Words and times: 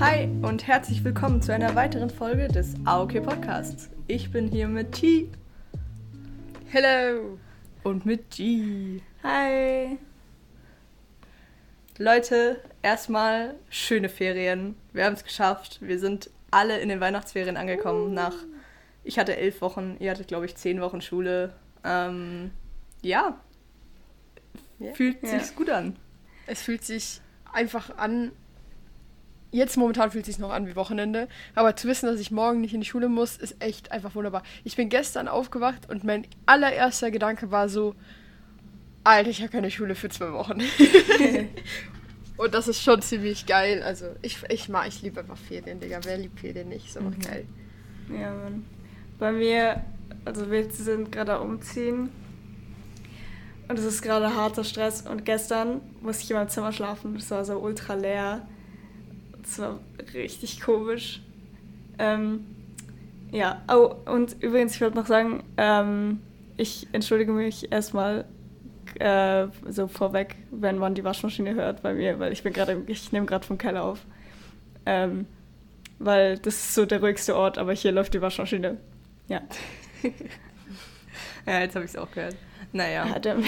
Hi 0.00 0.24
und 0.42 0.66
herzlich 0.66 1.04
willkommen 1.04 1.42
zu 1.42 1.52
einer 1.52 1.74
weiteren 1.74 2.10
Folge 2.10 2.48
des 2.48 2.74
AOK 2.84 3.22
Podcasts. 3.22 3.90
Ich 4.06 4.30
bin 4.30 4.48
hier 4.48 4.66
mit 4.68 4.92
T. 4.92 5.30
Hello. 6.68 7.38
Und 7.82 8.06
mit 8.06 8.30
G. 8.30 9.00
Hi. 9.22 9.98
Leute, 11.98 12.62
erstmal 12.82 13.54
schöne 13.68 14.08
Ferien. 14.08 14.76
Wir 14.92 15.04
haben 15.04 15.14
es 15.14 15.24
geschafft. 15.24 15.78
Wir 15.82 15.98
sind 15.98 16.30
alle 16.50 16.78
in 16.80 16.88
den 16.88 17.00
Weihnachtsferien 17.00 17.56
angekommen. 17.56 18.14
Nach, 18.14 18.34
ich 19.04 19.18
hatte 19.18 19.36
elf 19.36 19.60
Wochen, 19.60 19.96
ihr 20.00 20.10
hattet, 20.10 20.28
glaube 20.28 20.46
ich, 20.46 20.56
zehn 20.56 20.80
Wochen 20.80 21.00
Schule. 21.00 21.52
Ähm, 21.84 22.50
ja. 23.02 23.38
Ja. 24.78 24.94
Fühlt 24.94 25.22
Ja. 25.22 25.38
sich 25.40 25.54
gut 25.54 25.70
an. 25.70 25.96
Es 26.46 26.62
fühlt 26.62 26.84
sich 26.84 27.20
einfach 27.52 27.96
an. 27.98 28.32
Jetzt 29.52 29.76
momentan 29.76 30.10
fühlt 30.12 30.28
es 30.28 30.34
sich 30.34 30.38
noch 30.38 30.50
an 30.50 30.66
wie 30.68 30.76
Wochenende. 30.76 31.26
Aber 31.56 31.74
zu 31.74 31.88
wissen, 31.88 32.06
dass 32.06 32.20
ich 32.20 32.30
morgen 32.30 32.60
nicht 32.60 32.72
in 32.74 32.80
die 32.80 32.86
Schule 32.86 33.08
muss, 33.08 33.36
ist 33.36 33.56
echt 33.58 33.90
einfach 33.90 34.14
wunderbar. 34.14 34.42
Ich 34.62 34.76
bin 34.76 34.88
gestern 34.88 35.26
aufgewacht 35.26 35.90
und 35.90 36.04
mein 36.04 36.26
allererster 36.46 37.10
Gedanke 37.10 37.50
war 37.50 37.68
so: 37.68 37.94
Alter, 39.02 39.30
ich 39.30 39.40
habe 39.42 39.50
keine 39.50 39.70
Schule 39.70 39.94
für 39.96 40.08
zwei 40.08 40.32
Wochen. 40.32 40.60
und 42.36 42.54
das 42.54 42.68
ist 42.68 42.82
schon 42.82 43.02
ziemlich 43.02 43.46
geil. 43.46 43.82
Also, 43.82 44.06
ich, 44.22 44.38
ich 44.48 44.68
mag, 44.68 44.86
ich 44.88 45.02
liebe 45.02 45.20
einfach 45.20 45.36
Ferien, 45.36 45.80
Digga. 45.80 45.98
Wer 46.04 46.18
liebt 46.18 46.38
Ferien 46.40 46.68
nicht? 46.68 46.86
Ist 46.86 46.96
einfach 46.98 47.16
Mhm. 47.16 47.22
geil. 47.22 47.44
Ja, 48.20 48.32
Mann. 48.32 48.64
Bei 49.18 49.32
mir, 49.32 49.84
also 50.24 50.50
wir 50.50 50.70
sind 50.70 51.12
gerade 51.12 51.40
umziehen. 51.40 52.10
Und 53.68 53.78
es 53.78 53.84
ist 53.84 54.02
gerade 54.02 54.34
harter 54.34 54.64
Stress. 54.64 55.02
Und 55.02 55.24
gestern 55.24 55.80
musste 56.02 56.24
ich 56.24 56.30
in 56.30 56.36
meinem 56.36 56.48
Zimmer 56.48 56.72
schlafen. 56.72 57.14
Es 57.16 57.30
war 57.30 57.44
so 57.44 57.58
ultra 57.58 57.94
leer. 57.94 58.46
Es 59.42 59.58
war 59.58 59.78
richtig 60.14 60.60
komisch. 60.60 61.20
Ähm, 61.98 62.46
ja, 63.30 63.62
oh, 63.68 63.94
und 64.10 64.42
übrigens, 64.42 64.74
ich 64.74 64.80
wollte 64.80 64.96
noch 64.96 65.06
sagen, 65.06 65.42
ähm, 65.56 66.20
ich 66.56 66.88
entschuldige 66.92 67.32
mich 67.32 67.70
erstmal 67.70 68.24
äh, 68.98 69.46
so 69.68 69.86
vorweg, 69.86 70.36
wenn 70.50 70.78
man 70.78 70.94
die 70.94 71.04
Waschmaschine 71.04 71.54
hört 71.54 71.82
bei 71.82 71.94
mir, 71.94 72.18
weil 72.18 72.32
ich 72.32 72.42
bin 72.42 72.52
gerade, 72.52 72.82
ich 72.86 73.12
nehme 73.12 73.26
gerade 73.26 73.46
vom 73.46 73.58
Keller 73.58 73.84
auf. 73.84 74.04
Ähm, 74.86 75.26
weil 75.98 76.38
das 76.38 76.54
ist 76.54 76.74
so 76.74 76.86
der 76.86 77.00
ruhigste 77.00 77.36
Ort, 77.36 77.58
aber 77.58 77.72
hier 77.72 77.92
läuft 77.92 78.14
die 78.14 78.22
Waschmaschine. 78.22 78.78
Ja. 79.28 79.42
Ja, 81.46 81.60
jetzt 81.60 81.74
habe 81.74 81.86
ich 81.86 81.92
es 81.92 81.96
auch 81.96 82.10
gehört. 82.12 82.36
Naja. 82.72 83.16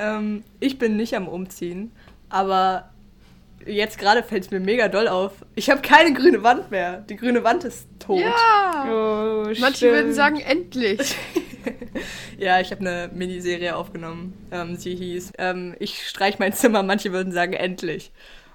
Ähm, 0.00 0.44
ich 0.60 0.78
bin 0.78 0.96
nicht 0.96 1.14
am 1.14 1.28
Umziehen, 1.28 1.92
aber 2.30 2.88
jetzt 3.66 3.98
gerade 3.98 4.22
fällt 4.22 4.44
es 4.44 4.50
mir 4.50 4.60
mega 4.60 4.88
doll 4.88 5.08
auf. 5.08 5.32
Ich 5.54 5.70
habe 5.70 5.82
keine 5.82 6.12
grüne 6.12 6.42
Wand 6.42 6.70
mehr. 6.70 6.98
Die 7.08 7.16
grüne 7.16 7.44
Wand 7.44 7.64
ist 7.64 7.86
tot. 7.98 8.20
Ja! 8.20 8.84
oh, 8.88 9.44
Manche 9.58 9.76
stimmt. 9.76 9.92
würden 9.92 10.14
sagen, 10.14 10.40
endlich. 10.40 11.16
Ja, 12.38 12.58
ich 12.58 12.70
habe 12.70 12.80
eine 12.80 13.10
Miniserie 13.12 13.76
aufgenommen. 13.76 14.32
Ähm, 14.50 14.76
sie 14.76 14.94
hieß 14.94 15.34
ähm, 15.36 15.74
Ich 15.78 16.08
streich 16.08 16.38
mein 16.38 16.54
Zimmer. 16.54 16.82
Manche 16.82 17.12
würden 17.12 17.32
sagen, 17.32 17.52
endlich. 17.52 18.12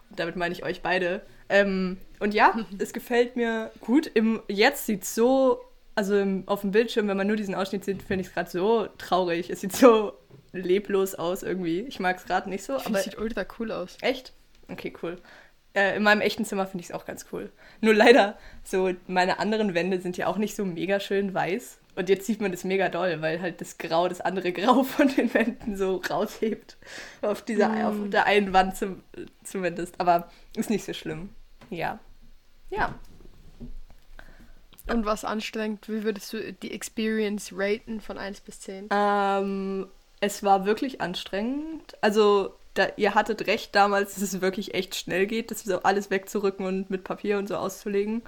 Und 0.10 0.20
damit 0.20 0.36
meine 0.36 0.54
ich 0.54 0.64
euch 0.64 0.82
beide. 0.82 1.22
Ähm, 1.50 1.98
und 2.20 2.34
ja, 2.34 2.58
es 2.80 2.94
gefällt 2.94 3.36
mir 3.36 3.70
gut. 3.82 4.10
Im, 4.12 4.42
jetzt 4.48 4.88
sieht 4.88 5.04
es 5.04 5.14
so, 5.14 5.62
also 5.94 6.18
im, 6.18 6.48
auf 6.48 6.62
dem 6.62 6.72
Bildschirm, 6.72 7.08
wenn 7.08 7.18
man 7.18 7.28
nur 7.28 7.36
diesen 7.36 7.54
Ausschnitt 7.54 7.86
sieht, 7.86 8.02
finde 8.02 8.22
ich 8.22 8.30
es 8.30 8.34
gerade 8.34 8.50
so 8.50 8.88
traurig. 8.98 9.52
Es 9.52 9.62
sieht 9.62 9.74
so 9.76 10.14
leblos 10.52 11.14
aus 11.14 11.44
irgendwie. 11.44 11.82
Ich 11.82 12.00
mag 12.00 12.18
es 12.18 12.26
gerade 12.26 12.50
nicht 12.50 12.64
so, 12.64 12.74
Aber 12.74 12.86
aber 12.88 13.00
sieht 13.00 13.20
ultra 13.20 13.46
cool 13.60 13.72
aus. 13.72 13.98
Echt? 14.02 14.34
Okay, 14.70 14.94
cool. 15.04 15.22
Äh, 15.74 15.98
in 15.98 16.04
meinem 16.04 16.22
echten 16.22 16.46
Zimmer 16.46 16.66
finde 16.68 16.84
ich 16.84 16.90
es 16.90 16.96
auch 16.96 17.06
ganz 17.06 17.26
cool. 17.32 17.52
Nur 17.82 17.94
leider, 17.94 18.38
so 18.64 18.92
meine 19.08 19.40
anderen 19.40 19.74
Wände 19.74 20.00
sind 20.00 20.16
ja 20.18 20.28
auch 20.28 20.38
nicht 20.38 20.56
so 20.56 20.64
mega 20.66 21.00
schön 21.00 21.34
weiß. 21.34 21.80
Und 21.98 22.10
jetzt 22.10 22.26
sieht 22.26 22.42
man 22.42 22.52
das 22.52 22.64
mega 22.66 22.90
doll, 22.90 23.22
weil 23.22 23.42
halt 23.42 23.62
das 23.62 23.78
Grau, 23.78 24.08
das 24.10 24.20
andere 24.22 24.52
Grau 24.52 24.84
von 24.84 25.08
den 25.16 25.34
Wänden 25.34 25.78
so 25.78 26.02
raushebt. 26.10 26.78
Auf 27.22 27.42
dieser, 27.42 27.70
Mm. 27.70 27.86
auf 27.86 28.10
der 28.10 28.26
einen 28.26 28.54
Wand 28.54 28.76
zum, 28.76 29.02
zumindest. 29.44 30.00
Aber 30.00 30.30
ist 30.56 30.70
nicht 30.70 30.84
so 30.86 30.94
schlimm. 30.94 31.30
Ja. 31.70 32.00
Ja. 32.70 32.96
Und 34.88 35.06
was 35.06 35.26
anstrengend, 35.26 35.90
wie 35.90 36.04
würdest 36.04 36.32
du 36.34 36.54
die 36.54 36.72
Experience 36.72 37.52
raten 37.56 38.02
von 38.02 38.18
1 38.18 38.42
bis 38.42 38.60
10? 38.62 38.90
Ähm, 38.92 39.88
es 40.20 40.44
war 40.44 40.66
wirklich 40.66 41.02
anstrengend. 41.02 41.96
Also, 42.02 42.54
da, 42.76 42.90
ihr 42.98 43.16
hattet 43.16 43.48
recht 43.48 43.74
damals, 43.74 44.14
dass 44.14 44.24
es 44.24 44.42
wirklich 44.42 44.74
echt 44.74 44.96
schnell 44.96 45.26
geht, 45.26 45.50
das 45.50 45.64
so 45.64 45.82
alles 45.84 46.12
wegzurücken 46.12 46.66
und 46.66 46.90
mit 46.90 47.04
Papier 47.04 47.38
und 47.38 47.48
so 47.48 47.56
auszulegen. 47.58 48.22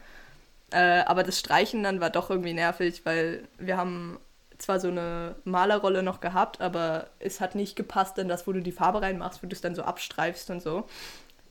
Äh, 0.72 1.02
aber 1.06 1.24
das 1.24 1.40
Streichen 1.40 1.84
dann 1.84 2.02
war 2.02 2.10
doch 2.10 2.30
irgendwie 2.30 2.54
nervig, 2.54 3.02
weil 3.06 3.48
wir 3.60 3.78
haben 3.78 4.20
zwar 4.58 4.80
so 4.80 4.88
eine 4.88 5.36
Malerrolle 5.44 6.02
noch 6.02 6.20
gehabt, 6.20 6.62
aber 6.62 7.08
es 7.20 7.40
hat 7.40 7.56
nicht 7.56 7.76
gepasst 7.76 8.18
in 8.18 8.28
das, 8.28 8.48
wo 8.48 8.54
du 8.54 8.62
die 8.62 8.72
Farbe 8.72 9.02
reinmachst, 9.02 9.44
wo 9.44 9.48
du 9.48 9.54
es 9.54 9.62
dann 9.62 9.76
so 9.76 9.84
abstreifst 9.84 10.50
und 10.50 10.62
so. 10.62 10.88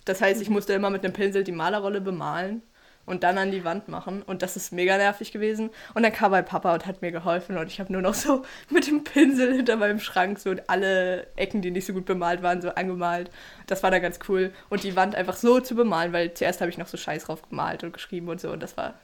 Das 0.04 0.20
heißt, 0.20 0.42
ich 0.42 0.50
musste 0.50 0.72
immer 0.72 0.90
mit 0.90 1.04
einem 1.04 1.12
Pinsel 1.12 1.44
die 1.44 1.52
Malerrolle 1.52 2.00
bemalen 2.00 2.62
und 3.06 3.22
dann 3.22 3.38
an 3.38 3.50
die 3.50 3.64
Wand 3.64 3.88
machen. 3.88 4.22
Und 4.22 4.42
das 4.42 4.56
ist 4.56 4.72
mega 4.72 4.96
nervig 4.98 5.32
gewesen. 5.32 5.70
Und 5.94 6.02
dann 6.02 6.12
kam 6.12 6.32
mein 6.32 6.44
Papa 6.44 6.74
und 6.74 6.86
hat 6.86 7.02
mir 7.02 7.12
geholfen. 7.12 7.56
Und 7.56 7.68
ich 7.68 7.80
habe 7.80 7.92
nur 7.92 8.02
noch 8.02 8.14
so 8.14 8.42
mit 8.70 8.86
dem 8.86 9.04
Pinsel 9.04 9.54
hinter 9.54 9.76
meinem 9.76 10.00
Schrank 10.00 10.38
so 10.38 10.54
alle 10.66 11.26
Ecken, 11.36 11.62
die 11.62 11.70
nicht 11.70 11.86
so 11.86 11.92
gut 11.92 12.04
bemalt 12.04 12.42
waren, 12.42 12.60
so 12.60 12.70
angemalt. 12.70 13.30
Das 13.66 13.82
war 13.82 13.90
dann 13.90 14.02
ganz 14.02 14.18
cool. 14.28 14.52
Und 14.68 14.82
die 14.82 14.96
Wand 14.96 15.14
einfach 15.14 15.36
so 15.36 15.60
zu 15.60 15.74
bemalen, 15.74 16.12
weil 16.12 16.34
zuerst 16.34 16.60
habe 16.60 16.70
ich 16.70 16.78
noch 16.78 16.88
so 16.88 16.96
Scheiß 16.96 17.24
drauf 17.24 17.48
gemalt 17.48 17.84
und 17.84 17.92
geschrieben 17.92 18.28
und 18.28 18.40
so. 18.40 18.50
Und 18.50 18.62
das 18.62 18.76
war 18.76 18.94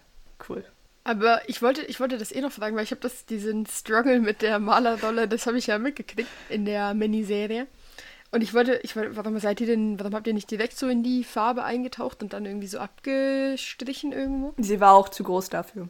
cool. 0.48 0.64
Aber 1.04 1.40
ich 1.48 1.62
wollte, 1.62 1.82
ich 1.82 1.98
wollte 1.98 2.16
das 2.16 2.32
eh 2.32 2.40
noch 2.40 2.52
fragen, 2.52 2.76
weil 2.76 2.84
ich 2.84 2.92
habe 2.92 3.00
das 3.00 3.26
diesen 3.26 3.66
Struggle 3.66 4.20
mit 4.20 4.40
der 4.40 4.58
Malerrolle, 4.60 5.26
das 5.26 5.46
habe 5.46 5.58
ich 5.58 5.66
ja 5.66 5.78
mitgekriegt 5.78 6.28
in 6.48 6.64
der 6.64 6.94
Miniserie. 6.94 7.66
Und 8.32 8.40
ich 8.42 8.54
wollte, 8.54 8.80
ich 8.82 8.96
wollte, 8.96 9.14
warum 9.16 9.38
seid 9.38 9.60
ihr 9.60 9.66
denn, 9.66 10.00
warum 10.00 10.14
habt 10.14 10.26
ihr 10.26 10.32
nicht 10.34 10.50
direkt 10.50 10.76
so 10.76 10.88
in 10.88 11.02
die 11.02 11.22
Farbe 11.22 11.64
eingetaucht 11.64 12.22
und 12.22 12.32
dann 12.32 12.46
irgendwie 12.46 12.66
so 12.66 12.78
abgestrichen 12.78 14.12
irgendwo? 14.12 14.54
Sie 14.56 14.80
war 14.80 14.94
auch 14.94 15.10
zu 15.10 15.22
groß 15.22 15.50
dafür. 15.50 15.88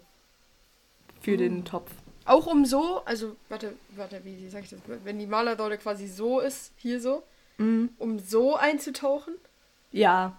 Für 1.20 1.36
den 1.36 1.64
Topf. 1.64 1.90
Auch 2.24 2.46
um 2.46 2.64
so, 2.64 3.00
also 3.04 3.36
warte, 3.48 3.74
warte, 3.96 4.24
wie 4.24 4.48
sag 4.48 4.64
ich 4.64 4.70
das? 4.70 4.80
Wenn 5.04 5.18
die 5.20 5.26
Malerrolle 5.26 5.78
quasi 5.78 6.06
so 6.08 6.40
ist, 6.40 6.72
hier 6.76 7.00
so, 7.00 7.22
Mhm. 7.58 7.90
um 7.98 8.18
so 8.18 8.56
einzutauchen? 8.56 9.34
Ja. 9.92 10.36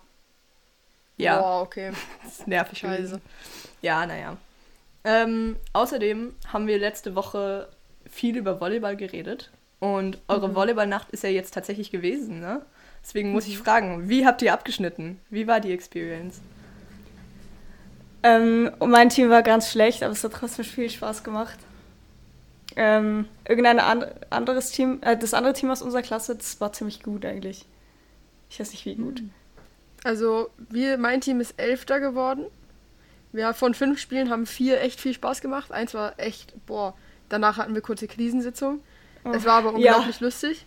Ja. 1.18 1.40
Boah, 1.40 1.62
okay. 1.62 1.91
Das 2.24 2.40
ist 2.40 2.47
nervig 2.47 2.80
Scheiße. 2.80 3.22
Ja, 3.81 4.06
naja. 4.06 4.35
Ähm, 5.06 5.56
außerdem 5.74 6.34
haben 6.52 6.68
wir 6.68 6.80
letzte 6.80 7.16
Woche 7.16 7.70
viel 8.09 8.35
über 8.38 8.59
Volleyball 8.59 8.97
geredet. 8.97 9.52
Und 9.84 10.20
eure 10.30 10.48
Mhm. 10.48 10.56
Volleyballnacht 10.56 11.10
ist 11.12 11.24
ja 11.24 11.30
jetzt 11.30 11.54
tatsächlich 11.54 11.92
gewesen, 11.92 12.40
ne? 12.40 12.62
Deswegen 13.04 13.34
muss 13.34 13.48
ich 13.48 13.58
fragen, 13.58 14.08
wie 14.08 14.26
habt 14.26 14.42
ihr 14.42 14.54
abgeschnitten? 14.54 15.20
Wie 15.30 15.46
war 15.46 15.60
die 15.60 15.74
Experience? 15.74 16.40
Ähm, 18.24 18.72
mein 18.80 19.10
Team 19.10 19.30
war 19.30 19.44
ganz 19.44 19.70
schlecht, 19.70 20.02
aber 20.02 20.14
es 20.14 20.24
hat 20.24 20.32
trotzdem 20.32 20.64
viel 20.64 20.90
Spaß 20.90 21.26
gemacht. 21.26 21.60
Ähm, 22.78 23.26
irgendein 23.46 23.82
an 23.82 24.06
anderes 24.30 24.72
Team, 24.72 25.00
äh, 25.02 25.18
das 25.18 25.34
andere 25.34 25.52
Team 25.52 25.70
aus 25.70 25.82
unserer 25.82 26.02
Klasse, 26.02 26.38
das 26.38 26.62
war 26.62 26.72
ziemlich 26.72 27.04
gut 27.04 27.26
eigentlich. 27.26 27.66
Ich 28.50 28.62
weiß 28.62 28.72
nicht 28.72 28.86
wie 28.86 28.96
gut. 28.96 29.22
Also, 30.06 30.50
wir, 30.70 30.98
mein 30.98 31.20
Team 31.20 31.42
ist 31.42 31.60
Elfter 31.60 32.00
geworden. 32.00 32.46
Wir 33.34 33.54
von 33.54 33.74
fünf 33.74 34.00
Spielen 34.00 34.30
haben 34.30 34.46
vier 34.46 34.80
echt 34.80 35.02
viel 35.02 35.14
Spaß 35.14 35.42
gemacht. 35.42 35.74
Eins 35.74 35.94
war 35.94 36.18
echt, 36.22 36.54
boah, 36.68 36.96
danach 37.28 37.58
hatten 37.58 37.74
wir 37.74 37.82
kurze 37.82 38.08
Krisensitzung. 38.08 38.80
Es 39.31 39.45
war 39.45 39.59
aber 39.59 39.73
Oh, 39.73 39.78
ja. 39.78 39.94
unglaublich 39.94 40.20
lustig. 40.20 40.66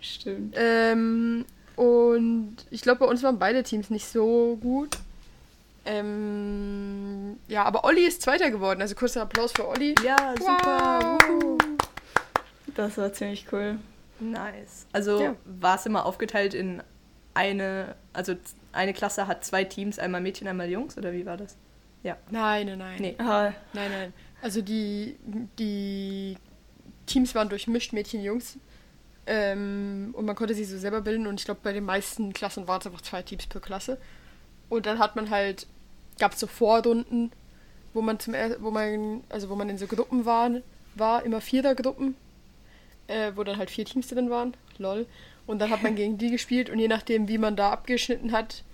Stimmt. 0.00 0.54
Ähm, 0.56 1.44
und 1.76 2.56
ich 2.70 2.82
glaube, 2.82 3.00
bei 3.00 3.06
uns 3.06 3.22
waren 3.22 3.38
beide 3.38 3.62
Teams 3.62 3.90
nicht 3.90 4.06
so 4.06 4.56
gut. 4.60 4.96
Ähm, 5.84 7.38
ja, 7.48 7.64
aber 7.64 7.84
Olli 7.84 8.06
ist 8.06 8.22
Zweiter 8.22 8.50
geworden. 8.50 8.80
Also 8.80 8.94
kurzer 8.94 9.22
Applaus 9.22 9.52
für 9.52 9.66
Olli. 9.66 9.94
Ja, 10.04 10.34
super. 10.38 11.18
Wow. 11.28 11.58
Das 12.74 12.96
war 12.98 13.12
ziemlich 13.12 13.46
cool. 13.52 13.78
Nice. 14.20 14.86
Also 14.92 15.22
Ja. 15.22 15.34
war 15.44 15.76
es 15.76 15.86
immer 15.86 16.04
aufgeteilt 16.06 16.54
in 16.54 16.82
eine, 17.34 17.94
also 18.12 18.34
eine 18.72 18.92
Klasse 18.92 19.26
hat 19.26 19.44
zwei 19.44 19.64
Teams, 19.64 19.98
einmal 19.98 20.20
Mädchen, 20.20 20.48
einmal 20.48 20.68
Jungs, 20.68 20.96
oder 20.98 21.12
wie 21.12 21.24
war 21.24 21.36
das? 21.36 21.56
Ja. 22.02 22.16
Nein, 22.30 22.66
nein, 22.66 22.78
nein. 22.78 22.96
Nee. 23.00 23.14
Ah, 23.18 23.52
Nein, 23.72 23.90
nein. 23.90 24.12
Also 24.42 24.60
die, 24.62 25.16
die 25.58 26.36
Teams 27.08 27.34
waren 27.34 27.48
durchmischt, 27.48 27.92
Mädchen, 27.92 28.22
Jungs. 28.22 28.58
Ähm, 29.26 30.14
und 30.16 30.24
man 30.24 30.36
konnte 30.36 30.54
sie 30.54 30.64
so 30.64 30.78
selber 30.78 31.00
bilden. 31.00 31.26
Und 31.26 31.40
ich 31.40 31.44
glaube, 31.44 31.60
bei 31.62 31.72
den 31.72 31.84
meisten 31.84 32.32
Klassen 32.32 32.68
waren 32.68 32.80
es 32.80 32.86
einfach 32.86 33.02
zwei 33.02 33.22
Teams 33.22 33.46
pro 33.46 33.58
Klasse. 33.58 33.98
Und 34.68 34.86
dann 34.86 34.98
hat 34.98 35.16
man 35.16 35.30
halt, 35.30 35.66
gab 36.18 36.32
es 36.34 36.40
so 36.40 36.46
Vorrunden, 36.46 37.32
wo 37.94 38.02
man 38.02 38.20
zum 38.20 38.34
wo 38.60 38.70
man, 38.70 39.22
also 39.28 39.48
wo 39.48 39.54
man 39.54 39.68
in 39.68 39.78
so 39.78 39.86
Gruppen 39.86 40.24
war, 40.24 40.50
war 40.94 41.22
immer 41.24 41.40
Vierergruppen, 41.40 42.14
äh, 43.06 43.32
wo 43.34 43.44
dann 43.44 43.58
halt 43.58 43.70
vier 43.70 43.84
Teams 43.84 44.08
drin 44.08 44.30
waren. 44.30 44.54
Lol. 44.78 45.06
Und 45.46 45.60
dann 45.60 45.70
hat 45.70 45.82
man 45.82 45.96
gegen 45.96 46.18
die 46.18 46.30
gespielt 46.30 46.68
und 46.68 46.78
je 46.78 46.88
nachdem, 46.88 47.26
wie 47.28 47.38
man 47.38 47.56
da 47.56 47.70
abgeschnitten 47.70 48.32
hat, 48.32 48.64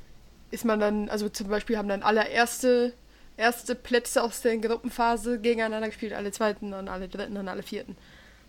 ist 0.51 0.65
man 0.65 0.81
dann, 0.81 1.09
also 1.09 1.29
zum 1.29 1.49
Beispiel 1.49 1.79
haben 1.79 1.89
dann 1.89 2.03
alle 2.03 2.29
erste, 2.29 2.93
erste 3.37 3.75
Plätze 3.75 4.23
aus 4.23 4.41
der 4.41 4.59
Gruppenphase 4.59 5.41
gegeneinander 5.41 5.89
gespielt, 5.89 6.13
alle 6.13 6.33
zweiten 6.33 6.73
und 6.75 6.89
alle 6.89 7.09
dritten 7.09 7.37
und 7.37 7.49
alle 7.49 7.63
vierten. 7.63 7.97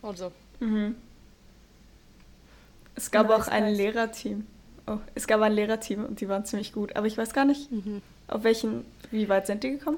Und 0.05 0.17
so. 0.17 0.31
Mhm. 0.59 0.95
Es 2.95 3.11
gab 3.11 3.27
Nice, 3.27 3.47
auch 3.47 3.51
ein 3.51 3.63
nice. 3.63 3.77
Lehrerteam. 3.77 4.45
Oh, 4.87 4.97
es 5.15 5.27
gab 5.27 5.41
ein 5.41 5.51
Lehrerteam 5.53 6.05
und 6.05 6.21
die 6.21 6.29
waren 6.29 6.45
ziemlich 6.45 6.71
gut. 6.73 6.95
Aber 6.95 7.07
ich 7.07 7.17
weiß 7.17 7.33
gar 7.33 7.45
nicht, 7.45 7.71
Mhm. 7.71 8.01
auf 8.27 8.43
welchen, 8.43 8.85
wie 9.11 9.27
weit 9.29 9.47
sind 9.47 9.63
die 9.63 9.71
gekommen? 9.71 9.97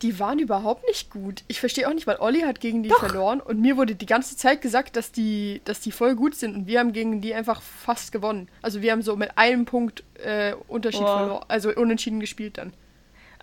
Die 0.00 0.18
waren 0.18 0.40
überhaupt 0.40 0.84
nicht 0.88 1.10
gut. 1.10 1.44
Ich 1.46 1.60
verstehe 1.60 1.86
auch 1.88 1.94
nicht, 1.94 2.08
weil 2.08 2.16
Olli 2.18 2.40
hat 2.40 2.58
gegen 2.58 2.82
die 2.82 2.88
verloren 2.90 3.40
und 3.40 3.60
mir 3.60 3.76
wurde 3.76 3.94
die 3.94 4.06
ganze 4.06 4.36
Zeit 4.36 4.60
gesagt, 4.60 4.96
dass 4.96 5.12
die, 5.12 5.60
dass 5.64 5.78
die 5.78 5.92
voll 5.92 6.16
gut 6.16 6.34
sind 6.34 6.56
und 6.56 6.66
wir 6.66 6.80
haben 6.80 6.92
gegen 6.92 7.20
die 7.20 7.34
einfach 7.34 7.62
fast 7.62 8.10
gewonnen. 8.10 8.48
Also 8.62 8.82
wir 8.82 8.90
haben 8.90 9.02
so 9.02 9.14
mit 9.14 9.38
einem 9.38 9.64
Punkt 9.64 10.02
äh, 10.24 10.54
Unterschied 10.66 11.02
Wow. 11.02 11.18
verloren, 11.18 11.44
also 11.46 11.70
unentschieden 11.72 12.18
gespielt 12.18 12.58
dann. 12.58 12.72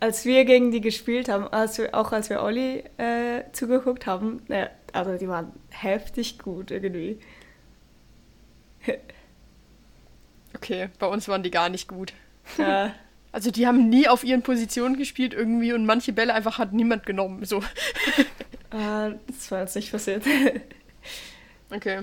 Als 0.02 0.26
wir 0.26 0.44
gegen 0.44 0.72
die 0.72 0.82
gespielt 0.82 1.30
haben, 1.30 1.48
als 1.48 1.78
wir, 1.78 1.94
auch 1.96 2.12
als 2.12 2.30
wir 2.30 2.42
Olli 2.42 2.84
äh, 2.98 3.44
zugeguckt 3.54 4.06
haben, 4.06 4.42
ne, 4.50 4.70
also 4.94 5.18
die 5.18 5.28
waren 5.28 5.52
heftig 5.70 6.40
gut 6.40 6.72
irgendwie. 6.72 7.20
Okay, 10.56 10.90
bei 11.00 11.08
uns 11.08 11.28
waren 11.28 11.44
die 11.44 11.52
gar 11.52 11.70
nicht 11.70 11.88
gut. 11.88 12.14
Ja, 12.58 12.94
Also 13.32 13.52
die 13.52 13.68
haben 13.68 13.90
nie 13.90 14.08
auf 14.08 14.24
ihren 14.24 14.42
Positionen 14.42 14.98
gespielt 14.98 15.34
irgendwie 15.34 15.74
und 15.74 15.86
manche 15.86 16.14
Bälle 16.14 16.34
einfach 16.34 16.58
hat 16.58 16.74
niemand 16.74 17.06
genommen. 17.06 17.46
So. 17.46 17.60
äh, 18.72 19.14
das 19.28 19.52
war 19.52 19.62
jetzt 19.62 19.76
nicht 19.76 19.92
passiert. 19.92 20.24
Okay. 21.72 22.02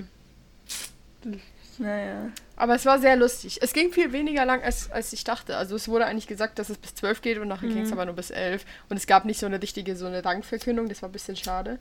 naja. 1.77 2.31
Aber 2.55 2.75
es 2.75 2.85
war 2.85 2.99
sehr 2.99 3.17
lustig. 3.17 3.59
Es 3.61 3.73
ging 3.73 3.91
viel 3.91 4.13
weniger 4.13 4.45
lang, 4.45 4.63
als, 4.63 4.89
als 4.91 5.11
ich 5.11 5.25
dachte. 5.25 5.57
Also 5.57 5.75
es 5.75 5.89
wurde 5.89 6.05
eigentlich 6.05 6.27
gesagt, 6.27 6.57
dass 6.57 6.69
es 6.69 6.77
bis 6.77 6.95
12 6.95 7.21
geht 7.21 7.37
und 7.37 7.49
nachher 7.49 7.67
ging 7.67 7.81
es 7.81 7.91
aber 7.91 8.05
nur 8.05 8.15
bis 8.15 8.31
11. 8.31 8.65
Und 8.87 8.95
es 8.95 9.07
gab 9.07 9.25
nicht 9.25 9.41
so 9.41 9.45
eine 9.45 9.61
richtige, 9.61 9.97
so 9.97 10.05
eine 10.05 10.23
Rangverkündung. 10.23 10.87
Das 10.87 11.01
war 11.01 11.09
ein 11.09 11.11
bisschen 11.11 11.35
schade. 11.35 11.79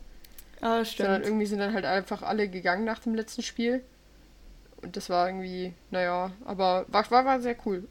Ah, 0.60 0.84
Sondern 0.84 1.22
stimmt. 1.22 1.26
irgendwie 1.26 1.46
sind 1.46 1.58
dann 1.58 1.74
halt 1.74 1.84
einfach 1.84 2.22
alle 2.22 2.48
gegangen 2.48 2.84
nach 2.84 2.98
dem 2.98 3.14
letzten 3.14 3.42
Spiel. 3.42 3.82
Und 4.82 4.96
das 4.96 5.10
war 5.10 5.28
irgendwie, 5.28 5.74
naja, 5.90 6.30
aber 6.44 6.86
war, 6.88 7.10
war, 7.10 7.24
war 7.24 7.40
sehr 7.40 7.56
cool. 7.66 7.86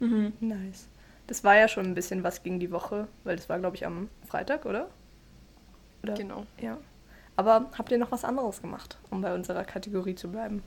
Mhm. 0.00 0.32
Nice. 0.40 0.88
Das 1.26 1.44
war 1.44 1.56
ja 1.56 1.68
schon 1.68 1.86
ein 1.86 1.94
bisschen 1.94 2.22
was 2.22 2.42
gegen 2.42 2.60
die 2.60 2.70
Woche, 2.70 3.08
weil 3.24 3.36
das 3.36 3.48
war, 3.48 3.58
glaube 3.58 3.76
ich, 3.76 3.86
am 3.86 4.08
Freitag, 4.26 4.66
oder? 4.66 4.88
oder? 6.02 6.14
Genau. 6.14 6.46
Ja. 6.60 6.78
Aber 7.36 7.70
habt 7.76 7.90
ihr 7.90 7.98
noch 7.98 8.12
was 8.12 8.24
anderes 8.24 8.60
gemacht, 8.60 8.98
um 9.10 9.20
bei 9.22 9.34
unserer 9.34 9.64
Kategorie 9.64 10.14
zu 10.14 10.30
bleiben? 10.30 10.62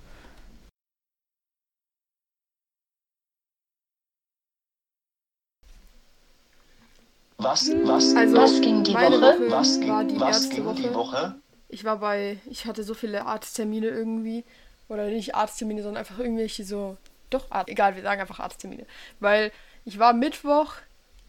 Was, 7.38 7.70
was, 7.84 8.16
Also, 8.16 8.38
Was 8.38 8.62
ging 8.62 8.84
die 8.84 8.94
Woche? 8.94 9.22
Woche 9.22 9.52
was 9.52 9.80
war 9.88 10.04
ging, 10.04 10.16
die 10.16 10.20
was 10.20 10.50
ging 10.50 10.66
Woche. 10.66 10.82
die 10.82 10.94
Woche? 10.94 11.36
Ich 11.70 11.84
war 11.84 11.98
bei, 11.98 12.40
ich 12.50 12.66
hatte 12.66 12.84
so 12.84 12.94
viele 12.94 13.26
Arzttermine 13.26 13.88
irgendwie. 13.88 14.44
Oder 14.90 15.08
nicht 15.08 15.36
Arzttermine, 15.36 15.84
sondern 15.84 16.00
einfach 16.00 16.18
irgendwelche 16.18 16.64
so. 16.64 16.98
Doch, 17.30 17.52
Arzt, 17.52 17.70
egal, 17.70 17.96
wir 17.96 18.02
sagen 18.04 18.22
einfach 18.22 18.40
Arzttermine. 18.40 18.86
Weil 19.20 19.52
ich 19.86 20.00
war 20.00 20.14
Mittwoch, 20.14 20.74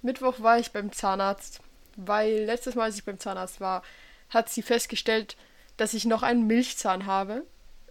Mittwoch 0.00 0.40
war 0.40 0.58
ich 0.58 0.70
beim 0.70 0.93
Zahnarzt. 0.93 1.60
Weil 1.96 2.44
letztes 2.44 2.75
Mal, 2.76 2.84
als 2.84 2.96
ich 2.96 3.05
beim 3.05 3.19
Zahnarzt 3.19 3.60
war, 3.60 3.82
hat 4.31 4.49
sie 4.49 4.62
festgestellt, 4.62 5.37
dass 5.76 5.93
ich 5.93 6.05
noch 6.05 6.22
einen 6.22 6.46
Milchzahn 6.46 7.06
habe. 7.06 7.43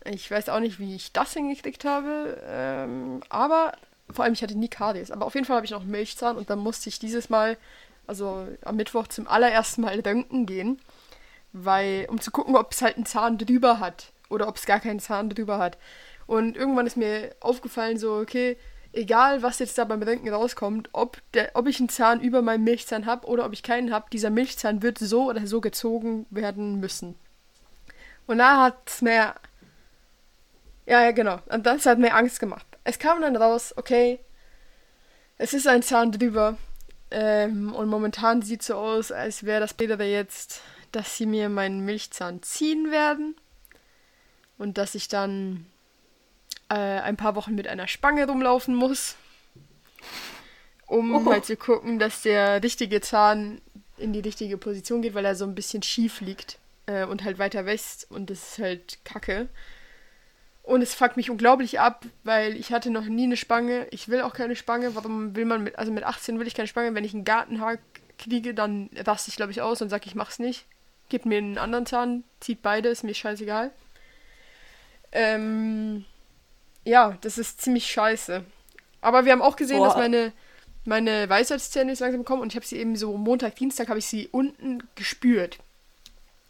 Ich 0.05 0.31
weiß 0.31 0.49
auch 0.49 0.61
nicht, 0.61 0.79
wie 0.79 0.95
ich 0.95 1.11
das 1.11 1.33
hingekriegt 1.33 1.83
habe. 1.83 2.41
Ähm, 2.47 3.21
aber 3.29 3.73
vor 4.09 4.23
allem, 4.23 4.33
ich 4.33 4.41
hatte 4.41 4.57
nie 4.57 4.69
Karies. 4.69 5.11
Aber 5.11 5.25
auf 5.25 5.35
jeden 5.35 5.45
Fall 5.45 5.57
habe 5.57 5.65
ich 5.65 5.71
noch 5.71 5.81
einen 5.81 5.91
Milchzahn 5.91 6.37
und 6.37 6.49
dann 6.49 6.59
musste 6.59 6.87
ich 6.87 6.97
dieses 6.97 7.29
Mal, 7.29 7.57
also 8.07 8.47
am 8.63 8.75
Mittwoch 8.75 9.07
zum 9.07 9.27
allerersten 9.27 9.81
Mal 9.81 9.99
röntgen 9.99 10.45
gehen 10.45 10.79
weil 11.65 12.07
um 12.09 12.19
zu 12.19 12.31
gucken, 12.31 12.55
ob 12.55 12.71
es 12.71 12.81
halt 12.81 12.95
einen 12.95 13.05
Zahn 13.05 13.37
drüber 13.37 13.79
hat 13.79 14.11
oder 14.29 14.47
ob 14.47 14.57
es 14.57 14.65
gar 14.65 14.79
keinen 14.79 14.99
Zahn 14.99 15.29
drüber 15.29 15.59
hat. 15.59 15.77
Und 16.25 16.57
irgendwann 16.57 16.87
ist 16.87 16.97
mir 16.97 17.35
aufgefallen, 17.39 17.97
so, 17.97 18.15
okay, 18.17 18.57
egal 18.91 19.43
was 19.43 19.59
jetzt 19.59 19.77
da 19.77 19.85
beim 19.85 20.01
Röntgen 20.01 20.33
rauskommt, 20.33 20.89
ob, 20.91 21.21
der, 21.33 21.51
ob 21.53 21.67
ich 21.67 21.79
einen 21.79 21.89
Zahn 21.89 22.19
über 22.19 22.41
meinem 22.41 22.63
Milchzahn 22.63 23.05
habe 23.05 23.27
oder 23.27 23.45
ob 23.45 23.53
ich 23.53 23.63
keinen 23.63 23.93
habe, 23.93 24.09
dieser 24.11 24.29
Milchzahn 24.29 24.81
wird 24.81 24.97
so 24.97 25.29
oder 25.29 25.45
so 25.47 25.61
gezogen 25.61 26.25
werden 26.29 26.79
müssen. 26.79 27.15
Und 28.25 28.39
da 28.39 28.61
hat 28.63 28.77
es 28.87 29.01
mir. 29.01 29.35
Ja, 30.85 31.03
ja, 31.03 31.11
genau. 31.11 31.39
Und 31.47 31.65
das 31.65 31.85
hat 31.85 31.99
mir 31.99 32.13
Angst 32.13 32.39
gemacht. 32.39 32.65
Es 32.83 32.99
kam 32.99 33.21
dann 33.21 33.35
raus, 33.35 33.73
okay, 33.77 34.19
es 35.37 35.53
ist 35.53 35.67
ein 35.67 35.83
Zahn 35.83 36.11
drüber. 36.11 36.57
Ähm, 37.11 37.73
und 37.73 37.87
momentan 37.87 38.41
sieht 38.41 38.63
so 38.63 38.75
aus, 38.75 39.11
als 39.11 39.43
wäre 39.43 39.59
das 39.61 39.73
Bilder 39.73 40.03
jetzt, 40.03 40.61
dass 40.91 41.17
sie 41.17 41.25
mir 41.25 41.49
meinen 41.49 41.85
Milchzahn 41.85 42.41
ziehen 42.43 42.91
werden. 42.91 43.35
Und 44.57 44.77
dass 44.77 44.95
ich 44.95 45.07
dann 45.07 45.65
äh, 46.69 46.75
ein 46.75 47.15
paar 47.17 47.35
Wochen 47.35 47.55
mit 47.55 47.67
einer 47.67 47.87
Spange 47.87 48.27
rumlaufen 48.27 48.75
muss. 48.75 49.15
Um 50.87 51.13
Oh. 51.13 51.31
halt 51.31 51.45
zu 51.45 51.55
gucken, 51.57 51.99
dass 51.99 52.21
der 52.21 52.63
richtige 52.63 53.01
Zahn 53.01 53.61
in 53.97 54.13
die 54.13 54.19
richtige 54.19 54.57
Position 54.57 55.01
geht, 55.01 55.13
weil 55.13 55.25
er 55.25 55.35
so 55.35 55.45
ein 55.45 55.55
bisschen 55.55 55.83
schief 55.83 56.21
liegt 56.21 56.57
äh, 56.85 57.05
und 57.05 57.23
halt 57.23 57.39
weiter 57.39 57.65
wächst. 57.65 58.09
Und 58.09 58.29
das 58.29 58.51
ist 58.51 58.59
halt 58.59 58.97
kacke. 59.03 59.47
Und 60.67 60.81
es 60.81 60.93
fuckt 60.93 61.15
mich 61.15 61.29
unglaublich 61.29 61.79
ab, 61.79 62.05
weil 62.25 62.57
ich 62.57 62.73
hatte 62.73 62.89
noch 62.89 63.05
nie 63.05 63.23
eine 63.23 63.37
Spange. 63.37 63.87
Ich 63.91 64.09
will 64.09 64.19
auch 64.19 64.33
keine 64.33 64.53
Spange. 64.53 64.95
Warum 64.95 65.33
will 65.33 65.45
man 65.45 65.63
mit, 65.63 65.79
also 65.79 65.93
mit 65.93 66.03
18 66.03 66.39
will 66.39 66.47
ich 66.47 66.55
keine 66.55 66.67
Spange. 66.67 66.93
Wenn 66.93 67.05
ich 67.05 67.13
einen 67.13 67.23
Gartenhaar 67.23 67.77
kriege, 68.19 68.53
dann 68.53 68.89
raste 68.97 69.29
ich, 69.29 69.37
glaube 69.37 69.53
ich, 69.53 69.61
aus 69.61 69.81
und 69.81 69.87
sage, 69.87 70.07
ich 70.07 70.15
mach's 70.15 70.39
nicht. 70.39 70.65
Gib 71.07 71.25
mir 71.25 71.37
einen 71.37 71.57
anderen 71.57 71.85
Zahn, 71.85 72.25
zieht 72.41 72.61
beide, 72.61 72.89
ist 72.89 73.05
mir 73.05 73.13
scheißegal. 73.13 73.71
Ähm, 75.13 76.03
ja, 76.83 77.17
das 77.21 77.37
ist 77.37 77.61
ziemlich 77.61 77.89
scheiße. 77.89 78.43
Aber 78.99 79.23
wir 79.23 79.31
haben 79.31 79.41
auch 79.41 79.55
gesehen, 79.55 79.81
dass 79.81 79.93
Boah. 79.93 80.01
meine, 80.01 80.33
meine 80.83 81.29
Weisheitszähne 81.29 81.91
jetzt 81.91 82.01
langsam 82.01 82.25
kommen 82.25 82.41
und 82.41 82.51
ich 82.51 82.57
habe 82.57 82.65
sie 82.65 82.75
eben 82.77 82.97
so 82.97 83.15
Montag, 83.15 83.55
Dienstag 83.55 83.87
habe 83.87 83.99
ich 83.99 84.07
sie 84.07 84.27
unten 84.33 84.83
gespürt. 84.95 85.59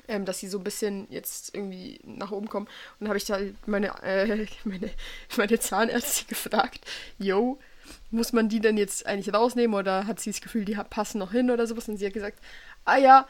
Ähm, 0.08 0.26
dass 0.26 0.40
sie 0.40 0.48
so 0.48 0.58
ein 0.58 0.64
bisschen 0.64 1.08
jetzt 1.10 1.54
irgendwie 1.54 2.00
nach 2.04 2.32
oben 2.32 2.48
kommen. 2.48 2.68
Und 2.68 3.02
dann 3.02 3.10
habe 3.10 3.18
ich 3.18 3.26
da 3.26 3.40
meine, 3.66 3.88
äh, 4.04 4.46
meine, 4.64 4.90
meine 5.36 5.60
Zahnärztin 5.60 6.28
gefragt, 6.30 6.86
yo, 7.20 7.60
muss 8.12 8.34
man 8.34 8.50
die 8.50 8.60
denn 8.60 8.78
jetzt 8.78 9.06
eigentlich 9.06 9.34
rausnehmen 9.34 9.76
oder 9.78 10.08
hat 10.08 10.20
sie 10.20 10.32
das 10.32 10.42
Gefühl, 10.42 10.66
die 10.66 10.76
passen 10.90 11.20
noch 11.20 11.32
hin 11.32 11.52
oder 11.52 11.68
sowas? 11.68 11.90
Und 11.90 11.98
sie 11.98 12.06
hat 12.06 12.14
gesagt, 12.14 12.40
ah 12.86 12.98
ja, 12.98 13.28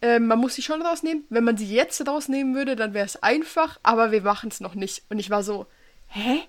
ähm, 0.00 0.26
man 0.26 0.38
muss 0.38 0.54
sie 0.54 0.62
schon 0.62 0.82
rausnehmen. 0.82 1.24
Wenn 1.28 1.44
man 1.44 1.56
sie 1.56 1.72
jetzt 1.72 2.06
rausnehmen 2.06 2.54
würde, 2.54 2.76
dann 2.76 2.94
wäre 2.94 3.06
es 3.06 3.22
einfach, 3.22 3.78
aber 3.82 4.12
wir 4.12 4.22
machen 4.22 4.50
es 4.50 4.60
noch 4.60 4.74
nicht. 4.74 5.02
Und 5.08 5.18
ich 5.18 5.30
war 5.30 5.42
so, 5.42 5.66
hä? 6.08 6.42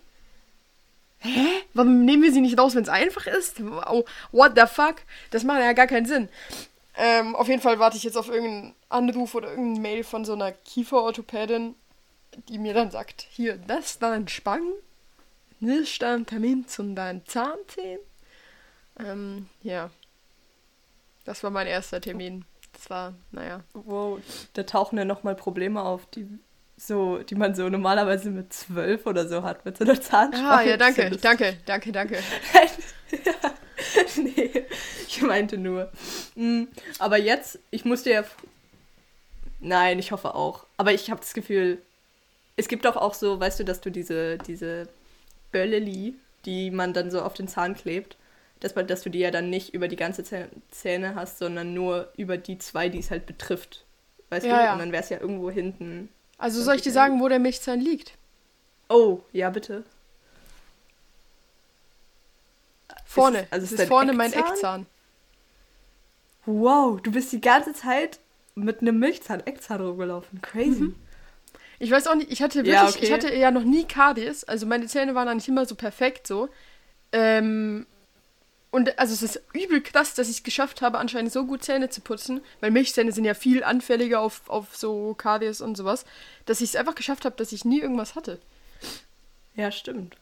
Hä? 1.19 1.45
Warum 1.73 2.05
nehmen 2.05 2.23
wir 2.23 2.31
sie 2.31 2.41
nicht 2.41 2.57
raus, 2.57 2.75
wenn 2.75 2.83
es 2.83 2.89
einfach 2.89 3.27
ist? 3.27 3.63
Wow, 3.63 4.07
what 4.31 4.53
the 4.55 4.67
fuck? 4.67 4.97
Das 5.31 5.43
macht 5.43 5.59
ja 5.59 5.73
gar 5.73 5.87
keinen 5.87 6.05
Sinn. 6.05 6.29
Ähm, 7.01 7.33
auf 7.33 7.47
jeden 7.47 7.61
Fall 7.61 7.79
warte 7.79 7.95
ich 7.95 8.03
jetzt 8.03 8.17
auf 8.17 8.27
irgendeinen 8.27 8.75
Anruf 8.89 9.33
oder 9.33 9.51
irgendeine 9.51 9.79
Mail 9.79 10.03
von 10.03 10.25
so 10.25 10.33
einer 10.33 10.51
Kieferorthopädin, 10.51 11.73
die 12.49 12.57
mir 12.57 12.73
dann 12.73 12.91
sagt, 12.91 13.25
hier, 13.29 13.55
das 13.55 13.91
ist 13.91 14.03
dein 14.03 14.27
Spang, 14.27 14.63
das 15.61 15.77
ist 15.77 16.01
dein 16.01 16.25
Termin 16.25 16.67
zu 16.67 16.83
deinen 16.93 17.25
Zahnzähnen. 17.25 18.01
Ähm, 18.99 19.47
ja. 19.63 19.91
Das 21.23 21.41
war 21.41 21.51
mein 21.51 21.67
erster 21.67 22.01
Termin. 22.01 22.43
Das 22.73 22.89
war, 22.89 23.13
naja. 23.31 23.61
Wow, 23.73 24.19
da 24.51 24.63
tauchen 24.63 24.97
ja 24.97 25.05
nochmal 25.05 25.35
Probleme 25.35 25.81
auf, 25.81 26.05
die, 26.07 26.27
so, 26.75 27.19
die 27.19 27.35
man 27.35 27.55
so 27.55 27.69
normalerweise 27.69 28.29
mit 28.29 28.51
zwölf 28.51 29.05
oder 29.05 29.25
so 29.25 29.43
hat, 29.43 29.63
mit 29.63 29.77
so 29.77 29.85
einer 29.85 30.01
Zahnspange. 30.01 30.49
Ah, 30.49 30.61
ja, 30.63 30.75
danke, 30.75 31.03
lustig. 31.03 31.21
danke, 31.21 31.57
danke, 31.65 31.91
danke. 31.93 32.19
nee, 34.17 34.65
ich 35.07 35.21
meinte 35.21 35.57
nur. 35.57 35.91
Mm, 36.35 36.63
Aber 36.99 37.17
jetzt, 37.17 37.59
ich 37.71 37.85
musste 37.85 38.11
ja. 38.11 38.23
Nein, 39.59 39.99
ich 39.99 40.11
hoffe 40.11 40.35
auch. 40.35 40.65
Aber 40.77 40.93
ich 40.93 41.09
habe 41.11 41.19
das 41.21 41.33
Gefühl, 41.33 41.81
es 42.57 42.67
gibt 42.67 42.85
doch 42.85 42.95
auch 42.95 43.13
so, 43.13 43.39
weißt 43.39 43.59
du, 43.59 43.63
dass 43.65 43.81
du 43.81 43.89
diese, 43.91 44.37
diese 44.37 44.87
Bölleli, 45.51 46.15
die 46.45 46.71
man 46.71 46.93
dann 46.93 47.11
so 47.11 47.21
auf 47.21 47.33
den 47.33 47.47
Zahn 47.47 47.75
klebt, 47.75 48.17
dass, 48.61 48.75
man, 48.75 48.87
dass 48.87 49.01
du 49.03 49.09
die 49.09 49.19
ja 49.19 49.31
dann 49.31 49.49
nicht 49.49 49.73
über 49.73 49.87
die 49.87 49.95
ganze 49.95 50.23
Zäh- 50.23 50.47
Zähne 50.71 51.15
hast, 51.15 51.39
sondern 51.39 51.73
nur 51.73 52.11
über 52.17 52.37
die 52.37 52.57
zwei, 52.57 52.89
die 52.89 52.99
es 52.99 53.11
halt 53.11 53.25
betrifft. 53.25 53.85
Weißt 54.29 54.45
Ja, 54.47 54.59
du? 54.59 54.63
ja. 54.65 54.73
Und 54.73 54.79
dann 54.79 54.91
wäre 54.91 55.03
es 55.03 55.09
ja 55.09 55.19
irgendwo 55.19 55.51
hinten. 55.51 56.09
Also 56.37 56.61
soll 56.63 56.75
ich 56.75 56.81
dir 56.81 56.91
sagen, 56.91 57.19
wo 57.21 57.27
der 57.27 57.39
Milchzahn 57.39 57.81
liegt? 57.81 58.13
Oh, 58.89 59.21
ja, 59.31 59.49
bitte. 59.49 59.83
Vorne. 63.09 63.47
also 63.49 63.65
es 63.65 63.71
ist 63.71 63.79
ist 63.79 63.87
vorne 63.87 64.13
mein 64.13 64.31
Eckzahn? 64.31 64.51
Eckzahn. 64.53 64.85
Wow, 66.45 67.01
du 67.01 67.11
bist 67.11 67.31
die 67.31 67.41
ganze 67.41 67.73
Zeit 67.73 68.19
mit 68.55 68.81
einem 68.81 68.99
Milchzahn, 68.99 69.45
Eckzahn 69.45 69.81
rumgelaufen. 69.81 70.41
Crazy. 70.41 70.93
Ich 71.79 71.91
weiß 71.91 72.07
auch 72.07 72.15
nicht, 72.15 72.31
ich 72.31 72.41
hatte 72.41 72.59
wirklich, 72.59 72.73
Ja, 72.73 72.87
okay. 72.87 72.99
ich 73.01 73.11
hatte 73.11 73.33
ja 73.33 73.51
noch 73.51 73.63
nie 73.63 73.85
Karies, 73.85 74.43
also 74.43 74.65
meine 74.65 74.85
Zähne 74.87 75.15
waren 75.15 75.27
eigentlich 75.27 75.47
immer 75.47 75.65
so 75.65 75.75
perfekt 75.75 76.27
so. 76.27 76.49
Ähm, 77.11 77.85
und 78.71 78.99
also 78.99 79.13
es 79.13 79.23
ist 79.23 79.41
übel 79.53 79.81
krass, 79.81 80.13
dass 80.13 80.29
ich 80.29 80.37
es 80.37 80.43
geschafft 80.43 80.81
habe, 80.81 80.99
anscheinend 80.99 81.31
so 81.31 81.45
gut 81.45 81.63
Zähne 81.63 81.89
zu 81.89 82.01
putzen, 82.01 82.41
weil 82.59 82.69
Milchzähne 82.69 83.11
sind 83.11 83.25
ja 83.25 83.33
viel 83.33 83.63
anfälliger 83.63 84.19
auf, 84.19 84.47
auf 84.49 84.75
so 84.75 85.15
Karies 85.15 85.61
und 85.61 85.75
sowas, 85.75 86.05
dass 86.45 86.61
ich 86.61 86.69
es 86.69 86.75
einfach 86.75 86.95
geschafft 86.95 87.25
habe, 87.25 87.35
dass 87.37 87.51
ich 87.51 87.65
nie 87.65 87.79
irgendwas 87.79 88.13
hatte. 88.15 88.39
Ja, 89.55 89.71
stimmt. 89.71 90.15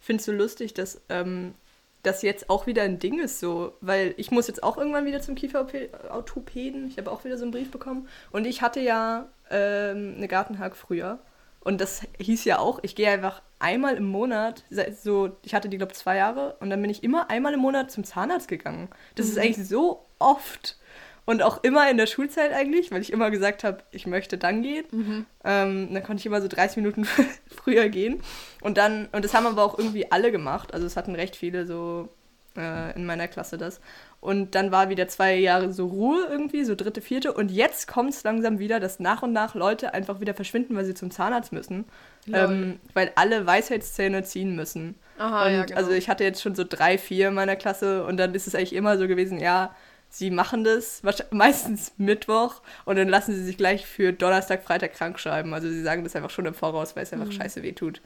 Findest 0.00 0.28
du 0.28 0.32
lustig, 0.32 0.74
dass 0.74 1.00
ähm, 1.08 1.54
das 2.02 2.22
jetzt 2.22 2.48
auch 2.48 2.66
wieder 2.66 2.82
ein 2.82 2.98
Ding 2.98 3.20
ist, 3.20 3.40
so, 3.40 3.74
weil 3.80 4.14
ich 4.16 4.30
muss 4.30 4.46
jetzt 4.46 4.62
auch 4.62 4.78
irgendwann 4.78 5.06
wieder 5.06 5.20
zum 5.20 5.34
Kieferorthopäden. 5.34 6.88
Ich 6.88 6.98
habe 6.98 7.10
auch 7.10 7.24
wieder 7.24 7.36
so 7.36 7.44
einen 7.44 7.52
Brief 7.52 7.70
bekommen. 7.70 8.08
Und 8.30 8.46
ich 8.46 8.62
hatte 8.62 8.80
ja 8.80 9.28
ähm, 9.50 10.14
eine 10.16 10.28
Gartenhag 10.28 10.76
früher. 10.76 11.18
Und 11.62 11.80
das 11.80 12.02
hieß 12.18 12.44
ja 12.46 12.58
auch, 12.58 12.78
ich 12.82 12.96
gehe 12.96 13.10
einfach 13.10 13.42
einmal 13.58 13.96
im 13.96 14.06
Monat, 14.06 14.64
so, 15.02 15.36
ich 15.42 15.54
hatte 15.54 15.68
die, 15.68 15.76
glaube 15.76 15.92
ich, 15.92 15.98
zwei 15.98 16.16
Jahre, 16.16 16.56
und 16.60 16.70
dann 16.70 16.80
bin 16.80 16.90
ich 16.90 17.04
immer 17.04 17.28
einmal 17.28 17.52
im 17.52 17.60
Monat 17.60 17.90
zum 17.90 18.02
Zahnarzt 18.02 18.48
gegangen. 18.48 18.88
Das 19.14 19.26
mhm. 19.26 19.32
ist 19.32 19.38
eigentlich 19.38 19.68
so 19.68 20.06
oft. 20.18 20.78
Und 21.24 21.42
auch 21.42 21.62
immer 21.62 21.88
in 21.90 21.96
der 21.96 22.06
Schulzeit 22.06 22.52
eigentlich, 22.52 22.90
weil 22.90 23.02
ich 23.02 23.12
immer 23.12 23.30
gesagt 23.30 23.62
habe, 23.62 23.78
ich 23.90 24.06
möchte 24.06 24.38
dann 24.38 24.62
gehen. 24.62 24.84
Mhm. 24.90 25.26
Ähm, 25.44 25.88
dann 25.92 26.02
konnte 26.02 26.20
ich 26.20 26.26
immer 26.26 26.40
so 26.40 26.48
30 26.48 26.78
Minuten 26.78 27.06
früher 27.46 27.88
gehen. 27.88 28.20
Und 28.62 28.78
dann, 28.78 29.08
und 29.12 29.24
das 29.24 29.34
haben 29.34 29.46
aber 29.46 29.62
auch 29.62 29.78
irgendwie 29.78 30.10
alle 30.10 30.32
gemacht. 30.32 30.74
Also 30.74 30.86
es 30.86 30.96
hatten 30.96 31.14
recht 31.14 31.36
viele 31.36 31.66
so 31.66 32.08
äh, 32.56 32.94
in 32.94 33.06
meiner 33.06 33.28
Klasse 33.28 33.58
das. 33.58 33.80
Und 34.20 34.54
dann 34.54 34.70
war 34.70 34.90
wieder 34.90 35.08
zwei 35.08 35.36
Jahre 35.36 35.72
so 35.72 35.86
Ruhe 35.86 36.26
irgendwie, 36.28 36.64
so 36.64 36.74
dritte, 36.74 37.00
vierte. 37.00 37.32
Und 37.32 37.50
jetzt 37.50 37.88
kommt 37.88 38.10
es 38.10 38.22
langsam 38.22 38.58
wieder, 38.58 38.78
dass 38.78 39.00
nach 39.00 39.22
und 39.22 39.32
nach 39.32 39.54
Leute 39.54 39.94
einfach 39.94 40.20
wieder 40.20 40.34
verschwinden, 40.34 40.76
weil 40.76 40.84
sie 40.84 40.94
zum 40.94 41.10
Zahnarzt 41.10 41.52
müssen. 41.52 41.86
Ähm, 42.30 42.78
weil 42.92 43.12
alle 43.14 43.46
Weisheitszähne 43.46 44.22
ziehen 44.24 44.54
müssen. 44.54 44.94
Aha, 45.18 45.46
und 45.46 45.52
ja, 45.52 45.64
genau. 45.64 45.78
also 45.78 45.92
ich 45.92 46.08
hatte 46.08 46.24
jetzt 46.24 46.42
schon 46.42 46.54
so 46.54 46.64
drei, 46.68 46.98
vier 46.98 47.28
in 47.28 47.34
meiner 47.34 47.56
Klasse 47.56 48.04
und 48.04 48.18
dann 48.18 48.34
ist 48.34 48.46
es 48.46 48.54
eigentlich 48.54 48.74
immer 48.74 48.98
so 48.98 49.08
gewesen, 49.08 49.40
ja, 49.40 49.74
sie 50.10 50.30
machen 50.30 50.64
das 50.64 51.02
meistens 51.30 51.92
Mittwoch 51.96 52.60
und 52.84 52.96
dann 52.96 53.08
lassen 53.08 53.34
sie 53.34 53.44
sich 53.44 53.56
gleich 53.56 53.86
für 53.86 54.12
Donnerstag, 54.12 54.62
Freitag 54.62 54.92
krank 54.92 55.18
schreiben. 55.18 55.54
Also 55.54 55.68
sie 55.68 55.82
sagen 55.82 56.04
das 56.04 56.16
einfach 56.16 56.30
schon 56.30 56.46
im 56.46 56.54
Voraus, 56.54 56.96
weil 56.96 57.04
es 57.04 57.12
einfach 57.12 57.26
mhm. 57.26 57.32
scheiße 57.32 57.62
weh 57.62 57.72
tut. 57.72 58.02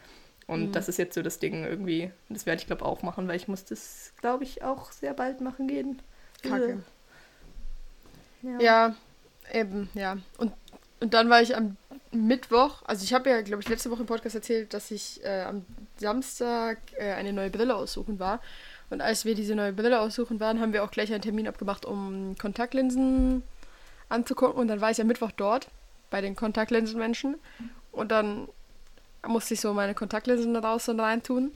Und 0.46 0.68
mhm. 0.68 0.72
das 0.72 0.88
ist 0.88 0.98
jetzt 0.98 1.14
so 1.14 1.22
das 1.22 1.38
Ding 1.38 1.64
irgendwie. 1.64 2.10
Das 2.28 2.46
werde 2.46 2.60
ich, 2.60 2.66
glaube 2.66 2.84
auch 2.84 3.02
machen, 3.02 3.26
weil 3.26 3.36
ich 3.36 3.48
muss 3.48 3.64
das, 3.64 4.12
glaube 4.20 4.44
ich, 4.44 4.62
auch 4.62 4.92
sehr 4.92 5.14
bald 5.14 5.40
machen 5.40 5.66
gehen. 5.66 6.02
Kacke. 6.42 6.82
Ja. 8.42 8.60
ja, 8.60 8.94
eben, 9.52 9.88
ja. 9.94 10.18
Und, 10.36 10.52
und 11.00 11.14
dann 11.14 11.30
war 11.30 11.40
ich 11.40 11.56
am 11.56 11.76
Mittwoch, 12.12 12.82
also 12.84 13.02
ich 13.02 13.12
habe 13.12 13.30
ja, 13.30 13.40
glaube 13.40 13.62
ich, 13.62 13.68
letzte 13.68 13.90
Woche 13.90 14.02
im 14.02 14.06
Podcast 14.06 14.34
erzählt, 14.34 14.74
dass 14.74 14.90
ich 14.90 15.24
äh, 15.24 15.42
am 15.42 15.64
Samstag 15.96 16.78
äh, 16.96 17.12
eine 17.12 17.32
neue 17.32 17.50
Brille 17.50 17.74
aussuchen 17.74 18.18
war. 18.18 18.40
Und 18.94 19.00
als 19.00 19.24
wir 19.24 19.34
diese 19.34 19.56
neue 19.56 19.72
Brille 19.72 20.00
aussuchen 20.00 20.38
waren, 20.38 20.60
haben 20.60 20.72
wir 20.72 20.84
auch 20.84 20.92
gleich 20.92 21.12
einen 21.12 21.20
Termin 21.20 21.48
abgemacht, 21.48 21.84
um 21.84 22.36
Kontaktlinsen 22.38 23.42
anzugucken. 24.08 24.56
Und 24.56 24.68
dann 24.68 24.80
war 24.80 24.92
ich 24.92 25.00
am 25.00 25.08
Mittwoch 25.08 25.32
dort 25.32 25.66
bei 26.10 26.20
den 26.20 26.36
Kontaktlinsenmenschen. 26.36 27.34
Und 27.90 28.12
dann 28.12 28.46
musste 29.26 29.54
ich 29.54 29.60
so 29.60 29.74
meine 29.74 29.94
Kontaktlinsen 29.94 30.54
raus 30.54 30.88
und 30.88 31.00
rein 31.00 31.24
tun. 31.24 31.50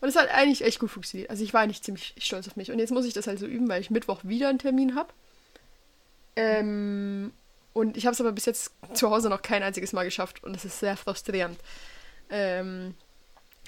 Und 0.00 0.08
es 0.08 0.14
hat 0.14 0.28
eigentlich 0.30 0.62
echt 0.62 0.78
gut 0.78 0.92
funktioniert. 0.92 1.28
Also 1.28 1.42
ich 1.42 1.52
war 1.52 1.62
eigentlich 1.62 1.82
ziemlich 1.82 2.14
stolz 2.18 2.46
auf 2.46 2.54
mich. 2.54 2.70
Und 2.70 2.78
jetzt 2.78 2.92
muss 2.92 3.04
ich 3.04 3.14
das 3.14 3.26
halt 3.26 3.40
so 3.40 3.46
üben, 3.46 3.68
weil 3.68 3.80
ich 3.80 3.90
Mittwoch 3.90 4.20
wieder 4.22 4.48
einen 4.48 4.60
Termin 4.60 4.94
habe. 4.94 5.08
Ähm, 6.36 7.32
und 7.72 7.96
ich 7.96 8.06
habe 8.06 8.14
es 8.14 8.20
aber 8.20 8.30
bis 8.30 8.46
jetzt 8.46 8.70
zu 8.94 9.10
Hause 9.10 9.28
noch 9.28 9.42
kein 9.42 9.64
einziges 9.64 9.92
Mal 9.92 10.04
geschafft. 10.04 10.44
Und 10.44 10.54
es 10.54 10.64
ist 10.64 10.78
sehr 10.78 10.96
frustrierend. 10.96 11.58
Ähm, 12.30 12.94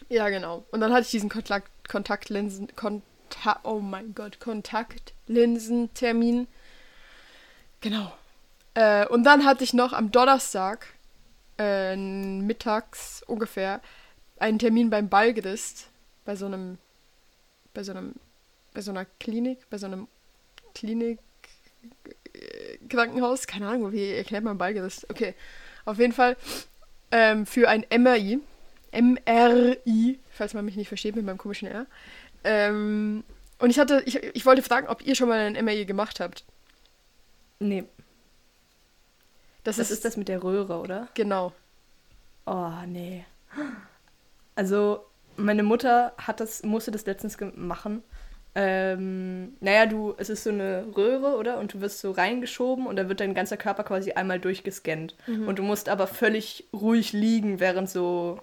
ja, 0.09 0.29
genau. 0.29 0.65
Und 0.71 0.81
dann 0.81 0.93
hatte 0.93 1.03
ich 1.03 1.11
diesen 1.11 1.31
Kontakt, 1.31 1.69
Kontaktlinsen, 1.89 2.69
Konta 2.77 3.61
oh 3.65 3.81
mein 3.81 4.15
Gott, 4.15 4.41
Kontaktlinsen-Termin. 4.41 6.47
Genau. 7.81 8.13
Äh, 8.75 9.07
und 9.09 9.25
dann 9.25 9.45
hatte 9.45 9.65
ich 9.65 9.75
noch 9.75 9.93
am 9.93 10.11
Donnerstag, 10.11 10.87
äh, 11.59 11.97
mittags 11.97 13.23
ungefähr, 13.27 13.81
einen 14.39 14.59
Termin 14.59 14.91
beim 14.91 15.09
Ballgerist, 15.09 15.89
bei 16.25 16.37
so 16.37 16.47
einem, 16.47 16.79
bei 17.75 17.83
so 17.83 17.93
einem, 17.93 18.15
bei 18.73 18.81
so 18.81 18.91
einer 18.91 19.05
Klinik, 19.21 19.59
bei 19.71 19.79
so 19.79 19.87
einem 19.87 20.09
Klinik, 20.75 21.19
äh, 22.33 22.79
Krankenhaus, 22.89 23.47
keine 23.47 23.69
Ahnung, 23.69 23.93
wie 23.93 24.13
erklärt 24.13 24.45
man 24.45 24.59
Ballgerist? 24.59 25.09
Okay, 25.11 25.35
auf 25.85 25.99
jeden 25.99 26.13
Fall 26.13 26.37
ähm, 27.11 27.47
für 27.47 27.69
ein 27.69 27.85
MRI 27.91 28.41
MRI, 28.93 30.19
falls 30.31 30.55
man 30.55 30.65
mich 30.65 30.77
nicht 30.77 30.89
versteht 30.89 31.17
mit 31.17 31.25
meinem 31.25 31.39
komischen 31.39 31.69
R. 31.69 31.87
Ähm, 32.45 33.25
und 33.59 33.71
ich 33.71 33.79
hatte, 33.79 34.03
ich, 34.07 34.17
ich 34.17 34.47
wollte 34.47 34.63
fragen, 34.63 34.89
ob 34.89 35.07
ihr 35.07 35.15
schon 35.15 35.29
mal 35.29 35.39
ein 35.39 35.65
MRI 35.65 35.85
gemacht 35.85 36.21
habt. 36.21 36.45
Nee. 37.59 37.85
Das, 39.65 39.77
das 39.77 39.91
ist, 39.91 39.99
ist 39.99 40.05
das 40.05 40.17
mit 40.17 40.29
der 40.29 40.43
Röhre, 40.43 40.81
oder? 40.81 41.09
Genau. 41.15 41.53
Oh, 42.47 42.73
nee. 42.87 43.25
Also, 44.57 45.05
meine 45.37 45.63
Mutter 45.63 46.13
hat 46.19 46.41
das, 46.41 46.63
musste 46.65 46.91
das 46.91 47.07
letztens 47.07 47.39
machen. 47.55 48.03
Ähm, 48.55 49.55
naja, 49.61 49.87
du, 49.87 50.15
es 50.19 50.29
ist 50.29 50.45
so 50.45 50.51
eine 50.51 50.87
Röhre, 50.95 51.37
oder? 51.37 51.59
Und 51.59 51.73
du 51.73 51.81
wirst 51.81 52.01
so 52.01 52.11
reingeschoben 52.11 52.87
und 52.87 52.97
dann 52.97 53.09
wird 53.09 53.21
dein 53.21 53.35
ganzer 53.35 53.57
Körper 53.57 53.85
quasi 53.85 54.13
einmal 54.13 54.41
durchgescannt. 54.41 55.17
Mhm. 55.27 55.49
Und 55.49 55.59
du 55.59 55.63
musst 55.63 55.89
aber 55.89 56.07
völlig 56.07 56.69
ruhig 56.73 57.13
liegen, 57.13 57.61
während 57.61 57.89
so 57.89 58.41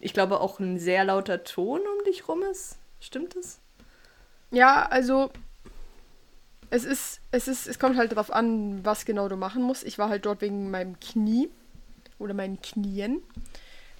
ich 0.00 0.12
glaube, 0.12 0.40
auch 0.40 0.60
ein 0.60 0.78
sehr 0.78 1.04
lauter 1.04 1.44
Ton 1.44 1.80
um 1.80 2.04
dich 2.04 2.28
rum 2.28 2.42
ist. 2.42 2.76
Stimmt 3.00 3.36
das? 3.36 3.58
Ja, 4.50 4.86
also 4.86 5.30
es 6.70 6.84
ist, 6.84 7.20
es 7.30 7.48
ist, 7.48 7.66
es 7.66 7.78
kommt 7.78 7.96
halt 7.96 8.12
darauf 8.12 8.32
an, 8.32 8.84
was 8.84 9.04
genau 9.04 9.28
du 9.28 9.36
machen 9.36 9.62
musst. 9.62 9.84
Ich 9.84 9.98
war 9.98 10.08
halt 10.08 10.26
dort 10.26 10.40
wegen 10.40 10.70
meinem 10.70 10.98
Knie 11.00 11.48
oder 12.18 12.34
meinen 12.34 12.60
Knien. 12.60 13.22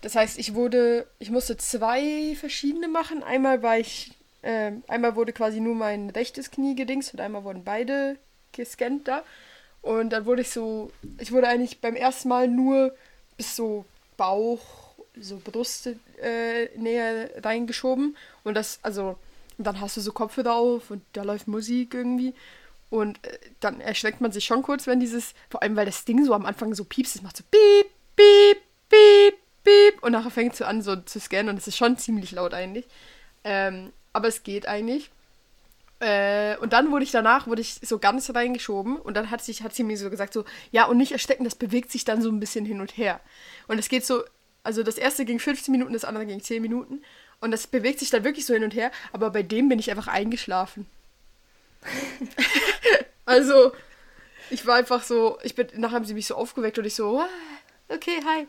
Das 0.00 0.14
heißt, 0.14 0.38
ich 0.38 0.54
wurde, 0.54 1.06
ich 1.18 1.30
musste 1.30 1.56
zwei 1.56 2.36
verschiedene 2.38 2.88
machen. 2.88 3.22
Einmal 3.22 3.62
war 3.62 3.78
ich, 3.78 4.12
äh, 4.42 4.72
einmal 4.86 5.16
wurde 5.16 5.32
quasi 5.32 5.60
nur 5.60 5.74
mein 5.74 6.10
rechtes 6.10 6.50
Knie 6.50 6.74
gedingst 6.74 7.14
und 7.14 7.20
einmal 7.20 7.44
wurden 7.44 7.64
beide 7.64 8.16
gescannt 8.52 9.08
da. 9.08 9.22
Und 9.82 10.10
dann 10.10 10.26
wurde 10.26 10.42
ich 10.42 10.50
so, 10.50 10.90
ich 11.18 11.32
wurde 11.32 11.48
eigentlich 11.48 11.80
beim 11.80 11.96
ersten 11.96 12.28
Mal 12.28 12.48
nur 12.48 12.94
bis 13.36 13.56
so 13.56 13.84
Bauch 14.16 14.88
so 15.20 15.40
Brust 15.42 15.88
äh, 16.20 16.68
näher 16.76 17.30
reingeschoben 17.44 18.16
und 18.44 18.54
das, 18.54 18.78
also, 18.82 19.16
dann 19.58 19.80
hast 19.80 19.96
du 19.96 20.00
so 20.00 20.12
Kopfhörer 20.12 20.54
auf 20.54 20.90
und 20.90 21.02
da 21.12 21.22
läuft 21.22 21.48
Musik 21.48 21.94
irgendwie 21.94 22.34
und 22.90 23.25
äh, 23.26 23.38
dann 23.60 23.80
erschreckt 23.80 24.20
man 24.20 24.32
sich 24.32 24.44
schon 24.44 24.62
kurz, 24.62 24.87
wenn 24.87 25.00
dieses, 25.00 25.34
vor 25.50 25.62
allem 25.62 25.76
weil 25.76 25.87
das 25.87 26.04
Ding 26.04 26.25
so 26.25 26.34
am 26.34 26.46
Anfang 26.46 26.75
so 26.75 26.84
piepst, 26.84 27.16
es 27.16 27.22
macht 27.22 27.37
so 27.37 27.44
piep, 27.50 27.90
piep, 28.16 28.62
piep, 28.88 29.34
piep 29.64 30.02
und 30.02 30.12
nachher 30.12 30.30
fängt 30.30 30.54
es 30.54 30.62
an 30.62 30.82
so 30.82 30.96
zu 30.96 31.20
scannen 31.20 31.50
und 31.50 31.56
es 31.58 31.68
ist 31.68 31.76
schon 31.76 31.98
ziemlich 31.98 32.32
laut 32.32 32.54
eigentlich. 32.54 32.87
Ähm, 33.44 33.92
aber 34.12 34.28
es 34.28 34.42
geht 34.42 34.66
eigentlich. 34.66 35.10
Äh, 36.00 36.56
und 36.58 36.72
dann 36.72 36.90
wurde 36.92 37.04
ich 37.04 37.10
danach, 37.10 37.46
wurde 37.46 37.60
ich 37.60 37.75
so 37.82 37.98
ganz 37.98 38.32
reingeschoben 38.32 38.96
und 38.96 39.16
dann 39.16 39.30
hat, 39.30 39.42
sich, 39.42 39.62
hat 39.62 39.75
sie 39.75 39.82
mir 39.82 39.96
so 39.98 40.10
gesagt, 40.10 40.32
so, 40.32 40.44
ja, 40.70 40.87
und 40.87 40.96
nicht 40.96 41.12
erstecken, 41.12 41.44
das 41.44 41.56
bewegt 41.56 41.90
sich 41.90 42.04
dann 42.04 42.22
so 42.22 42.30
ein 42.30 42.40
bisschen 42.40 42.64
hin 42.64 42.80
und 42.80 42.96
her. 42.96 43.20
Und 43.66 43.78
es 43.78 43.88
geht 43.88 44.06
so 44.06 44.22
also 44.68 44.82
das 44.82 44.98
erste 44.98 45.25
ging 45.25 45.38
15 45.38 45.72
Minuten, 45.72 45.94
das 45.94 46.04
andere 46.04 46.26
ging 46.26 46.42
10 46.42 46.60
Minuten. 46.60 47.00
Und 47.40 47.52
das 47.52 47.66
bewegt 47.66 48.00
sich 48.00 48.10
dann 48.10 48.22
wirklich 48.22 48.44
so 48.44 48.52
hin 48.52 48.64
und 48.64 48.75
her. 48.75 48.90
Aber 49.14 49.30
bei 49.30 49.42
dem 49.42 49.70
bin 49.70 49.78
ich 49.78 49.90
einfach 49.90 50.08
eingeschlafen. 50.08 50.84
also, 53.25 53.72
ich 54.50 54.66
war 54.66 54.75
einfach 54.75 55.02
so, 55.02 55.38
ich 55.42 55.54
bin, 55.54 55.68
nachher 55.76 55.94
haben 55.94 56.04
sie 56.04 56.12
mich 56.12 56.26
so 56.26 56.34
aufgeweckt 56.34 56.78
und 56.78 56.84
ich 56.84 56.94
so, 56.94 57.18
ah, 57.18 57.28
okay, 57.88 58.20
hi. 58.26 58.46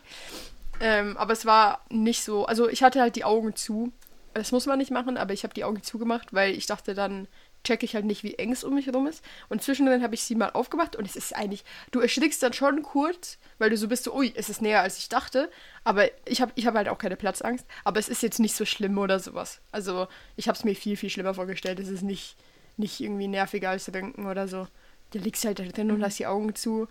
Ähm, 0.81 1.15
aber 1.15 1.31
es 1.31 1.45
war 1.45 1.85
nicht 1.89 2.21
so, 2.25 2.45
also 2.45 2.67
ich 2.67 2.83
hatte 2.83 2.99
halt 2.99 3.15
die 3.15 3.23
Augen 3.23 3.55
zu. 3.55 3.93
Das 4.33 4.51
muss 4.51 4.65
man 4.65 4.77
nicht 4.77 4.91
machen, 4.91 5.15
aber 5.15 5.31
ich 5.31 5.43
habe 5.43 5.53
die 5.53 5.63
Augen 5.63 5.83
zugemacht, 5.83 6.33
weil 6.33 6.51
ich 6.53 6.65
dachte 6.65 6.95
dann, 6.95 7.29
checke 7.63 7.85
ich 7.85 7.95
halt 7.95 8.05
nicht, 8.05 8.23
wie 8.23 8.35
eng 8.35 8.51
es 8.51 8.63
um 8.63 8.75
mich 8.75 8.87
herum 8.87 9.07
ist. 9.07 9.23
Und 9.49 9.61
zwischendrin 9.61 10.01
habe 10.01 10.15
ich 10.15 10.23
sie 10.23 10.35
mal 10.35 10.51
aufgemacht 10.51 10.95
und 10.95 11.05
es 11.05 11.15
ist 11.15 11.35
eigentlich, 11.35 11.63
du 11.91 11.99
erschrickst 11.99 12.41
dann 12.41 12.53
schon 12.53 12.83
kurz, 12.83 13.37
weil 13.57 13.69
du 13.69 13.77
so 13.77 13.87
bist, 13.87 14.05
so, 14.05 14.15
ui, 14.15 14.31
es 14.35 14.49
ist 14.49 14.61
näher 14.61 14.81
als 14.81 14.97
ich 14.97 15.09
dachte. 15.09 15.49
Aber 15.83 16.09
ich 16.25 16.41
habe 16.41 16.51
ich 16.55 16.65
hab 16.67 16.75
halt 16.75 16.89
auch 16.89 16.97
keine 16.97 17.15
Platzangst. 17.15 17.65
Aber 17.83 17.99
es 17.99 18.09
ist 18.09 18.23
jetzt 18.23 18.39
nicht 18.39 18.55
so 18.55 18.65
schlimm 18.65 18.97
oder 18.97 19.19
sowas. 19.19 19.61
Also 19.71 20.07
ich 20.35 20.47
habe 20.47 20.57
es 20.57 20.63
mir 20.63 20.75
viel, 20.75 20.97
viel 20.97 21.09
schlimmer 21.09 21.33
vorgestellt. 21.33 21.79
Es 21.79 21.89
ist 21.89 22.03
nicht, 22.03 22.35
nicht 22.77 22.99
irgendwie 22.99 23.27
nerviger 23.27 23.69
als 23.69 23.85
Denken 23.85 24.25
oder 24.25 24.47
so. 24.47 24.67
Da 25.11 25.19
liegst 25.19 25.45
halt 25.45 25.59
drin 25.59 25.91
und 25.91 25.99
mhm. 25.99 26.03
hast 26.03 26.19
die 26.19 26.27
Augen 26.27 26.55
zu. 26.55 26.87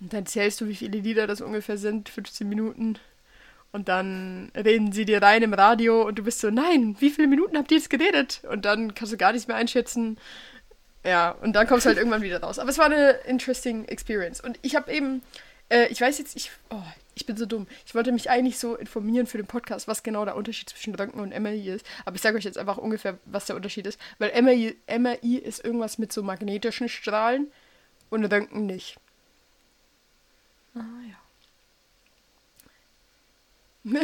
Und 0.00 0.12
dann 0.12 0.26
zählst 0.26 0.60
du, 0.60 0.68
wie 0.68 0.76
viele 0.76 0.98
Lieder 0.98 1.26
das 1.26 1.40
ungefähr 1.40 1.78
sind, 1.78 2.08
15 2.08 2.48
Minuten. 2.48 2.98
Und 3.74 3.88
dann 3.88 4.52
reden 4.54 4.92
sie 4.92 5.04
dir 5.04 5.20
rein 5.20 5.42
im 5.42 5.52
Radio 5.52 6.06
und 6.06 6.16
du 6.16 6.22
bist 6.22 6.38
so, 6.40 6.48
nein, 6.50 6.94
wie 7.00 7.10
viele 7.10 7.26
Minuten 7.26 7.58
habt 7.58 7.72
ihr 7.72 7.78
jetzt 7.78 7.90
geredet? 7.90 8.40
Und 8.48 8.64
dann 8.64 8.94
kannst 8.94 9.12
du 9.12 9.16
gar 9.16 9.32
nichts 9.32 9.48
mehr 9.48 9.56
einschätzen. 9.56 10.16
Ja, 11.04 11.32
und 11.32 11.54
dann 11.54 11.66
kommst 11.66 11.84
du 11.84 11.88
halt 11.88 11.98
irgendwann 12.02 12.22
wieder 12.22 12.40
raus. 12.40 12.60
Aber 12.60 12.70
es 12.70 12.78
war 12.78 12.86
eine 12.86 13.10
interesting 13.26 13.84
experience. 13.86 14.40
Und 14.40 14.58
ich 14.62 14.76
habe 14.76 14.92
eben 14.92 15.22
Äh, 15.68 15.88
ich 15.88 16.00
weiß 16.00 16.18
jetzt, 16.18 16.36
ich, 16.36 16.50
oh, 16.70 16.82
ich 17.14 17.26
bin 17.26 17.36
so 17.36 17.46
dumm. 17.46 17.66
Ich 17.86 17.94
wollte 17.94 18.12
mich 18.12 18.30
eigentlich 18.30 18.58
so 18.58 18.76
informieren 18.76 19.26
für 19.26 19.38
den 19.38 19.46
Podcast, 19.46 19.88
was 19.88 20.02
genau 20.02 20.24
der 20.24 20.36
Unterschied 20.36 20.68
zwischen 20.68 20.94
Röntgen 20.94 21.20
und 21.20 21.30
MRI 21.38 21.70
ist. 21.70 21.86
Aber 22.04 22.16
ich 22.16 22.22
sage 22.22 22.36
euch 22.36 22.44
jetzt 22.44 22.58
einfach 22.58 22.78
ungefähr, 22.78 23.18
was 23.24 23.46
der 23.46 23.56
Unterschied 23.56 23.86
ist. 23.86 23.98
Weil 24.18 24.40
MRI, 24.42 24.76
MRI 24.98 25.36
ist 25.38 25.64
irgendwas 25.64 25.98
mit 25.98 26.12
so 26.12 26.22
magnetischen 26.22 26.88
Strahlen 26.88 27.50
und 28.10 28.24
Röntgen 28.24 28.66
nicht. 28.66 28.98
Ah 30.74 30.80
ja. 31.08 31.23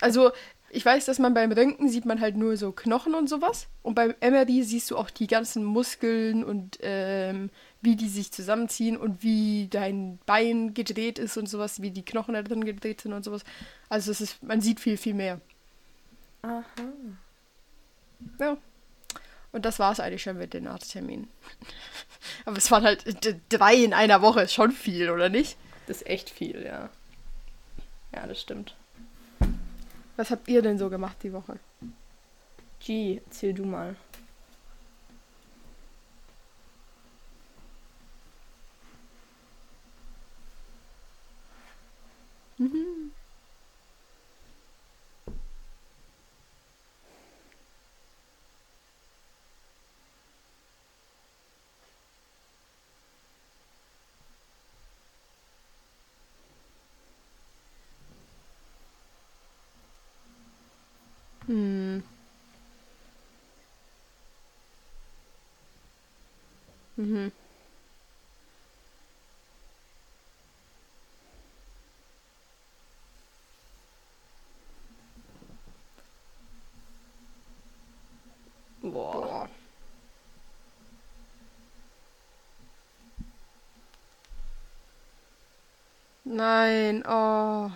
Also, 0.00 0.30
ich 0.70 0.84
weiß, 0.84 1.06
dass 1.06 1.18
man 1.18 1.34
beim 1.34 1.50
Röntgen 1.50 1.88
sieht 1.88 2.04
man 2.04 2.20
halt 2.20 2.36
nur 2.36 2.56
so 2.56 2.72
Knochen 2.72 3.14
und 3.14 3.28
sowas. 3.28 3.66
Und 3.82 3.94
beim 3.94 4.14
MRI 4.20 4.62
siehst 4.62 4.90
du 4.90 4.96
auch 4.96 5.10
die 5.10 5.26
ganzen 5.26 5.64
Muskeln 5.64 6.44
und 6.44 6.78
ähm, 6.82 7.50
wie 7.80 7.96
die 7.96 8.08
sich 8.08 8.32
zusammenziehen 8.32 8.96
und 8.96 9.22
wie 9.22 9.68
dein 9.70 10.18
Bein 10.26 10.74
gedreht 10.74 11.18
ist 11.18 11.36
und 11.36 11.48
sowas, 11.48 11.80
wie 11.80 11.90
die 11.90 12.04
Knochen 12.04 12.34
da 12.34 12.42
drin 12.42 12.64
gedreht 12.64 13.00
sind 13.00 13.12
und 13.12 13.24
sowas. 13.24 13.44
Also 13.88 14.10
es 14.10 14.20
ist, 14.20 14.42
man 14.42 14.60
sieht 14.60 14.80
viel, 14.80 14.96
viel 14.96 15.14
mehr. 15.14 15.40
Aha. 16.42 16.64
Ja. 18.38 18.56
Und 19.52 19.64
das 19.64 19.78
war 19.78 19.92
es 19.92 20.00
eigentlich 20.00 20.22
schon 20.22 20.36
mit 20.36 20.52
den 20.52 20.66
Arztterminen. 20.66 21.28
Aber 22.44 22.58
es 22.58 22.70
waren 22.70 22.84
halt 22.84 23.04
drei 23.48 23.74
in 23.74 23.94
einer 23.94 24.20
Woche, 24.20 24.42
ist 24.42 24.52
schon 24.52 24.72
viel, 24.72 25.10
oder 25.10 25.28
nicht? 25.28 25.56
Das 25.86 25.98
ist 25.98 26.06
echt 26.06 26.28
viel, 26.28 26.62
ja. 26.64 26.90
Ja, 28.14 28.26
das 28.26 28.40
stimmt. 28.40 28.74
Was 30.16 30.30
habt 30.30 30.48
ihr 30.48 30.62
denn 30.62 30.78
so 30.78 30.90
gemacht 30.90 31.16
die 31.22 31.32
Woche? 31.32 31.58
G, 32.80 33.20
erzähl 33.24 33.54
du 33.54 33.64
mal. 33.64 33.96
Hm. 61.48 62.02
Mhm. 66.98 67.32
Boah. 78.82 79.24
Boah. 79.24 79.48
Nein, 86.38 87.02
oh. 87.04 87.72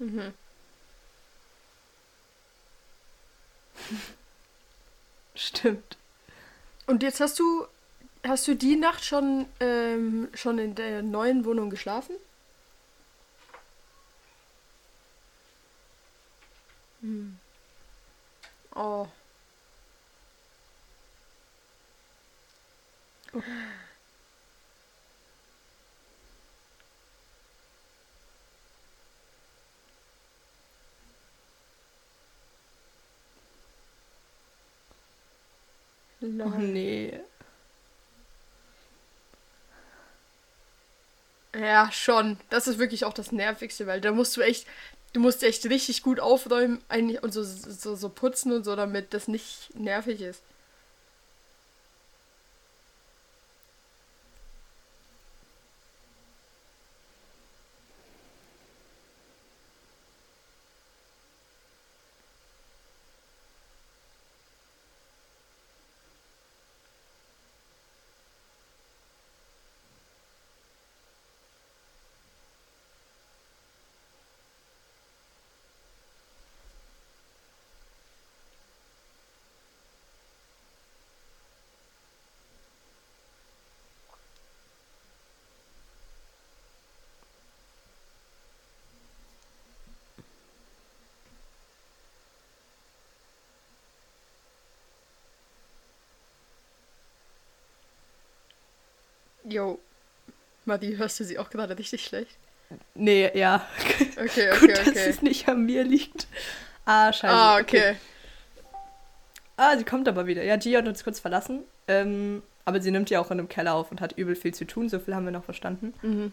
Mhm. 0.00 0.32
Stimmt. 5.34 5.96
Und 6.86 7.02
jetzt 7.02 7.20
hast 7.20 7.38
du, 7.38 7.66
hast 8.26 8.48
du 8.48 8.54
die 8.56 8.76
Nacht 8.76 9.04
schon, 9.04 9.46
ähm, 9.60 10.28
schon 10.34 10.58
in 10.58 10.74
der 10.74 11.02
neuen 11.02 11.44
Wohnung 11.44 11.70
geschlafen? 11.70 12.16
Hm. 17.02 17.38
Oh. 18.74 19.08
Oh 23.34 23.42
Lol. 36.36 36.58
nee. 36.58 37.20
Ja, 41.54 41.90
schon. 41.92 42.38
Das 42.50 42.68
ist 42.68 42.78
wirklich 42.78 43.04
auch 43.04 43.14
das 43.14 43.32
Nervigste, 43.32 43.86
weil 43.86 44.00
da 44.00 44.12
musst 44.12 44.36
du 44.36 44.42
echt, 44.42 44.66
du 45.12 45.20
musst 45.20 45.42
echt 45.42 45.64
richtig 45.66 46.02
gut 46.02 46.20
aufräumen 46.20 46.82
eigentlich 46.88 47.22
und 47.22 47.32
so, 47.32 47.42
so, 47.42 47.96
so 47.96 48.08
putzen 48.08 48.52
und 48.52 48.64
so, 48.64 48.76
damit 48.76 49.14
das 49.14 49.28
nicht 49.28 49.74
nervig 49.74 50.20
ist. 50.20 50.42
Jo. 99.48 99.78
Madi, 100.64 100.96
hörst 100.96 101.18
du 101.20 101.24
sie 101.24 101.38
auch 101.38 101.50
gerade 101.50 101.78
richtig 101.78 102.04
schlecht? 102.04 102.36
Nee, 102.94 103.30
ja. 103.34 103.66
Okay, 104.16 104.50
Gut, 104.60 104.64
okay, 104.64 104.74
dass 104.74 104.88
okay. 104.88 105.08
es 105.08 105.22
nicht 105.22 105.48
an 105.48 105.64
mir 105.64 105.84
liegt. 105.84 106.26
Ah, 106.84 107.12
scheiße. 107.12 107.34
Ah, 107.34 107.58
okay. 107.58 107.96
Ah, 109.56 109.76
sie 109.76 109.84
kommt 109.84 110.06
aber 110.08 110.26
wieder. 110.26 110.42
Ja, 110.44 110.56
Gia 110.56 110.78
hat 110.78 110.88
uns 110.88 111.02
kurz 111.02 111.18
verlassen. 111.20 111.60
Ähm, 111.88 112.42
aber 112.64 112.80
sie 112.80 112.90
nimmt 112.90 113.08
ja 113.10 113.20
auch 113.20 113.30
in 113.30 113.38
einem 113.38 113.48
Keller 113.48 113.74
auf 113.74 113.90
und 113.90 114.00
hat 114.00 114.12
übel 114.12 114.36
viel 114.36 114.54
zu 114.54 114.66
tun. 114.66 114.88
So 114.88 114.98
viel 114.98 115.14
haben 115.14 115.24
wir 115.24 115.32
noch 115.32 115.44
verstanden. 115.44 115.94
Mhm. 116.02 116.32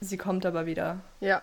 Sie 0.00 0.18
kommt 0.18 0.44
aber 0.44 0.66
wieder. 0.66 1.00
Ja. 1.20 1.42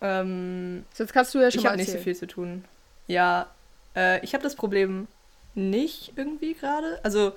Ähm, 0.00 0.84
So, 0.92 1.04
Jetzt 1.04 1.12
kannst 1.12 1.32
du 1.34 1.38
ja 1.40 1.50
schon 1.50 1.60
ich 1.60 1.64
mal 1.64 1.70
habe 1.70 1.78
nicht 1.78 1.92
so 1.92 1.98
viel 1.98 2.16
zu 2.16 2.26
tun. 2.26 2.64
Ja, 3.06 3.46
äh, 3.94 4.22
ich 4.24 4.34
habe 4.34 4.42
das 4.42 4.56
Problem 4.56 5.06
nicht 5.54 6.12
irgendwie 6.16 6.54
gerade. 6.54 6.98
Also, 7.04 7.32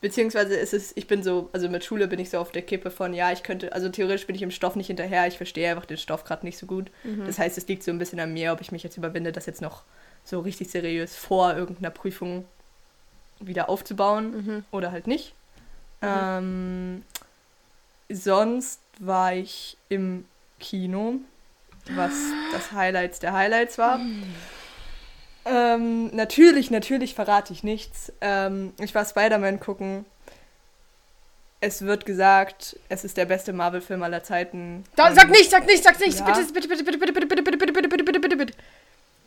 beziehungsweise 0.00 0.54
ist 0.54 0.74
es, 0.74 0.96
ich 0.96 1.06
bin 1.06 1.22
so, 1.22 1.48
also 1.52 1.68
mit 1.68 1.84
Schule 1.84 2.06
bin 2.08 2.18
ich 2.18 2.30
so 2.30 2.38
auf 2.38 2.52
der 2.52 2.62
Kippe 2.62 2.90
von, 2.90 3.14
ja, 3.14 3.32
ich 3.32 3.42
könnte, 3.42 3.72
also 3.72 3.88
theoretisch 3.88 4.26
bin 4.26 4.36
ich 4.36 4.42
im 4.42 4.50
Stoff 4.50 4.76
nicht 4.76 4.86
hinterher. 4.88 5.26
Ich 5.26 5.36
verstehe 5.36 5.70
einfach 5.70 5.86
den 5.86 5.96
Stoff 5.96 6.24
gerade 6.24 6.44
nicht 6.46 6.58
so 6.58 6.66
gut. 6.66 6.90
Mhm. 7.04 7.26
Das 7.26 7.38
heißt, 7.38 7.56
es 7.58 7.66
liegt 7.68 7.82
so 7.82 7.90
ein 7.90 7.98
bisschen 7.98 8.20
an 8.20 8.32
mir, 8.32 8.52
ob 8.52 8.60
ich 8.60 8.72
mich 8.72 8.82
jetzt 8.82 8.96
überwinde, 8.96 9.32
das 9.32 9.46
jetzt 9.46 9.62
noch 9.62 9.82
so 10.24 10.40
richtig 10.40 10.70
seriös 10.70 11.14
vor 11.16 11.54
irgendeiner 11.56 11.90
Prüfung 11.90 12.44
wieder 13.40 13.68
aufzubauen 13.68 14.30
Mhm. 14.44 14.64
oder 14.70 14.92
halt 14.92 15.06
nicht. 15.06 15.34
Ähm, 16.02 17.02
sonst 18.10 18.80
war 18.98 19.34
ich 19.34 19.76
im 19.88 20.24
Kino, 20.58 21.16
was 21.94 22.12
das 22.52 22.72
Highlights 22.72 23.18
der 23.20 23.32
Highlights 23.32 23.78
war. 23.78 24.00
Ähm, 25.46 26.14
natürlich, 26.14 26.70
natürlich 26.70 27.14
verrate 27.14 27.52
ich 27.52 27.62
nichts. 27.62 28.12
Ähm, 28.20 28.72
ich 28.80 28.94
war 28.94 29.04
Spider-Man 29.04 29.60
gucken. 29.60 30.04
es 31.60 31.82
wird 31.82 32.04
gesagt, 32.04 32.76
es 32.88 33.04
ist 33.04 33.16
der 33.16 33.24
beste 33.24 33.52
Marvel-Film 33.52 34.02
aller 34.02 34.22
Zeiten. 34.22 34.84
Da, 34.96 35.12
sag 35.14 35.30
nicht, 35.30 35.50
sag 35.50 35.66
nicht, 35.66 35.82
sag 35.82 35.98
nicht. 36.00 36.18
Ja. 36.18 36.26
Bitte, 36.26 36.52
bitte, 36.52 36.68
bitte, 36.68 36.84
bitte, 36.84 36.98
bitte, 36.98 37.12
bitte, 37.12 37.42
bitte, 37.42 37.42
bitte, 37.42 37.72
bitte, 37.72 37.88
bitte, 37.88 37.88
bitte, 37.88 38.04
bitte, 38.04 38.20
bitte, 38.20 38.36
bitte. 38.36 38.54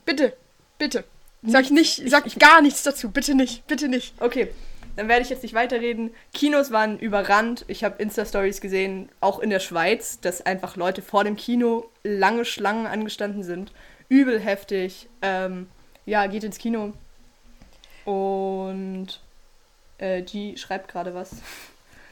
Bitte, 0.06 0.34
bitte. 0.78 1.04
Sag 1.44 1.72
nicht, 1.72 2.02
sag 2.10 2.26
gar 2.38 2.62
nichts 2.62 2.84
dazu. 2.84 3.12
Bitte 3.12 3.34
nicht, 3.34 3.66
bitte 3.68 3.88
nicht. 3.88 4.14
Okay, 4.20 4.50
dann 4.98 5.08
werde 5.08 5.22
ich 5.22 5.30
jetzt 5.30 5.44
nicht 5.44 5.56
weiterreden. 5.56 6.12
Kinos 6.34 6.72
waren 6.72 7.00
überrannt. 7.00 7.64
Ich 7.68 7.86
habe 7.86 8.02
Insta-Stories 8.02 8.60
gesehen, 8.60 9.10
auch 9.22 9.40
in 9.40 9.50
der 9.50 9.60
Schweiz, 9.60 10.20
dass 10.20 10.46
einfach 10.46 10.76
Leute 10.76 11.02
vor 11.02 11.24
dem 11.24 11.38
Kino 11.38 11.90
lange 12.04 12.44
Schlangen 12.44 12.88
angestanden 12.88 13.44
sind. 13.44 13.72
Übel 14.10 14.40
heftig. 14.40 15.08
Ähm, 15.22 15.68
ja, 16.10 16.26
geht 16.28 16.44
ins 16.44 16.58
Kino. 16.58 16.94
Und 18.06 19.20
äh, 20.00 20.22
G 20.24 20.58
schreibt 20.58 20.92
gerade 20.92 21.14
was. 21.14 21.32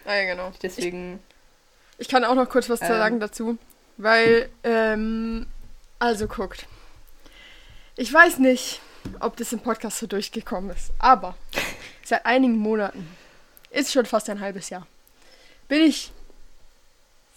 Ah, 0.05 0.15
ja, 0.15 0.25
genau. 0.25 0.51
Deswegen. 0.62 1.19
Ich 1.97 2.07
kann 2.07 2.23
auch 2.23 2.36
noch 2.36 2.47
kurz 2.47 2.69
was 2.69 2.81
Ähm. 2.81 2.88
sagen 2.88 3.19
dazu. 3.19 3.57
Weil, 3.97 4.49
ähm, 4.63 5.47
also 5.97 6.27
guckt. 6.27 6.67
Ich 7.95 8.13
weiß 8.13 8.38
nicht, 8.38 8.79
ob 9.19 9.36
das 9.38 9.51
im 9.51 9.60
Podcast 9.60 9.97
so 9.97 10.05
durchgekommen 10.05 10.69
ist, 10.69 10.91
aber 10.99 11.36
seit 12.03 12.25
einigen 12.27 12.57
Monaten, 12.57 13.07
ist 13.71 13.91
schon 13.91 14.05
fast 14.05 14.29
ein 14.29 14.39
halbes 14.39 14.69
Jahr, 14.69 14.86
bin 15.67 15.81
ich 15.81 16.12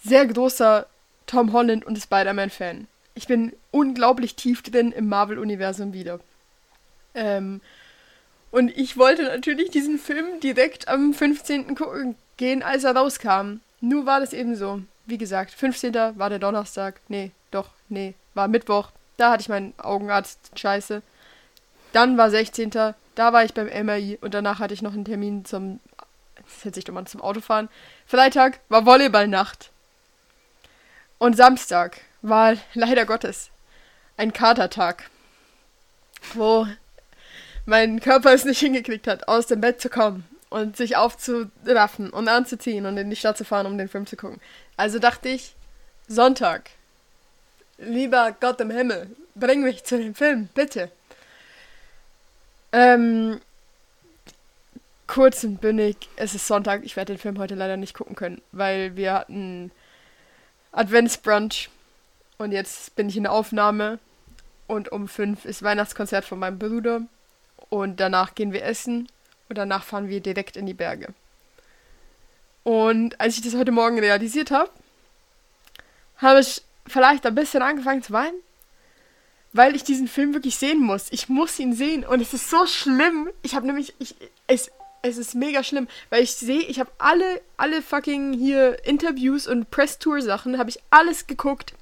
sehr 0.03 0.25
großer 0.27 0.85
Tom 1.25 1.51
Holland 1.51 1.83
und 1.83 1.97
Spider-Man-Fan. 1.97 2.87
Ich 3.15 3.27
bin 3.27 3.53
unglaublich 3.71 4.35
tief 4.35 4.61
drin 4.61 4.91
im 4.91 5.09
Marvel-Universum 5.09 5.93
wieder. 5.93 6.19
Ähm, 7.13 7.61
und 8.51 8.69
ich 8.77 8.97
wollte 8.97 9.23
natürlich 9.23 9.71
diesen 9.71 9.97
Film 9.97 10.39
direkt 10.39 10.87
am 10.87 11.13
15. 11.13 11.75
gucken 11.75 12.15
gehen, 12.37 12.63
als 12.63 12.83
er 12.83 12.95
rauskam. 12.95 13.59
Nur 13.79 14.05
war 14.05 14.19
das 14.19 14.33
eben 14.33 14.55
so. 14.55 14.81
Wie 15.05 15.17
gesagt, 15.17 15.51
15. 15.51 15.93
war 15.93 16.29
der 16.29 16.39
Donnerstag. 16.39 16.99
Nee, 17.07 17.31
doch, 17.49 17.69
nee, 17.89 18.13
war 18.33 18.47
Mittwoch. 18.47 18.91
Da 19.17 19.31
hatte 19.31 19.41
ich 19.41 19.49
meinen 19.49 19.73
Augenarzt. 19.77 20.51
Scheiße. 20.55 21.01
Dann 21.93 22.17
war 22.17 22.29
16. 22.29 22.69
Da 22.71 22.95
war 23.15 23.43
ich 23.43 23.53
beim 23.53 23.67
MRI 23.67 24.17
und 24.21 24.33
danach 24.33 24.59
hatte 24.59 24.73
ich 24.73 24.81
noch 24.81 24.93
einen 24.93 25.05
Termin 25.05 25.45
zum. 25.45 25.79
Das 26.35 26.65
hätte 26.65 26.75
sich 26.75 26.85
doch 26.85 26.93
mal 26.93 27.05
zum 27.05 27.21
Autofahren. 27.21 27.69
Freitag 28.05 28.59
war 28.69 28.85
Volleyballnacht. 28.85 29.71
Und 31.17 31.37
Samstag 31.37 32.01
war 32.21 32.55
leider 32.73 33.05
Gottes 33.05 33.51
ein 34.17 34.33
Katertag. 34.33 35.09
Wo 36.33 36.67
mein 37.65 37.99
Körper 37.99 38.33
es 38.33 38.45
nicht 38.45 38.59
hingekriegt 38.59 39.07
hat, 39.07 39.27
aus 39.27 39.47
dem 39.47 39.61
Bett 39.61 39.81
zu 39.81 39.89
kommen 39.89 40.25
und 40.49 40.75
sich 40.75 40.97
aufzuraffen 40.97 42.09
und 42.09 42.27
anzuziehen 42.27 42.85
und 42.85 42.97
in 42.97 43.09
die 43.09 43.15
Stadt 43.15 43.37
zu 43.37 43.45
fahren, 43.45 43.65
um 43.65 43.77
den 43.77 43.87
Film 43.87 44.05
zu 44.05 44.17
gucken. 44.17 44.41
Also 44.77 44.99
dachte 44.99 45.29
ich, 45.29 45.55
Sonntag, 46.07 46.71
lieber 47.77 48.35
Gott 48.39 48.59
im 48.59 48.71
Himmel, 48.71 49.09
bring 49.35 49.63
mich 49.63 49.83
zu 49.83 49.97
dem 49.97 50.15
Film, 50.15 50.49
bitte. 50.53 50.91
Ähm, 52.73 53.39
kurz 55.07 55.43
und 55.43 55.61
bündig, 55.61 56.09
es 56.15 56.35
ist 56.35 56.47
Sonntag, 56.47 56.83
ich 56.83 56.95
werde 56.95 57.13
den 57.13 57.19
Film 57.19 57.37
heute 57.37 57.55
leider 57.55 57.77
nicht 57.77 57.93
gucken 57.93 58.15
können, 58.15 58.41
weil 58.51 58.95
wir 58.95 59.13
hatten 59.13 59.71
Adventsbrunch 60.71 61.69
und 62.37 62.51
jetzt 62.51 62.95
bin 62.95 63.09
ich 63.09 63.17
in 63.17 63.23
der 63.23 63.33
Aufnahme 63.33 63.99
und 64.67 64.91
um 64.91 65.07
fünf 65.07 65.45
ist 65.45 65.63
Weihnachtskonzert 65.63 66.25
von 66.25 66.39
meinem 66.39 66.59
Bruder 66.59 67.01
und 67.69 67.99
danach 67.99 68.35
gehen 68.35 68.53
wir 68.53 68.63
essen 68.63 69.07
und 69.49 69.57
danach 69.57 69.83
fahren 69.83 70.09
wir 70.09 70.21
direkt 70.21 70.57
in 70.57 70.65
die 70.65 70.73
Berge. 70.73 71.13
Und 72.63 73.19
als 73.19 73.37
ich 73.37 73.43
das 73.43 73.55
heute 73.55 73.71
Morgen 73.71 73.99
realisiert 73.99 74.51
habe, 74.51 74.69
habe 76.17 76.39
ich 76.39 76.61
vielleicht 76.87 77.25
ein 77.25 77.35
bisschen 77.35 77.61
angefangen 77.61 78.03
zu 78.03 78.13
weinen, 78.13 78.39
weil 79.53 79.75
ich 79.75 79.83
diesen 79.83 80.07
Film 80.07 80.33
wirklich 80.33 80.57
sehen 80.57 80.79
muss. 80.79 81.07
Ich 81.11 81.29
muss 81.29 81.59
ihn 81.59 81.73
sehen 81.73 82.05
und 82.05 82.21
es 82.21 82.33
ist 82.33 82.49
so 82.49 82.65
schlimm. 82.65 83.29
Ich 83.41 83.55
habe 83.55 83.65
nämlich, 83.65 83.93
ich, 83.99 84.15
es, 84.47 84.71
es 85.01 85.17
ist 85.17 85.35
mega 85.35 85.63
schlimm, 85.63 85.87
weil 86.09 86.23
ich 86.23 86.33
sehe, 86.33 86.61
ich 86.61 86.79
habe 86.79 86.91
alle, 86.99 87.41
alle 87.57 87.81
fucking 87.81 88.33
hier 88.33 88.85
Interviews 88.85 89.47
und 89.47 89.71
Press-Tour-Sachen, 89.71 90.57
habe 90.57 90.69
ich 90.69 90.79
alles 90.91 91.27
geguckt 91.27 91.73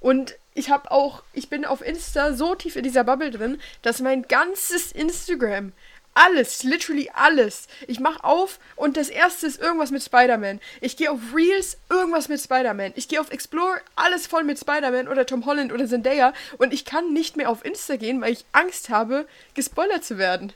und 0.00 0.36
ich 0.58 0.70
habe 0.70 0.90
auch, 0.90 1.22
ich 1.32 1.48
bin 1.48 1.64
auf 1.64 1.82
Insta 1.82 2.34
so 2.34 2.56
tief 2.56 2.74
in 2.74 2.82
dieser 2.82 3.04
Bubble 3.04 3.30
drin, 3.30 3.60
dass 3.82 4.00
mein 4.00 4.22
ganzes 4.22 4.90
Instagram, 4.90 5.72
alles, 6.14 6.64
literally 6.64 7.10
alles, 7.14 7.68
ich 7.86 8.00
mache 8.00 8.24
auf 8.24 8.58
und 8.74 8.96
das 8.96 9.08
erste 9.08 9.46
ist 9.46 9.60
irgendwas 9.60 9.92
mit 9.92 10.02
Spider-Man. 10.02 10.60
Ich 10.80 10.96
gehe 10.96 11.12
auf 11.12 11.20
Reels, 11.32 11.78
irgendwas 11.88 12.28
mit 12.28 12.40
Spider-Man. 12.40 12.92
Ich 12.96 13.06
gehe 13.06 13.20
auf 13.20 13.30
Explore, 13.30 13.80
alles 13.94 14.26
voll 14.26 14.42
mit 14.42 14.58
Spider-Man 14.58 15.06
oder 15.06 15.26
Tom 15.26 15.46
Holland 15.46 15.72
oder 15.72 15.86
Zendaya 15.86 16.32
und 16.58 16.72
ich 16.72 16.84
kann 16.84 17.12
nicht 17.12 17.36
mehr 17.36 17.50
auf 17.50 17.64
Insta 17.64 17.94
gehen, 17.94 18.20
weil 18.20 18.32
ich 18.32 18.44
Angst 18.50 18.90
habe, 18.90 19.28
gespoilert 19.54 20.04
zu 20.04 20.18
werden. 20.18 20.52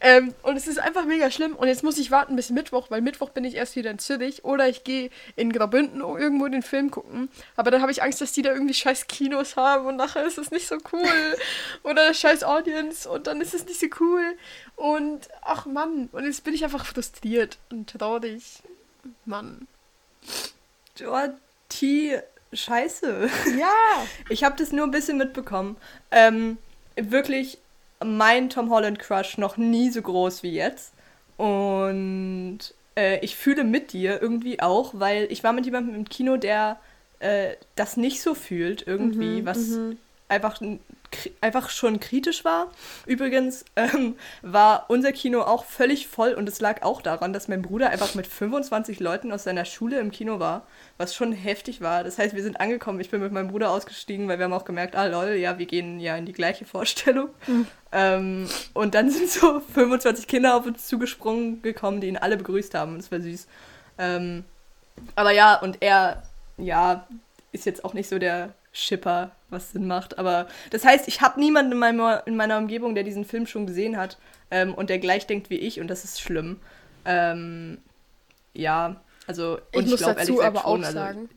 Ähm, 0.00 0.32
und 0.42 0.56
es 0.56 0.68
ist 0.68 0.78
einfach 0.78 1.04
mega 1.04 1.30
schlimm. 1.30 1.56
Und 1.56 1.68
jetzt 1.68 1.82
muss 1.82 1.98
ich 1.98 2.10
warten 2.10 2.36
bis 2.36 2.50
Mittwoch, 2.50 2.90
weil 2.90 3.00
Mittwoch 3.00 3.30
bin 3.30 3.44
ich 3.44 3.54
erst 3.54 3.74
wieder 3.76 3.90
in 3.90 3.98
Zürich. 3.98 4.44
Oder 4.44 4.68
ich 4.68 4.84
gehe 4.84 5.10
in 5.34 5.52
Graubünden 5.52 6.00
irgendwo 6.00 6.46
den 6.46 6.62
Film 6.62 6.90
gucken. 6.90 7.28
Aber 7.56 7.70
dann 7.70 7.82
habe 7.82 7.90
ich 7.90 8.02
Angst, 8.02 8.20
dass 8.20 8.32
die 8.32 8.42
da 8.42 8.52
irgendwie 8.52 8.74
scheiß 8.74 9.08
Kinos 9.08 9.56
haben 9.56 9.86
und 9.86 9.96
nachher 9.96 10.24
ist 10.24 10.38
es 10.38 10.50
nicht 10.50 10.68
so 10.68 10.76
cool. 10.92 11.36
Oder 11.82 12.14
scheiß 12.14 12.44
Audience 12.44 13.08
und 13.08 13.26
dann 13.26 13.40
ist 13.40 13.54
es 13.54 13.66
nicht 13.66 13.80
so 13.80 13.86
cool. 14.00 14.36
Und 14.76 15.28
ach 15.42 15.66
Mann, 15.66 16.08
und 16.12 16.24
jetzt 16.24 16.44
bin 16.44 16.54
ich 16.54 16.64
einfach 16.64 16.86
frustriert 16.86 17.58
und 17.70 17.90
traurig. 17.90 18.62
Mann. 19.24 19.66
T, 21.68 22.20
scheiße. 22.52 23.30
Ja. 23.58 23.72
Ich 24.28 24.44
habe 24.44 24.56
das 24.56 24.72
nur 24.72 24.84
ein 24.84 24.90
bisschen 24.90 25.18
mitbekommen. 25.18 25.76
Ähm, 26.10 26.58
wirklich 26.96 27.58
mein 28.04 28.50
Tom 28.50 28.70
Holland 28.70 28.98
Crush 28.98 29.38
noch 29.38 29.56
nie 29.56 29.90
so 29.90 30.02
groß 30.02 30.42
wie 30.42 30.52
jetzt. 30.52 30.94
Und 31.36 32.60
äh, 32.96 33.18
ich 33.24 33.36
fühle 33.36 33.64
mit 33.64 33.92
dir 33.92 34.20
irgendwie 34.20 34.60
auch, 34.60 34.92
weil 34.94 35.26
ich 35.30 35.44
war 35.44 35.52
mit 35.52 35.64
jemandem 35.66 35.94
im 35.94 36.08
Kino, 36.08 36.36
der 36.36 36.78
äh, 37.20 37.54
das 37.76 37.96
nicht 37.96 38.20
so 38.22 38.34
fühlt 38.34 38.86
irgendwie, 38.86 39.44
was 39.44 39.80
einfach, 40.28 40.60
n- 40.60 40.80
kri- 40.97 40.97
einfach 41.40 41.70
schon 41.70 42.00
kritisch 42.00 42.44
war. 42.44 42.70
Übrigens 43.06 43.64
ähm, 43.76 44.16
war 44.42 44.86
unser 44.88 45.12
Kino 45.12 45.40
auch 45.42 45.64
völlig 45.64 46.08
voll 46.08 46.34
und 46.34 46.48
es 46.48 46.60
lag 46.60 46.82
auch 46.82 47.02
daran, 47.02 47.32
dass 47.32 47.48
mein 47.48 47.62
Bruder 47.62 47.90
einfach 47.90 48.14
mit 48.14 48.26
25 48.26 49.00
Leuten 49.00 49.32
aus 49.32 49.44
seiner 49.44 49.64
Schule 49.64 49.98
im 49.98 50.10
Kino 50.10 50.38
war, 50.38 50.66
was 50.96 51.14
schon 51.14 51.32
heftig 51.32 51.80
war. 51.80 52.04
Das 52.04 52.18
heißt, 52.18 52.34
wir 52.34 52.42
sind 52.42 52.60
angekommen, 52.60 53.00
ich 53.00 53.10
bin 53.10 53.20
mit 53.20 53.32
meinem 53.32 53.48
Bruder 53.48 53.70
ausgestiegen, 53.70 54.28
weil 54.28 54.38
wir 54.38 54.44
haben 54.44 54.52
auch 54.52 54.64
gemerkt, 54.64 54.96
ah 54.96 55.06
lol, 55.06 55.34
ja, 55.34 55.58
wir 55.58 55.66
gehen 55.66 56.00
ja 56.00 56.16
in 56.16 56.26
die 56.26 56.32
gleiche 56.32 56.64
Vorstellung. 56.64 57.30
Ähm, 57.92 58.48
und 58.74 58.94
dann 58.94 59.10
sind 59.10 59.30
so 59.30 59.60
25 59.60 60.26
Kinder 60.26 60.56
auf 60.56 60.66
uns 60.66 60.86
zugesprungen 60.86 61.62
gekommen, 61.62 62.00
die 62.00 62.08
ihn 62.08 62.16
alle 62.16 62.36
begrüßt 62.36 62.74
haben. 62.74 62.96
Das 62.96 63.10
war 63.10 63.20
süß. 63.20 63.46
Ähm, 63.98 64.44
aber 65.14 65.30
ja, 65.32 65.54
und 65.60 65.78
er, 65.80 66.22
ja, 66.56 67.06
ist 67.52 67.66
jetzt 67.66 67.84
auch 67.84 67.94
nicht 67.94 68.08
so 68.08 68.18
der 68.18 68.54
Shipper, 68.72 69.32
was 69.50 69.72
Sinn 69.72 69.86
macht. 69.86 70.18
Aber 70.18 70.48
das 70.70 70.84
heißt, 70.84 71.08
ich 71.08 71.20
habe 71.20 71.40
niemanden 71.40 71.72
in 71.72 71.78
meiner, 71.78 72.26
in 72.26 72.36
meiner 72.36 72.58
Umgebung, 72.58 72.94
der 72.94 73.04
diesen 73.04 73.24
Film 73.24 73.46
schon 73.46 73.66
gesehen 73.66 73.96
hat 73.96 74.18
ähm, 74.50 74.74
und 74.74 74.90
der 74.90 74.98
gleich 74.98 75.26
denkt 75.26 75.50
wie 75.50 75.56
ich 75.58 75.80
und 75.80 75.88
das 75.88 76.04
ist 76.04 76.20
schlimm. 76.20 76.60
Ähm, 77.04 77.78
ja, 78.54 79.00
also 79.26 79.58
Ich 79.72 79.86
muss 79.86 79.98
glaub, 80.00 80.16
dazu 80.16 80.42
aber 80.42 80.64
auch 80.66 80.74
schon, 80.76 80.84
also, 80.84 80.98
sagen. 80.98 81.30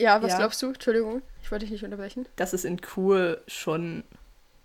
Ja, 0.00 0.22
was 0.22 0.32
Ja. 0.32 0.38
glaubst 0.38 0.62
du? 0.62 0.68
Entschuldigung, 0.68 1.22
ich 1.42 1.50
wollte 1.50 1.64
dich 1.64 1.72
nicht 1.72 1.84
unterbrechen. 1.84 2.26
dass 2.36 2.52
es 2.52 2.64
in 2.64 2.80
Kur 2.80 3.40
schon 3.48 4.04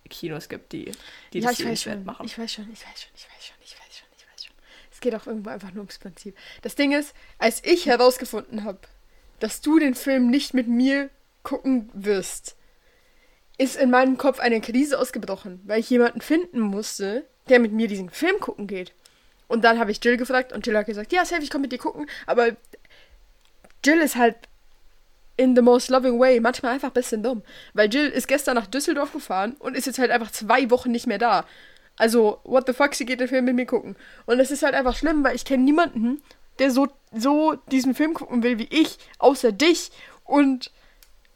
Kinos 0.09 0.47
gibt, 0.49 0.73
die, 0.73 0.91
die 1.33 1.39
ja, 1.39 1.49
das 1.49 1.59
ich 1.59 1.65
weiß 1.65 1.81
schon. 1.83 2.03
machen. 2.05 2.25
Ich 2.25 2.37
weiß 2.37 2.51
schon, 2.51 2.65
ich 2.71 2.81
weiß 2.85 3.01
schon, 3.01 3.11
ich 3.15 3.23
weiß 3.25 3.47
schon, 3.47 3.55
ich 3.63 3.71
weiß 3.73 3.97
schon, 3.97 4.07
ich 4.15 4.25
weiß 4.31 4.45
schon. 4.45 4.55
Es 4.91 4.99
geht 4.99 5.15
auch 5.15 5.25
irgendwo 5.25 5.49
einfach 5.49 5.71
nur 5.71 5.79
ums 5.81 5.97
Prinzip. 5.97 6.35
Das 6.61 6.75
Ding 6.75 6.91
ist, 6.91 7.15
als 7.39 7.63
ich 7.63 7.87
herausgefunden 7.87 8.63
habe, 8.63 8.79
dass 9.39 9.61
du 9.61 9.79
den 9.79 9.95
Film 9.95 10.29
nicht 10.29 10.53
mit 10.53 10.67
mir 10.67 11.09
gucken 11.43 11.89
wirst, 11.93 12.55
ist 13.57 13.75
in 13.75 13.91
meinem 13.91 14.17
Kopf 14.17 14.39
eine 14.39 14.61
Krise 14.61 14.99
ausgebrochen, 14.99 15.61
weil 15.65 15.79
ich 15.79 15.89
jemanden 15.89 16.21
finden 16.21 16.59
musste, 16.59 17.25
der 17.49 17.59
mit 17.59 17.71
mir 17.71 17.87
diesen 17.87 18.09
Film 18.09 18.39
gucken 18.39 18.67
geht. 18.67 18.93
Und 19.47 19.63
dann 19.63 19.79
habe 19.79 19.91
ich 19.91 20.03
Jill 20.03 20.17
gefragt 20.17 20.53
und 20.53 20.65
Jill 20.65 20.77
hat 20.77 20.85
gesagt, 20.85 21.11
ja, 21.11 21.25
safe, 21.25 21.43
ich 21.43 21.51
komme 21.51 21.63
mit 21.63 21.71
dir 21.71 21.77
gucken, 21.77 22.07
aber 22.25 22.55
Jill 23.85 23.99
ist 23.99 24.15
halt 24.15 24.35
in 25.35 25.55
the 25.55 25.61
most 25.61 25.89
loving 25.89 26.19
way 26.19 26.39
manchmal 26.39 26.73
einfach 26.73 26.89
ein 26.89 26.93
bisschen 26.93 27.23
dumm. 27.23 27.43
Weil 27.73 27.91
Jill 27.93 28.07
ist 28.07 28.27
gestern 28.27 28.55
nach 28.55 28.67
Düsseldorf 28.67 29.11
gefahren 29.11 29.55
und 29.59 29.75
ist 29.75 29.87
jetzt 29.87 29.99
halt 29.99 30.11
einfach 30.11 30.31
zwei 30.31 30.69
Wochen 30.69 30.91
nicht 30.91 31.07
mehr 31.07 31.17
da. 31.17 31.45
Also, 31.95 32.39
what 32.43 32.65
the 32.67 32.73
fuck, 32.73 32.95
sie 32.95 33.05
geht 33.05 33.19
den 33.19 33.27
Film 33.27 33.45
mit 33.45 33.55
mir 33.55 33.65
gucken. 33.65 33.95
Und 34.25 34.39
es 34.39 34.51
ist 34.51 34.63
halt 34.63 34.73
einfach 34.73 34.95
schlimm, 34.95 35.23
weil 35.23 35.35
ich 35.35 35.45
kenne 35.45 35.63
niemanden, 35.63 36.21
der 36.59 36.71
so, 36.71 36.87
so 37.11 37.55
diesen 37.71 37.93
Film 37.93 38.13
gucken 38.13 38.43
will 38.43 38.57
wie 38.57 38.67
ich, 38.69 38.97
außer 39.19 39.51
dich. 39.51 39.91
Und 40.23 40.71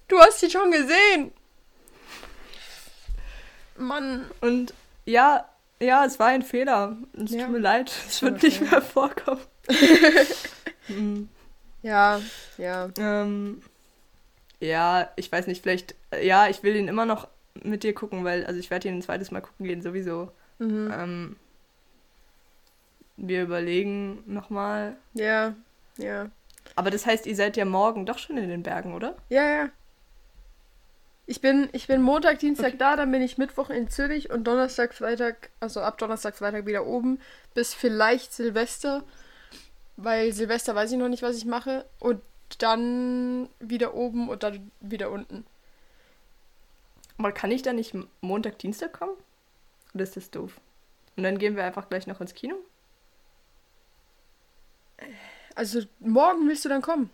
du 0.08 0.20
hast 0.20 0.42
ihn 0.44 0.50
schon 0.50 0.72
gesehen. 0.72 1.32
Mann. 3.78 4.26
Und 4.42 4.74
ja, 5.06 5.48
Ja, 5.80 6.06
es 6.06 6.18
war 6.20 6.28
ein 6.28 6.42
Fehler. 6.42 6.98
Es 7.14 7.30
Ja. 7.32 7.44
tut 7.44 7.52
mir 7.52 7.60
leid. 7.60 7.92
Es 8.08 8.22
wird 8.24 8.42
nicht 8.42 8.62
mehr 8.62 8.82
vorkommen. 8.82 9.42
Hm. 10.88 11.28
Ja, 11.84 12.22
ja. 12.58 12.90
Ähm, 12.98 13.62
ja, 14.62 15.12
ich 15.18 15.30
weiß 15.30 15.48
nicht, 15.48 15.62
vielleicht, 15.62 15.96
ja, 16.22 16.48
ich 16.48 16.64
will 16.64 16.78
ihn 16.78 16.88
immer 16.88 17.06
noch 17.06 17.28
mit 17.62 17.84
dir 17.84 17.94
gucken, 17.94 18.24
weil, 18.24 18.46
also 18.46 18.58
ich 18.58 18.70
werde 18.72 18.88
ihn 18.88 18.96
ein 19.00 19.02
zweites 19.02 19.30
Mal 19.30 19.42
gucken 19.42 19.66
gehen, 19.68 19.82
sowieso. 19.82 20.32
Mhm. 20.60 20.94
Ähm, 20.98 21.36
wir 23.18 23.44
überlegen 23.44 24.24
nochmal. 24.28 24.96
Ja, 25.14 25.54
ja. 25.98 26.30
Aber 26.76 26.90
das 26.90 27.06
heißt, 27.06 27.26
ihr 27.26 27.36
seid 27.36 27.58
ja 27.58 27.66
morgen 27.66 28.06
doch 28.06 28.18
schon 28.18 28.38
in 28.38 28.48
den 28.48 28.64
Bergen, 28.64 28.94
oder? 28.94 29.18
Ja, 29.28 29.44
ja. 29.50 29.70
Ich 31.30 31.42
bin, 31.42 31.68
ich 31.74 31.88
bin 31.88 32.02
Montag, 32.02 32.40
Dienstag 32.40 32.80
da, 32.80 32.96
dann 32.96 33.12
bin 33.12 33.22
ich 33.22 33.38
Mittwoch 33.38 33.70
in 33.70 33.90
Zürich 33.90 34.30
und 34.30 34.46
Donnerstag, 34.46 34.94
Freitag, 34.94 35.50
also 35.60 35.82
ab 35.82 35.98
Donnerstag, 35.98 36.36
Freitag 36.36 36.66
wieder 36.66 36.86
oben, 36.86 37.20
bis 37.54 37.74
vielleicht 37.74 38.32
Silvester. 38.32 39.04
Weil 39.98 40.32
Silvester 40.32 40.74
weiß 40.74 40.94
ich 40.94 40.98
noch 40.98 41.10
nicht, 41.10 41.24
was 41.24 41.36
ich 41.36 41.44
mache. 41.44 41.86
Und 42.00 42.22
dann 42.60 43.50
wieder 43.60 43.94
oben 43.94 44.30
und 44.30 44.44
dann 44.44 44.72
wieder 44.80 45.12
unten. 45.12 45.46
Aber 47.18 47.34
kann 47.34 47.52
ich 47.52 47.62
da 47.62 47.74
nicht 47.74 47.94
Montag, 48.22 48.58
Dienstag 48.60 48.94
kommen? 48.94 49.18
Oder 49.94 50.04
ist 50.04 50.16
das 50.16 50.32
doof? 50.32 50.62
Und 51.18 51.24
dann 51.24 51.40
gehen 51.40 51.58
wir 51.58 51.66
einfach 51.66 51.90
gleich 51.90 52.08
noch 52.08 52.22
ins 52.22 52.36
Kino? 52.36 52.56
Also 55.56 55.82
morgen 56.00 56.48
willst 56.48 56.64
du 56.64 56.70
dann 56.70 56.82
kommen. 56.82 57.10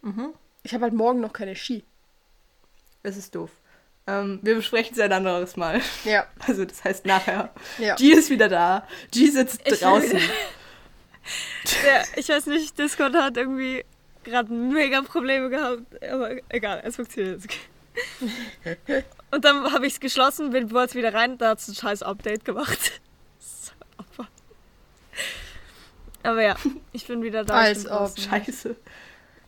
Mhm. 0.00 0.32
Ich 0.62 0.72
habe 0.72 0.84
halt 0.84 0.94
morgen 0.94 1.20
noch 1.20 1.34
keine 1.34 1.54
Ski. 1.54 1.84
Das 3.02 3.16
ist 3.16 3.34
doof. 3.34 3.50
Ähm, 4.06 4.38
wir 4.42 4.54
besprechen 4.56 4.94
es 4.94 5.00
ein 5.00 5.12
anderes 5.12 5.56
Mal. 5.56 5.80
Ja, 6.04 6.26
Also 6.46 6.64
das 6.64 6.82
heißt 6.84 7.04
nachher. 7.06 7.52
ja. 7.78 7.94
G 7.96 8.12
ist 8.12 8.30
wieder 8.30 8.48
da. 8.48 8.86
G 9.10 9.26
sitzt 9.28 9.60
Ich- 9.64 9.80
draußen. 9.80 10.20
Der, 11.84 12.04
ich 12.16 12.28
weiß 12.30 12.46
nicht, 12.46 12.78
Discord 12.78 13.14
hat 13.14 13.36
irgendwie 13.36 13.84
gerade 14.24 14.50
mega 14.50 15.02
Probleme 15.02 15.50
gehabt, 15.50 15.82
aber 16.02 16.36
egal, 16.48 16.80
es 16.84 16.96
funktioniert. 16.96 17.42
Und 19.30 19.44
dann 19.44 19.70
habe 19.72 19.86
ich 19.86 19.94
es 19.94 20.00
geschlossen, 20.00 20.50
bin 20.50 20.70
wollte 20.70 20.94
wieder 20.94 21.12
rein, 21.12 21.36
da 21.36 21.50
hat 21.50 21.58
es 21.58 21.68
ein 21.68 21.74
scheiß 21.74 22.02
Update 22.02 22.46
gemacht. 22.46 23.00
So 23.38 23.72
Opfer. 23.98 24.26
Aber 26.22 26.42
ja, 26.42 26.56
ich 26.92 27.06
bin 27.06 27.22
wieder 27.22 27.44
da. 27.44 27.54
Als 27.54 27.86
ob. 27.86 28.18
Scheiße. 28.18 28.74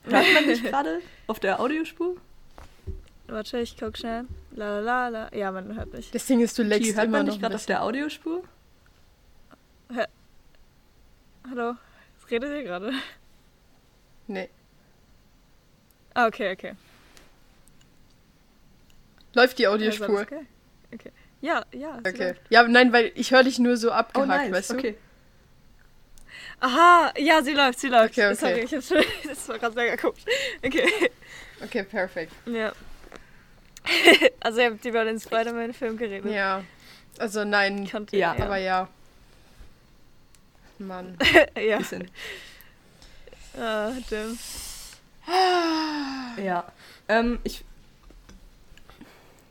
Hört 0.04 0.26
man 0.34 0.44
dich 0.44 0.62
gerade 0.62 1.00
auf 1.28 1.40
der 1.40 1.60
Audiospur? 1.60 2.16
Warte, 3.30 3.60
ich 3.60 3.76
guck 3.78 3.96
schnell. 3.96 4.24
La 4.50 4.80
la 4.80 5.08
la 5.08 5.08
la. 5.08 5.36
Ja, 5.36 5.52
man 5.52 5.76
hört 5.76 5.92
mich. 5.92 6.10
Das 6.10 6.26
Ding 6.26 6.40
ist, 6.40 6.58
du 6.58 6.64
leckst 6.64 6.96
hört 6.96 7.06
immer 7.06 7.18
man 7.18 7.30
ein 7.30 7.40
gerade 7.40 7.54
auf 7.54 7.66
der 7.66 7.82
Audiospur? 7.82 8.42
Hallo? 11.48 11.76
Was 12.20 12.30
redet 12.30 12.50
ihr 12.50 12.62
gerade? 12.64 12.92
Nee. 14.26 14.48
Ah, 16.14 16.26
okay, 16.26 16.52
okay. 16.52 16.74
Läuft 19.34 19.58
die 19.58 19.68
Audiospur. 19.68 20.22
Okay. 20.22 20.46
okay. 20.92 21.12
Ja, 21.40 21.64
ja. 21.72 21.98
Okay. 21.98 22.28
läuft. 22.28 22.40
Ja, 22.50 22.66
nein, 22.66 22.92
weil 22.92 23.12
ich 23.14 23.30
höre 23.30 23.44
dich 23.44 23.58
nur 23.60 23.76
so 23.76 23.90
Oh 23.90 23.92
abgehakt, 23.92 24.28
nice, 24.28 24.52
weißt 24.52 24.70
du? 24.70 24.74
okay. 24.74 24.98
Aha, 26.58 27.12
ja, 27.16 27.42
sie 27.42 27.52
läuft, 27.52 27.78
sie 27.78 27.88
läuft. 27.88 28.10
Okay, 28.10 28.26
okay. 28.26 28.34
Sorry, 28.34 28.60
ich 28.60 28.74
hab 28.74 28.82
schon, 28.82 29.04
das 29.28 29.48
war 29.48 29.58
gerade 29.58 29.74
mega 29.76 29.96
komisch. 29.96 30.22
Okay, 30.64 31.10
Okay, 31.62 31.82
perfekt. 31.84 32.32
ja. 32.46 32.72
Also 34.40 34.61
ihr 34.61 34.70
habt 34.70 34.85
über 34.85 35.05
den 35.05 35.20
Spider-Man-Film 35.20 35.96
geredet. 35.96 36.33
Ja. 36.33 36.64
Also 37.18 37.44
nein, 37.44 37.83
Ich 37.85 37.92
konnte, 37.92 38.16
Ja. 38.16 38.33
aber 38.38 38.57
ja. 38.57 38.88
Mann. 40.79 41.18
ja. 41.61 41.79
Bisschen. 41.79 42.11
Ah, 43.59 43.92
damn. 44.09 44.38
Ja. 46.42 46.64
Ähm, 47.09 47.38
ich. 47.44 47.62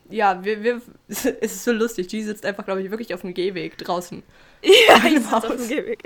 Ja, 0.09 0.43
wir, 0.43 0.63
wir. 0.63 0.81
Es 1.07 1.25
ist 1.25 1.63
so 1.63 1.71
lustig. 1.71 2.07
G 2.07 2.23
sitzt 2.23 2.45
einfach, 2.45 2.65
glaube 2.65 2.81
ich, 2.81 2.89
wirklich 2.89 3.13
auf 3.13 3.21
dem 3.21 3.33
Gehweg 3.33 3.77
draußen. 3.77 4.23
Ja, 4.63 4.97
ich 5.05 5.15
Im 5.15 5.23
sitz 5.23 5.33
auf 5.33 5.47
dem 5.47 5.67
Gehweg. 5.67 5.99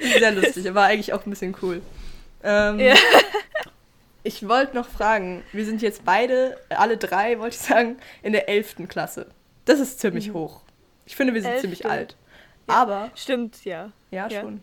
Sehr 0.00 0.32
lustig, 0.32 0.68
aber 0.68 0.84
eigentlich 0.84 1.12
auch 1.12 1.24
ein 1.26 1.30
bisschen 1.30 1.54
cool. 1.62 1.82
Ähm, 2.42 2.80
Ja. 2.80 2.94
Ich 4.26 4.48
wollte 4.48 4.74
noch 4.74 4.88
fragen, 4.88 5.44
wir 5.52 5.64
sind 5.64 5.82
jetzt 5.82 6.04
beide, 6.04 6.58
alle 6.68 6.96
drei, 6.96 7.38
wollte 7.38 7.54
ich 7.54 7.60
sagen, 7.62 7.96
in 8.24 8.32
der 8.32 8.48
11. 8.48 8.88
Klasse. 8.88 9.28
Das 9.66 9.78
ist 9.78 10.00
ziemlich 10.00 10.32
hoch. 10.32 10.62
Ich 11.04 11.14
finde, 11.14 11.32
wir 11.32 11.42
sind 11.42 11.50
Elfte. 11.52 11.62
ziemlich 11.62 11.86
alt. 11.86 12.16
Aber, 12.66 13.12
Stimmt, 13.14 13.64
ja. 13.64 13.92
ja, 14.10 14.26
Ja. 14.26 14.40
schon. 14.40 14.62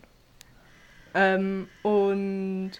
Ähm, 1.14 1.68
und 1.82 2.72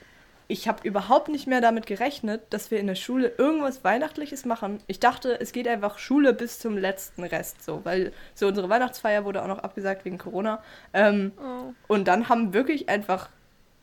ich 0.46 0.68
habe 0.68 0.86
überhaupt 0.86 1.28
nicht 1.28 1.46
mehr 1.46 1.62
damit 1.62 1.86
gerechnet, 1.86 2.42
dass 2.50 2.70
wir 2.70 2.78
in 2.80 2.86
der 2.86 2.96
Schule 2.96 3.32
irgendwas 3.38 3.82
Weihnachtliches 3.82 4.44
machen. 4.44 4.80
Ich 4.86 5.00
dachte, 5.00 5.40
es 5.40 5.52
geht 5.52 5.66
einfach 5.66 5.96
Schule 5.98 6.34
bis 6.34 6.58
zum 6.58 6.76
letzten 6.76 7.24
Rest 7.24 7.64
so, 7.64 7.80
weil 7.84 8.12
so 8.34 8.46
unsere 8.46 8.68
Weihnachtsfeier 8.68 9.24
wurde 9.24 9.42
auch 9.42 9.48
noch 9.48 9.60
abgesagt 9.60 10.04
wegen 10.04 10.18
Corona. 10.18 10.62
Ähm, 10.92 11.32
Oh. 11.38 11.72
und 11.88 12.06
dann 12.08 12.28
haben 12.28 12.52
wirklich 12.52 12.90
einfach, 12.90 13.30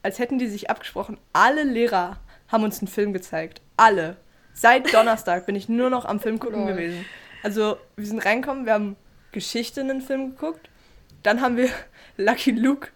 als 0.03 0.19
hätten 0.19 0.37
die 0.37 0.47
sich 0.47 0.69
abgesprochen, 0.69 1.17
alle 1.33 1.63
Lehrer 1.63 2.17
haben 2.51 2.63
uns 2.63 2.79
einen 2.79 2.87
Film 2.87 3.13
gezeigt. 3.13 3.61
Alle. 3.77 4.17
Seit 4.53 4.93
Donnerstag 4.93 5.45
bin 5.45 5.55
ich 5.55 5.69
nur 5.69 5.89
noch 5.89 6.05
am 6.05 6.19
Film 6.19 6.39
gucken 6.39 6.65
Lol. 6.65 6.73
gewesen. 6.73 7.05
Also, 7.43 7.77
wir 7.95 8.05
sind 8.05 8.23
reingekommen, 8.25 8.65
wir 8.65 8.73
haben 8.73 8.95
Geschichte 9.31 9.81
in 9.81 9.87
den 9.87 10.01
Film 10.01 10.31
geguckt. 10.31 10.69
Dann 11.23 11.41
haben 11.41 11.57
wir 11.57 11.69
Lucky 12.17 12.51
Luke 12.51 12.89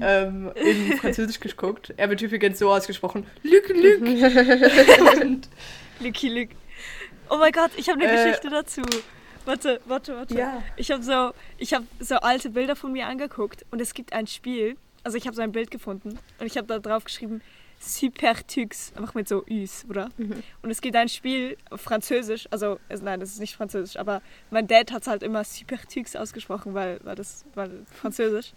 ähm, 0.00 0.50
in 0.56 0.96
Französisch 0.98 1.40
geguckt. 1.40 1.92
Er 1.96 2.08
wird 2.08 2.22
übrigens 2.22 2.58
so 2.58 2.70
ausgesprochen. 2.72 3.26
Luke, 3.42 3.72
Luke. 3.72 4.04
und, 5.22 5.48
Lucky 6.00 6.28
Luke. 6.28 6.54
Oh 7.30 7.36
mein 7.36 7.52
Gott, 7.52 7.70
ich 7.76 7.88
habe 7.88 8.02
eine 8.02 8.12
Äh, 8.12 8.24
Geschichte 8.26 8.50
dazu. 8.50 8.82
Warte, 9.44 9.80
warte, 9.84 10.16
warte. 10.16 10.34
Ja. 10.34 10.62
Ich 10.76 10.90
habe 10.90 11.02
so, 11.02 11.32
ich 11.58 11.74
habe 11.74 11.84
so 12.00 12.16
alte 12.16 12.50
Bilder 12.50 12.76
von 12.76 12.92
mir 12.92 13.06
angeguckt 13.06 13.64
und 13.70 13.80
es 13.80 13.92
gibt 13.92 14.12
ein 14.14 14.26
Spiel. 14.26 14.76
Also 15.02 15.18
ich 15.18 15.26
habe 15.26 15.36
so 15.36 15.42
ein 15.42 15.52
Bild 15.52 15.70
gefunden 15.70 16.18
und 16.40 16.46
ich 16.46 16.56
habe 16.56 16.66
da 16.66 16.78
drauf 16.78 17.04
geschrieben 17.04 17.42
Supertux, 17.80 18.92
einfach 18.96 19.14
mit 19.14 19.28
so 19.28 19.44
Üs, 19.48 19.84
oder? 19.88 20.10
Und 20.62 20.70
es 20.70 20.80
gibt 20.80 20.96
ein 20.96 21.08
Spiel 21.08 21.56
auf 21.70 21.80
Französisch, 21.80 22.46
also 22.50 22.78
es, 22.88 23.02
nein, 23.02 23.20
das 23.20 23.30
ist 23.30 23.40
nicht 23.40 23.54
Französisch, 23.56 23.96
aber 23.96 24.22
mein 24.50 24.66
Dad 24.66 24.92
hat 24.92 25.02
es 25.02 25.08
halt 25.08 25.22
immer 25.22 25.44
Supertux 25.44 26.16
ausgesprochen, 26.16 26.74
weil, 26.74 27.00
weil 27.04 27.14
das 27.14 27.44
war 27.54 27.68
Französisch. 28.00 28.52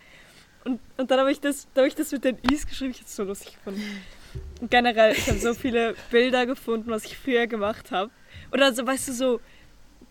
Und, 0.64 0.80
und 0.98 1.12
dann 1.12 1.20
habe 1.20 1.32
ich, 1.32 1.40
das- 1.40 1.68
da 1.74 1.82
hab 1.82 1.88
ich 1.88 1.96
das 1.96 2.12
mit 2.12 2.24
den 2.24 2.38
Üs 2.52 2.68
geschrieben, 2.68 2.92
ich 2.92 2.98
habe 2.98 3.08
es 3.08 3.16
so 3.16 3.24
lustig 3.24 3.56
gefunden. 3.56 4.02
Und 4.60 4.72
generell, 4.72 5.14
ich 5.14 5.28
habe 5.28 5.38
so 5.40 5.54
viele 5.54 5.96
Bilder 6.12 6.46
gefunden, 6.46 6.90
was 6.90 7.06
ich 7.06 7.18
früher 7.18 7.48
gemacht 7.48 7.92
habe. 7.92 8.12
Oder 8.52 8.74
so, 8.74 8.86
weißt 8.86 9.08
du, 9.10 9.14
so 9.14 9.42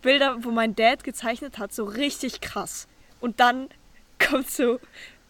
Bilder, 0.02 0.36
wo 0.44 0.50
mein 0.50 0.74
Dad 0.74 1.04
gezeichnet 1.04 1.58
hat, 1.58 1.72
so 1.74 1.84
richtig 1.84 2.40
krass. 2.40 2.86
Und 3.20 3.40
dann 3.40 3.68
kommt 4.18 4.50
so 4.50 4.78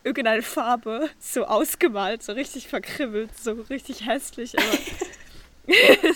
irgendeine 0.07 0.43
Farbe 0.43 1.11
so 1.19 1.45
ausgemalt, 1.45 2.23
so 2.23 2.33
richtig 2.33 2.69
verkribbelt, 2.69 3.37
so 3.37 3.53
richtig 3.69 4.07
hässlich, 4.07 4.57
aber. 4.57 5.75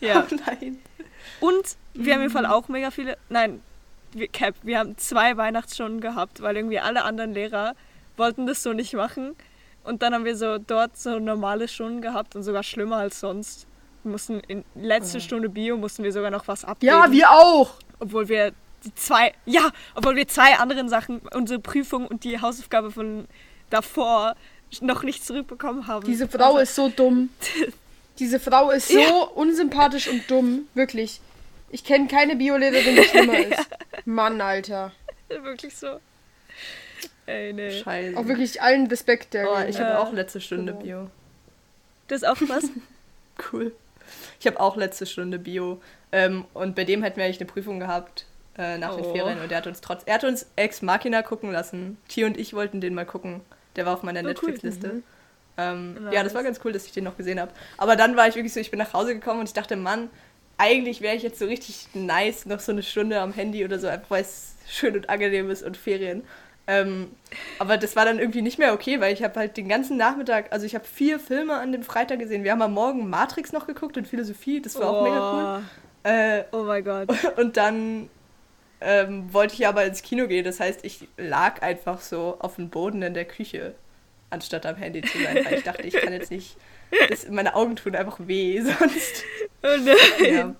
ja. 0.00 0.26
Oh 0.30 0.34
nein. 0.46 0.78
Und 1.40 1.76
wir 1.94 2.14
haben 2.14 2.22
im 2.22 2.30
Fall 2.30 2.46
auch 2.46 2.68
mega 2.68 2.92
viele. 2.92 3.18
Nein, 3.28 3.62
wir, 4.12 4.28
Cap, 4.28 4.54
wir 4.62 4.78
haben 4.78 4.96
zwei 4.96 5.36
Weihnachtsstunden 5.36 6.00
gehabt, 6.00 6.40
weil 6.40 6.56
irgendwie 6.56 6.78
alle 6.78 7.02
anderen 7.02 7.34
Lehrer 7.34 7.74
wollten 8.16 8.46
das 8.46 8.62
so 8.62 8.72
nicht 8.72 8.94
machen. 8.94 9.34
Und 9.82 10.02
dann 10.02 10.14
haben 10.14 10.24
wir 10.24 10.36
so 10.36 10.58
dort 10.58 10.96
so 10.96 11.18
normale 11.18 11.66
Stunden 11.66 12.00
gehabt 12.00 12.36
und 12.36 12.44
sogar 12.44 12.62
schlimmer 12.62 12.98
als 12.98 13.18
sonst. 13.18 13.66
Wir 14.04 14.12
mussten 14.12 14.38
in 14.46 14.64
letzte 14.76 15.20
Stunde 15.20 15.48
Bio 15.48 15.76
mussten 15.76 16.04
wir 16.04 16.12
sogar 16.12 16.30
noch 16.30 16.46
was 16.46 16.64
abgeben. 16.64 16.92
Ja, 16.92 17.10
wir 17.10 17.28
auch. 17.30 17.74
obwohl 17.98 18.28
wir 18.28 18.52
die 18.84 18.94
zwei, 18.94 19.32
ja, 19.46 19.70
obwohl 19.94 20.16
wir 20.16 20.26
zwei 20.28 20.54
anderen 20.56 20.88
Sachen, 20.88 21.20
unsere 21.34 21.60
Prüfung 21.60 22.06
und 22.06 22.24
die 22.24 22.40
Hausaufgabe 22.40 22.90
von 22.90 23.26
davor 23.70 24.34
noch 24.80 25.02
nicht 25.02 25.24
zurückbekommen 25.24 25.86
haben. 25.86 26.04
Diese 26.06 26.28
Frau 26.28 26.44
Also, 26.56 26.58
ist 26.58 26.74
so 26.74 26.88
dumm. 26.88 27.30
Diese 28.18 28.38
Frau 28.40 28.70
ist 28.70 28.88
so 28.88 28.98
Ja. 28.98 29.10
unsympathisch 29.34 30.08
und 30.08 30.30
dumm. 30.30 30.66
Wirklich. 30.74 31.20
Ich 31.70 31.84
kenne 31.84 32.06
keine 32.08 32.36
Biolehrerin, 32.36 32.96
die 32.96 33.04
schlimmer 33.04 33.38
ist. 33.46 33.66
Mann, 34.04 34.40
Alter. 34.40 34.92
wirklich 35.28 35.74
so. 35.76 35.98
Ey, 37.26 37.52
nee. 37.52 37.70
Scheiße. 37.82 38.16
Auch 38.18 38.26
wirklich 38.26 38.60
allen 38.60 38.86
Respekt 38.88 39.32
der. 39.34 39.48
Oh, 39.50 39.58
ich 39.68 39.78
habe 39.78 39.90
Ja. 39.90 39.98
auch 40.00 40.12
letzte 40.12 40.40
Stunde 40.40 40.72
Bio. 40.74 41.08
Das 42.08 42.22
ist 42.22 42.28
auch 42.28 42.36
was. 42.48 42.64
Cool. 43.52 43.72
Ich 44.40 44.46
habe 44.46 44.60
auch 44.60 44.76
letzte 44.76 45.06
Stunde 45.06 45.38
Bio. 45.38 45.80
Ähm, 46.12 46.44
und 46.52 46.74
bei 46.76 46.84
dem 46.84 47.02
hätten 47.02 47.16
wir 47.16 47.24
eigentlich 47.24 47.40
eine 47.40 47.48
Prüfung 47.50 47.80
gehabt 47.80 48.26
äh, 48.58 48.78
nach 48.78 48.94
den 48.96 49.04
Oh. 49.04 49.12
Ferien. 49.14 49.40
Und 49.40 49.50
der 49.50 49.58
hat 49.58 49.66
uns 49.66 49.80
trotz. 49.80 50.02
Er 50.06 50.14
hat 50.14 50.24
uns 50.24 50.46
Ex 50.56 50.82
Machina 50.82 51.22
gucken 51.22 51.50
lassen. 51.52 51.98
T 52.08 52.24
und 52.24 52.36
ich 52.38 52.54
wollten 52.54 52.80
den 52.80 52.94
mal 52.94 53.06
gucken. 53.06 53.40
Der 53.76 53.86
war 53.86 53.94
auf 53.94 54.02
meiner 54.02 54.20
Oh, 54.20 54.24
cool. 54.24 54.28
Netflix-Liste. 54.30 55.02
Ähm. 55.58 56.08
Ja, 56.10 56.22
das 56.22 56.34
war 56.34 56.42
ganz 56.42 56.60
cool, 56.64 56.72
dass 56.72 56.84
ich 56.86 56.92
den 56.92 57.04
noch 57.04 57.16
gesehen 57.16 57.40
habe. 57.40 57.52
Aber 57.78 57.96
dann 57.96 58.16
war 58.16 58.28
ich 58.28 58.34
wirklich 58.34 58.52
so, 58.52 58.60
ich 58.60 58.70
bin 58.70 58.78
nach 58.78 58.92
Hause 58.92 59.14
gekommen 59.14 59.40
und 59.40 59.48
ich 59.48 59.54
dachte, 59.54 59.76
Mann, 59.76 60.08
eigentlich 60.58 61.00
wäre 61.00 61.16
ich 61.16 61.22
jetzt 61.22 61.38
so 61.38 61.46
richtig 61.46 61.88
nice, 61.94 62.46
noch 62.46 62.60
so 62.60 62.72
eine 62.72 62.82
Stunde 62.82 63.20
am 63.20 63.32
Handy 63.32 63.64
oder 63.64 63.78
so, 63.78 63.88
einfach 63.88 64.10
weil 64.10 64.22
es 64.22 64.54
schön 64.68 64.94
und 64.96 65.08
angenehm 65.10 65.50
ist 65.50 65.62
und 65.62 65.76
Ferien. 65.76 66.22
Ähm, 66.68 67.10
aber 67.58 67.76
das 67.76 67.96
war 67.96 68.04
dann 68.04 68.18
irgendwie 68.20 68.40
nicht 68.42 68.58
mehr 68.58 68.72
okay, 68.72 69.00
weil 69.00 69.12
ich 69.12 69.22
habe 69.24 69.38
halt 69.40 69.56
den 69.56 69.68
ganzen 69.68 69.96
Nachmittag, 69.96 70.52
also 70.52 70.64
ich 70.64 70.74
habe 70.76 70.84
vier 70.84 71.18
Filme 71.18 71.54
an 71.54 71.72
dem 71.72 71.82
Freitag 71.82 72.20
gesehen. 72.20 72.44
Wir 72.44 72.52
haben 72.52 72.62
am 72.62 72.72
Morgen 72.72 73.10
Matrix 73.10 73.52
noch 73.52 73.66
geguckt 73.66 73.96
und 73.96 74.06
Philosophie, 74.06 74.62
das 74.62 74.78
war 74.78 74.88
auch 74.90 75.02
mega 75.02 75.32
cool. 75.32 75.62
Äh, 76.12 76.44
Oh 76.52 76.62
mein 76.62 76.84
Gott. 76.84 77.08
und 77.36 77.56
dann 77.56 78.08
ähm, 78.84 79.32
wollte 79.32 79.54
ich 79.54 79.66
aber 79.66 79.84
ins 79.84 80.02
Kino 80.02 80.26
gehen. 80.26 80.44
Das 80.44 80.60
heißt, 80.60 80.84
ich 80.84 81.08
lag 81.16 81.62
einfach 81.62 82.00
so 82.00 82.36
auf 82.38 82.56
dem 82.56 82.70
Boden 82.70 83.02
in 83.02 83.14
der 83.14 83.24
Küche, 83.24 83.74
anstatt 84.30 84.66
am 84.66 84.76
Handy 84.76 85.02
zu 85.02 85.18
sein, 85.22 85.44
weil 85.44 85.54
ich 85.54 85.64
dachte, 85.64 85.82
ich 85.82 85.94
kann 85.94 86.12
jetzt 86.12 86.30
nicht. 86.30 86.56
Das, 87.08 87.28
meine 87.28 87.54
Augen 87.54 87.76
tun 87.76 87.94
einfach 87.96 88.18
weh, 88.20 88.60
sonst. 88.60 89.24
Oh 89.62 89.76
nein. 89.78 90.34
Ja. 90.34 90.54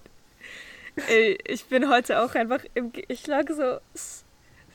Ey, 1.08 1.38
ich 1.46 1.66
bin 1.66 1.88
heute 1.88 2.22
auch 2.22 2.34
einfach 2.34 2.64
im. 2.74 2.92
Ich 3.08 3.26
lag 3.26 3.48
so. 3.50 3.78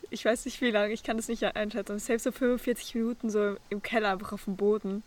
Ich 0.09 0.23
weiß 0.23 0.45
nicht 0.45 0.61
wie 0.61 0.71
lange, 0.71 0.93
ich 0.93 1.03
kann 1.03 1.17
das 1.17 1.27
nicht 1.27 1.43
einschätzen. 1.43 1.99
Selbst 1.99 2.23
so 2.23 2.31
45 2.31 2.95
Minuten 2.95 3.29
so 3.29 3.57
im 3.69 3.81
Keller 3.81 4.11
einfach 4.11 4.31
auf 4.31 4.45
dem 4.45 4.55
Boden. 4.55 5.03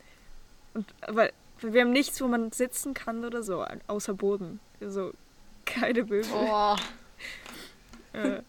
Und 0.74 0.87
weil 1.09 1.33
wir 1.61 1.81
haben 1.83 1.92
nichts, 1.92 2.20
wo 2.20 2.29
man 2.29 2.53
sitzen 2.53 2.94
kann 2.94 3.24
oder 3.24 3.42
so, 3.42 3.64
außer 3.87 4.14
Boden. 4.14 4.61
Also 4.81 5.12
keine 5.64 6.03
Möbel. 6.03 6.24
Oh, 6.35 6.76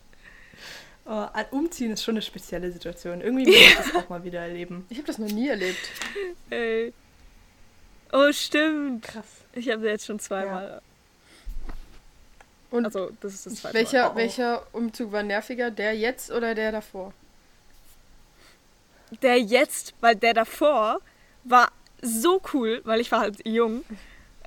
Oh, 1.04 1.28
umziehen 1.50 1.92
ist 1.92 2.04
schon 2.04 2.14
eine 2.14 2.22
spezielle 2.22 2.72
Situation. 2.72 3.22
Irgendwie 3.22 3.46
muss 3.48 3.56
ich 3.56 3.76
das 3.76 3.96
auch 3.96 4.10
mal 4.10 4.24
wieder 4.24 4.40
erleben. 4.42 4.86
ich 4.90 4.98
habe 4.98 5.08
das 5.08 5.18
noch 5.18 5.28
nie 5.28 5.48
erlebt. 5.50 5.80
ey. 6.52 6.94
Oh, 8.14 8.32
stimmt. 8.32 9.06
Krass. 9.06 9.26
Ich 9.54 9.70
habe 9.70 9.88
jetzt 9.90 10.06
schon 10.06 10.20
zweimal. 10.20 10.82
Und 12.70 12.86
Also, 12.86 13.12
das 13.20 13.34
ist 13.34 13.46
das 13.46 13.56
zweite 13.56 13.74
welcher, 13.74 14.10
Oh, 14.10 14.14
oh. 14.14 14.16
welcher 14.16 14.64
Umzug 14.74 15.12
war 15.12 15.24
nerviger? 15.24 15.72
Der 15.72 15.96
jetzt 15.98 16.32
oder 16.32 16.56
der 16.56 16.72
davor? 16.72 17.08
Mal. 19.10 19.18
Der 19.22 19.42
jetzt, 19.42 19.94
weil 20.00 20.16
der 20.16 20.34
davor 20.34 21.02
war 21.44 21.72
so 22.02 22.42
cool, 22.54 22.82
weil 22.86 23.02
ich 23.02 23.12
war 23.12 23.20
halt 23.22 23.46
jung. 23.46 23.84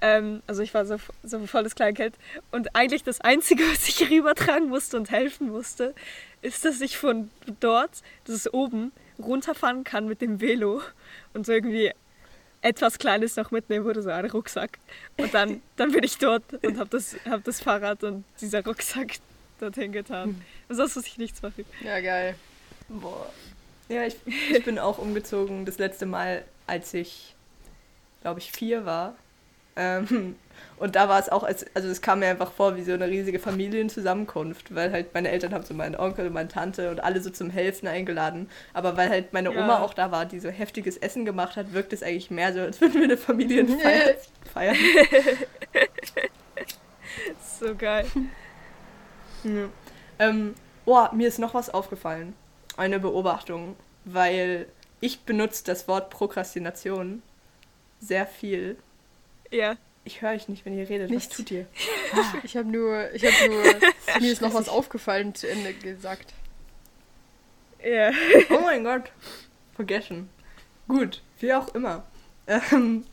Ähm, 0.05 0.43
also 0.47 0.61
ich 0.61 0.75
war 0.75 0.85
so, 0.85 0.97
so 1.23 1.38
ein 1.38 1.49
volles 1.49 1.75
Kleinkind. 1.75 2.14
Und 2.53 2.77
eigentlich 2.77 3.05
das 3.05 3.23
Einzige, 3.23 3.64
was 3.73 3.88
ich 3.88 4.11
rübertragen 4.11 4.69
musste 4.69 4.99
und 4.99 5.11
helfen 5.11 5.49
musste, 5.49 5.95
ist, 6.43 6.62
dass 6.67 6.83
ich 6.83 6.99
von 6.99 7.31
dort, 7.61 8.03
das 8.27 8.37
ist 8.37 8.53
oben, 8.53 8.93
runterfahren 9.19 9.83
kann 9.83 10.07
mit 10.07 10.21
dem 10.21 10.43
Velo 10.43 10.83
und 11.33 11.47
so 11.47 11.53
irgendwie 11.53 11.90
etwas 12.61 12.99
Kleines 12.99 13.37
noch 13.37 13.51
mitnehmen 13.51 13.87
würde, 13.87 14.03
so 14.03 14.11
einen 14.11 14.31
Rucksack. 14.31 14.79
Und 15.17 15.33
dann, 15.33 15.62
dann 15.77 15.93
bin 15.93 16.05
ich 16.05 16.19
dort 16.19 16.53
und 16.62 16.79
habe 16.79 16.90
das, 16.90 17.17
hab 17.25 17.43
das 17.45 17.62
Fahrrad 17.62 18.05
und 18.05 18.25
dieser 18.43 18.62
Rucksack 18.62 19.17
dorthin 19.59 19.93
getan. 19.93 20.43
Und 20.69 20.77
sonst 20.77 20.97
muss 20.97 21.07
ich 21.07 21.17
nichts 21.17 21.40
machen. 21.40 21.64
Ja, 21.83 22.01
geil. 22.01 22.35
Boah. 22.88 23.33
Ja, 23.88 24.05
ich, 24.05 24.17
ich 24.27 24.64
bin 24.64 24.79
auch 24.79 24.99
umgezogen 24.99 25.64
das 25.64 25.79
letzte 25.79 26.05
Mal, 26.05 26.45
als 26.67 26.93
ich, 26.93 27.35
glaube 28.21 28.40
ich, 28.40 28.53
vier 28.53 28.85
war. 28.85 29.14
Ähm, 29.76 30.37
und 30.76 30.96
da 30.96 31.08
war 31.08 31.18
es 31.18 31.28
auch, 31.28 31.42
als, 31.44 31.64
also 31.74 31.88
es 31.88 32.02
kam 32.02 32.20
mir 32.20 32.28
einfach 32.28 32.52
vor 32.52 32.76
wie 32.76 32.82
so 32.82 32.92
eine 32.92 33.08
riesige 33.08 33.38
Familienzusammenkunft, 33.38 34.74
weil 34.74 34.92
halt 34.92 35.14
meine 35.14 35.30
Eltern 35.30 35.54
haben 35.54 35.64
so 35.64 35.74
meinen 35.74 35.96
Onkel 35.96 36.26
und 36.26 36.32
meine 36.32 36.48
Tante 36.48 36.90
und 36.90 37.02
alle 37.02 37.20
so 37.20 37.30
zum 37.30 37.50
Helfen 37.50 37.88
eingeladen. 37.88 38.48
Aber 38.72 38.96
weil 38.96 39.08
halt 39.08 39.32
meine 39.32 39.52
Ja. 39.52 39.62
Oma 39.62 39.80
auch 39.80 39.94
da 39.94 40.10
war, 40.10 40.26
die 40.26 40.40
so 40.40 40.48
heftiges 40.48 40.96
Essen 40.96 41.24
gemacht 41.24 41.56
hat, 41.56 41.72
wirkt 41.72 41.92
es 41.92 42.02
eigentlich 42.02 42.30
mehr 42.30 42.52
so, 42.52 42.60
als 42.60 42.80
würden 42.82 42.94
wir 42.94 43.04
eine 43.04 43.16
Familienfeier 43.16 44.14
feiern. 44.52 44.76
So 47.60 47.74
geil. 47.76 48.06
Ja. 49.44 49.68
Ähm, 50.18 50.54
oh, 50.84 51.06
mir 51.12 51.28
ist 51.28 51.38
noch 51.38 51.54
was 51.54 51.70
aufgefallen. 51.70 52.34
Eine 52.76 52.98
Beobachtung, 52.98 53.76
weil 54.04 54.66
ich 55.00 55.20
benutze 55.20 55.64
das 55.64 55.87
Wort 55.87 56.10
Prokrastination 56.10 57.22
sehr 58.00 58.26
viel. 58.26 58.76
Ja. 59.50 59.76
Ich 60.07 60.20
höre 60.20 60.33
euch 60.33 60.48
nicht, 60.48 60.64
wenn 60.66 60.76
ihr 60.78 60.88
redet. 60.88 61.11
Nicht. 61.11 61.30
Was 61.30 61.37
tut 61.37 61.50
ihr? 61.50 61.66
Ich 62.44 62.57
habe 62.57 62.68
nur, 62.68 63.12
ich 63.14 63.24
habe 63.24 63.50
nur, 63.52 63.62
mir 64.20 64.33
ist 64.33 64.42
noch 64.42 64.54
was 64.54 64.68
aufgefallen 64.68 65.35
zu 65.35 65.48
Ende 65.48 65.72
gesagt. 65.74 66.33
Ja. 67.85 68.11
Oh 68.50 68.61
mein 68.61 68.85
Gott. 68.85 69.11
Vergessen. 69.74 70.28
Gut, 70.88 71.22
wie 71.40 71.52
auch 71.54 71.74
immer. 71.74 72.04
Ähm, 72.46 73.04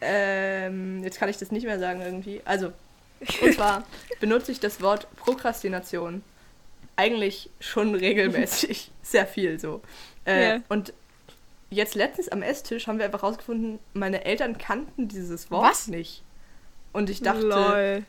ähm, 0.00 1.02
jetzt 1.04 1.18
kann 1.18 1.28
ich 1.28 1.36
das 1.36 1.50
nicht 1.52 1.64
mehr 1.64 1.78
sagen 1.78 2.00
irgendwie. 2.00 2.40
Also, 2.44 2.72
und 3.42 3.54
zwar 3.54 3.86
benutze 4.20 4.52
ich 4.52 4.60
das 4.60 4.80
Wort 4.80 5.06
Prokrastination 5.16 6.22
eigentlich 6.96 7.50
schon 7.60 7.94
regelmäßig. 7.94 8.90
Sehr 9.02 9.26
viel 9.26 9.58
so. 9.60 9.82
Äh, 10.26 10.48
Ja. 10.48 10.60
Und 10.68 10.92
jetzt 11.70 11.94
letztens 11.94 12.28
am 12.28 12.42
Esstisch 12.42 12.86
haben 12.86 12.98
wir 12.98 13.04
einfach 13.04 13.22
rausgefunden, 13.22 13.78
meine 13.94 14.24
Eltern 14.24 14.58
kannten 14.58 15.08
dieses 15.08 15.50
Wort 15.50 15.70
Was? 15.70 15.88
nicht. 15.88 16.22
Und 16.92 17.10
ich 17.10 17.20
dachte, 17.20 17.46
Lol. 17.46 18.04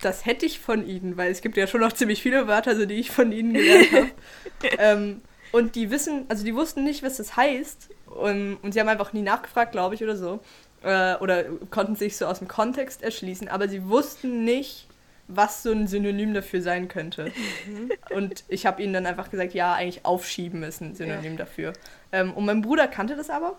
das 0.00 0.26
hätte 0.26 0.46
ich 0.46 0.58
von 0.58 0.86
ihnen, 0.86 1.16
weil 1.16 1.30
es 1.30 1.40
gibt 1.40 1.56
ja 1.56 1.66
schon 1.66 1.80
noch 1.80 1.92
ziemlich 1.92 2.22
viele 2.22 2.48
Wörter, 2.48 2.76
so, 2.76 2.86
die 2.86 2.94
ich 2.94 3.10
von 3.10 3.32
ihnen 3.32 3.54
gelernt 3.54 3.92
habe. 3.92 4.10
ähm, 4.78 5.22
und 5.52 5.76
die 5.76 5.90
wissen, 5.90 6.26
also 6.28 6.44
die 6.44 6.54
wussten 6.54 6.82
nicht, 6.82 7.02
was 7.02 7.16
das 7.16 7.36
heißt. 7.36 7.90
Und, 8.06 8.56
und 8.62 8.72
sie 8.72 8.80
haben 8.80 8.88
einfach 8.88 9.12
nie 9.12 9.22
nachgefragt, 9.22 9.72
glaube 9.72 9.94
ich, 9.94 10.02
oder 10.02 10.16
so. 10.16 10.40
Äh, 10.82 11.14
oder 11.16 11.44
konnten 11.70 11.94
sich 11.94 12.16
so 12.16 12.26
aus 12.26 12.40
dem 12.40 12.48
Kontext 12.48 13.02
erschließen, 13.02 13.48
aber 13.48 13.68
sie 13.68 13.88
wussten 13.88 14.44
nicht, 14.44 14.88
was 15.28 15.62
so 15.62 15.72
ein 15.72 15.86
Synonym 15.86 16.34
dafür 16.34 16.60
sein 16.62 16.88
könnte. 16.88 17.32
Und 18.10 18.44
ich 18.48 18.66
habe 18.66 18.82
ihnen 18.82 18.92
dann 18.92 19.06
einfach 19.06 19.30
gesagt, 19.30 19.54
ja, 19.54 19.74
eigentlich 19.74 20.04
aufschieben 20.04 20.62
ist 20.62 20.80
ein 20.80 20.94
Synonym 20.94 21.36
dafür. 21.36 21.72
Ähm, 22.12 22.32
und 22.34 22.44
mein 22.44 22.60
Bruder 22.62 22.86
kannte 22.88 23.16
das 23.16 23.30
aber. 23.30 23.58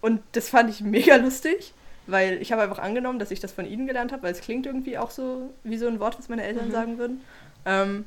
Und 0.00 0.20
das 0.32 0.50
fand 0.50 0.70
ich 0.70 0.80
mega 0.82 1.16
lustig, 1.16 1.72
weil 2.06 2.40
ich 2.42 2.52
habe 2.52 2.62
einfach 2.62 2.78
angenommen, 2.78 3.18
dass 3.18 3.30
ich 3.30 3.40
das 3.40 3.52
von 3.52 3.66
ihnen 3.66 3.86
gelernt 3.86 4.12
habe, 4.12 4.22
weil 4.22 4.32
es 4.32 4.40
klingt 4.40 4.66
irgendwie 4.66 4.98
auch 4.98 5.10
so 5.10 5.52
wie 5.64 5.78
so 5.78 5.88
ein 5.88 5.98
Wort, 6.00 6.18
was 6.18 6.28
meine 6.28 6.44
Eltern 6.44 6.70
sagen 6.70 6.98
würden. 6.98 7.22
Ähm, 7.64 8.04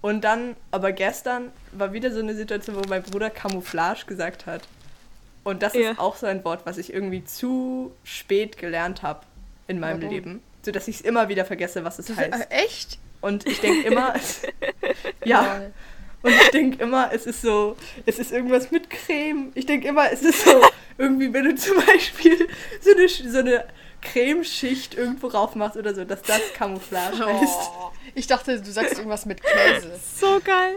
und 0.00 0.22
dann, 0.24 0.56
aber 0.70 0.92
gestern 0.92 1.50
war 1.72 1.92
wieder 1.92 2.10
so 2.12 2.20
eine 2.20 2.34
Situation, 2.34 2.76
wo 2.76 2.82
mein 2.88 3.02
Bruder 3.02 3.28
Camouflage 3.30 4.04
gesagt 4.06 4.46
hat. 4.46 4.62
Und 5.44 5.62
das 5.62 5.74
Ja. 5.74 5.90
ist 5.92 5.98
auch 5.98 6.16
so 6.16 6.26
ein 6.26 6.44
Wort, 6.44 6.64
was 6.64 6.78
ich 6.78 6.92
irgendwie 6.92 7.24
zu 7.24 7.92
spät 8.04 8.56
gelernt 8.56 9.02
habe 9.02 9.20
in 9.66 9.80
meinem 9.80 10.00
Warum? 10.00 10.14
Leben. 10.14 10.40
Sodass 10.64 10.88
ich 10.88 10.96
es 10.96 11.00
immer 11.02 11.28
wieder 11.28 11.44
vergesse, 11.44 11.84
was 11.84 11.98
es 11.98 12.06
Das, 12.06 12.16
heißt. 12.16 12.32
äh, 12.50 12.64
echt? 12.64 12.98
Und 13.20 13.46
ich 13.46 13.60
denke 13.60 13.86
immer, 13.88 14.14
ja, 15.24 15.62
und 16.22 16.32
ich 16.32 16.50
denke 16.50 16.82
immer, 16.82 17.10
es 17.12 17.26
ist 17.26 17.42
so, 17.42 17.76
es 18.06 18.18
ist 18.18 18.30
irgendwas 18.32 18.70
mit 18.70 18.88
Creme. 18.90 19.50
Ich 19.54 19.66
denke 19.66 19.88
immer, 19.88 20.10
es 20.12 20.22
ist 20.22 20.44
so, 20.44 20.60
irgendwie, 20.98 21.32
wenn 21.32 21.44
du 21.44 21.54
zum 21.56 21.76
Beispiel 21.84 22.48
so 22.80 22.90
eine, 22.92 23.08
so 23.08 23.38
eine 23.38 23.64
Cremeschicht 24.00 24.94
irgendwo 24.94 25.28
rauf 25.28 25.54
machst 25.54 25.76
oder 25.76 25.94
so, 25.94 26.04
dass 26.04 26.22
das 26.22 26.40
Camouflage 26.54 27.24
heißt. 27.24 27.70
Oh, 27.78 27.90
ich 28.14 28.26
dachte, 28.26 28.60
du 28.60 28.70
sagst 28.70 28.94
irgendwas 28.94 29.26
mit 29.26 29.40
Käse. 29.42 29.98
So 30.20 30.40
geil. 30.44 30.76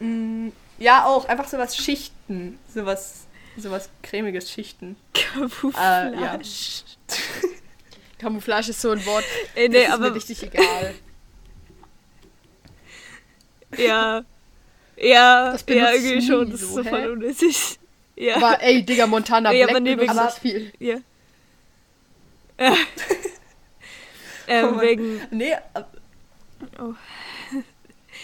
Mm, 0.00 0.48
ja, 0.78 1.04
auch, 1.06 1.26
einfach 1.28 1.48
sowas 1.48 1.76
Schichten. 1.76 2.58
Sowas, 2.72 3.26
sowas 3.56 3.88
cremiges 4.02 4.50
Schichten. 4.50 4.96
Camouflage. 5.14 6.16
Äh, 6.16 6.20
ja. 6.20 6.38
Camouflage 8.18 8.70
ist 8.70 8.80
so 8.80 8.90
ein 8.90 9.04
Wort, 9.06 9.24
Ey, 9.54 9.68
das 9.68 9.74
nee, 9.74 9.84
ist 9.84 9.90
aber 9.92 10.08
mir 10.10 10.14
richtig 10.16 10.42
egal. 10.42 10.94
ja. 13.76 14.24
Ja, 14.98 15.52
Das 15.52 15.64
ja, 15.68 15.92
irgendwie 15.92 16.26
schon. 16.26 16.50
Das 16.50 16.62
ist 16.62 16.70
so, 16.70 16.82
so 16.82 16.88
voll 16.88 17.10
unnötig. 17.10 17.78
Ja. 18.18 18.36
Aber 18.36 18.62
ey, 18.62 18.82
Digga, 18.82 19.06
Montana 19.06 19.52
Ja, 19.52 19.66
Black 19.66 19.76
aber 19.76 19.80
nee, 19.80 19.94
benutzt 19.94 20.16
das 20.16 20.38
viel. 20.38 20.72
ja. 20.78 20.96
ja. 22.58 22.74
ähm, 24.46 24.78
Oh 24.78 24.80
wegen, 24.80 25.20
Nee, 25.30 25.50
äh, 25.52 25.82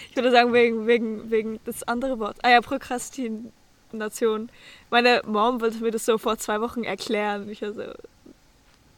ich 0.09 0.15
würde 0.15 0.31
sagen, 0.31 0.51
wegen, 0.53 0.87
wegen, 0.87 1.29
wegen 1.29 1.59
das 1.65 1.83
andere 1.83 2.17
Wort. 2.17 2.37
Ah 2.41 2.49
ja, 2.49 2.61
Prokrastination. 2.61 4.49
Meine 4.89 5.21
Mom 5.27 5.61
wollte 5.61 5.77
mir 5.77 5.91
das 5.91 6.05
so 6.05 6.17
vor 6.17 6.39
zwei 6.39 6.59
Wochen 6.59 6.83
erklären. 6.83 7.47
Ich 7.49 7.61
war 7.61 7.73
so, 7.73 7.83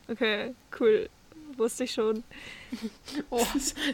okay, 0.08 0.54
cool, 0.80 1.10
wusste 1.58 1.84
ich 1.86 1.94
schon. 1.94 2.24
Oh, 3.30 3.46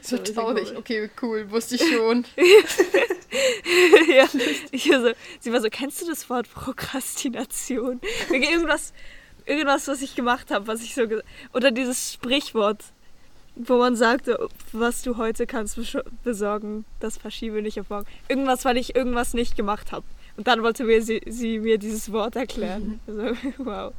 so 0.02 0.18
traurig. 0.18 0.76
Okay, 0.76 1.10
cool, 1.22 1.52
wusste 1.52 1.76
ich 1.76 1.82
schon. 1.82 2.26
ja, 4.10 4.28
ich 4.72 4.84
so, 4.86 5.12
sie 5.40 5.54
war 5.54 5.62
so, 5.62 5.70
kennst 5.70 6.02
du 6.02 6.08
das 6.08 6.28
Wort 6.32 6.52
Prokrastination? 6.52 8.02
Wegen 8.30 8.44
irgendwas, 8.44 8.94
irgendwas, 9.46 9.88
was 9.88 10.02
ich 10.02 10.16
gemacht 10.16 10.50
habe, 10.50 10.66
was 10.66 10.82
ich 10.82 10.96
so 10.96 11.04
Oder 11.54 11.70
dieses 11.70 12.14
Sprichwort, 12.14 12.86
wo 13.56 13.78
man 13.78 13.96
sagt, 13.96 14.26
so, 14.26 14.50
was 14.72 15.04
du 15.04 15.18
heute 15.18 15.46
kannst 15.46 15.78
besorgen, 16.24 16.86
das 17.00 17.18
verschiebe 17.18 17.62
nicht 17.62 17.80
auf 17.80 17.90
morgen. 17.90 18.08
Irgendwas, 18.28 18.66
weil 18.66 18.78
ich 18.78 18.96
irgendwas 18.96 19.36
nicht 19.36 19.56
gemacht 19.56 19.92
habe. 19.92 20.06
Und 20.38 20.48
dann 20.48 20.64
wollte 20.64 20.84
mir 20.84 21.02
sie, 21.02 21.22
sie 21.28 21.60
mir 21.60 21.78
dieses 21.78 22.12
Wort 22.12 22.36
erklären. 22.36 23.00
Also, 23.08 23.36
wow. 23.58 23.94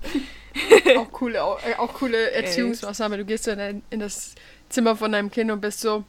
auch 0.97 1.13
coole, 1.13 1.43
auch, 1.43 1.61
äh, 1.65 1.75
auch 1.77 1.93
coole 1.95 2.31
Erziehungsmaßnahme. 2.33 3.19
Du 3.19 3.25
gehst 3.25 3.45
so 3.45 3.51
in, 3.51 3.83
das 3.91 4.35
Zimmer 4.69 4.97
von 4.97 5.13
deinem 5.13 5.31
Kind 5.31 5.51
und 5.51 5.61
bist 5.61 5.81
so. 5.81 6.05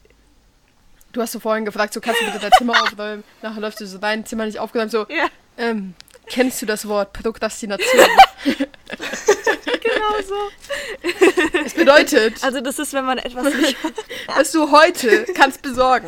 Du 1.11 1.21
hast 1.21 1.33
so 1.33 1.39
vorhin 1.39 1.65
gefragt, 1.65 1.93
so 1.93 2.01
kannst 2.01 2.21
du 2.21 2.25
bitte 2.25 2.39
dein 2.39 2.51
Zimmer 2.57 2.73
aufräumen. 2.81 3.23
Nachher 3.41 3.61
läufst 3.61 3.79
du 3.81 3.85
so 3.85 3.97
dein 3.99 4.25
Zimmer 4.25 4.45
nicht 4.45 4.59
aufgeräumt, 4.59 4.89
so. 4.91 5.05
Ja, 5.09 5.27
Ähm, 5.57 5.93
kennst 6.25 6.61
du 6.61 6.65
das 6.65 6.87
Wort 6.87 7.13
Prokrastination? 7.13 8.07
genau 8.45 10.21
so. 10.27 10.35
Es 11.65 11.73
bedeutet, 11.73 12.43
Also 12.43 12.61
das 12.61 12.79
ist, 12.79 12.93
wenn 12.93 13.05
man 13.05 13.17
etwas 13.19 13.53
nicht 13.55 13.77
was 14.27 14.51
du 14.51 14.71
heute 14.71 15.25
kannst 15.35 15.61
besorgen. 15.61 16.07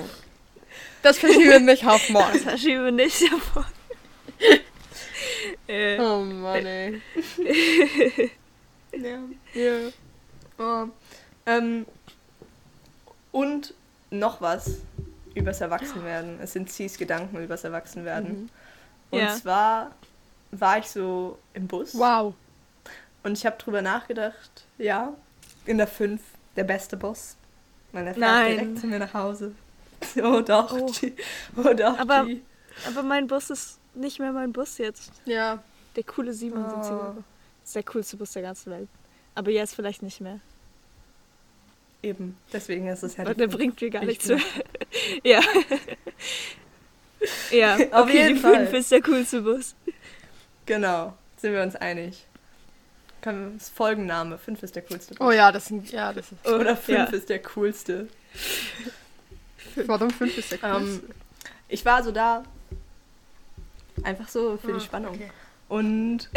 Das 1.03 1.19
verschieben 1.19 1.49
wir 1.49 1.59
nicht 1.59 1.85
auf 1.85 2.09
morgen. 2.09 2.39
verschiebe 2.39 2.91
nicht 2.91 3.21
davon. 3.31 3.65
äh, 5.67 5.99
Oh 5.99 6.21
Mann, 6.23 6.65
ey. 6.65 7.01
Ja. 8.97 9.19
Ja. 9.53 9.77
Oh. 10.57 10.87
Ähm, 11.45 11.85
und 13.31 13.73
noch 14.09 14.39
was 14.39 14.77
übers 15.33 15.59
Erwachsenwerden. 15.59 16.39
Es 16.41 16.53
sind 16.53 16.69
Cs 16.69 16.97
Gedanken 16.97 17.43
übers 17.43 17.65
Erwachsenwerden. 17.65 18.49
Und 19.11 19.19
Ja. 19.19 19.35
zwar 19.35 19.91
war 20.51 20.77
ich 20.77 20.87
so 20.87 21.37
im 21.53 21.67
Bus 21.67 21.93
Wow. 21.95 22.33
und 23.23 23.37
ich 23.37 23.45
habe 23.45 23.57
drüber 23.57 23.81
nachgedacht, 23.81 24.63
ja, 24.77 25.13
in 25.65 25.77
der 25.77 25.87
5, 25.87 26.21
der 26.55 26.63
beste 26.63 26.95
Bus. 26.95 27.35
Man 27.91 28.05
fährt 28.05 28.17
Nein. 28.17 28.51
direkt 28.57 28.79
zu 28.79 28.87
mir 28.87 28.99
nach 28.99 29.13
Hause. 29.13 29.53
Oh 30.21 30.39
doch, 30.41 30.71
Oh. 30.71 30.91
Oh 31.57 31.73
doch, 31.73 31.97
Aber- 31.99 32.27
aber 32.87 33.03
mein 33.03 33.27
Bus 33.27 33.49
ist 33.49 33.79
nicht 33.95 34.19
mehr 34.19 34.31
mein 34.31 34.51
Bus 34.53 34.77
jetzt. 34.77 35.11
Ja. 35.25 35.63
Der 35.95 36.03
coole 36.03 36.31
77er. 36.31 36.91
Oh. 36.91 37.13
Das 37.61 37.69
ist 37.69 37.75
der 37.75 37.83
coolste 37.83 38.17
Bus 38.17 38.31
der 38.33 38.41
ganzen 38.43 38.71
Welt. 38.71 38.87
Aber 39.33 39.51
jetzt 39.51 39.75
vielleicht 39.75 40.01
nicht 40.03 40.21
mehr. 40.21 40.39
Eben, 42.03 42.37
deswegen 42.53 42.87
ist 42.87 43.01
es 43.03 43.17
ja 43.17 43.23
die 43.25 43.33
der 43.33 43.49
fünf. 43.49 43.55
bringt 43.57 43.81
mir 43.81 43.89
gar 43.89 44.01
Ich 44.03 44.07
nichts 44.07 44.27
mehr. 44.27 44.39
ja. 45.23 45.41
ja, 47.51 47.75
Auf 47.91 48.03
okay, 48.03 48.17
jeden 48.17 48.35
die 48.35 48.41
Fall. 48.41 48.67
5 48.67 48.73
ist 48.73 48.91
der 48.91 49.01
coolste 49.01 49.41
Bus. 49.41 49.75
Genau, 50.65 51.13
sind 51.37 51.53
wir 51.53 51.63
uns 51.63 51.75
einig. 51.75 52.25
Können 53.21 53.53
wir- 53.53 53.57
Das 53.57 53.69
Folgenname, 53.69 54.37
5 54.37 54.61
ist 54.63 54.75
der 54.75 54.83
coolste 54.83 55.15
Bus. 55.15 55.27
Oh 55.27 55.31
ja, 55.31 55.51
das 55.51 55.65
sind. 55.65 55.91
Ja, 55.91 56.13
das 56.13 56.31
ist. 56.31 56.47
Oder 56.47 56.75
5 56.77 56.87
Ja. 56.97 57.03
ist 57.05 57.29
der 57.29 57.41
coolste. 57.41 58.07
Warum 59.87 60.09
5 60.11 60.37
ist 60.37 60.51
der 60.51 60.63
Ähm, 60.63 60.71
coolste? 60.73 61.01
ich 61.69 61.83
war 61.85 62.03
so 62.03 62.11
da, 62.11 62.43
einfach 64.05 64.29
so 64.29 64.57
für 64.57 64.71
Ah, 64.71 64.77
die 64.77 64.85
Spannung. 64.85 65.15
okay. 65.15 65.31
Und 65.67 66.29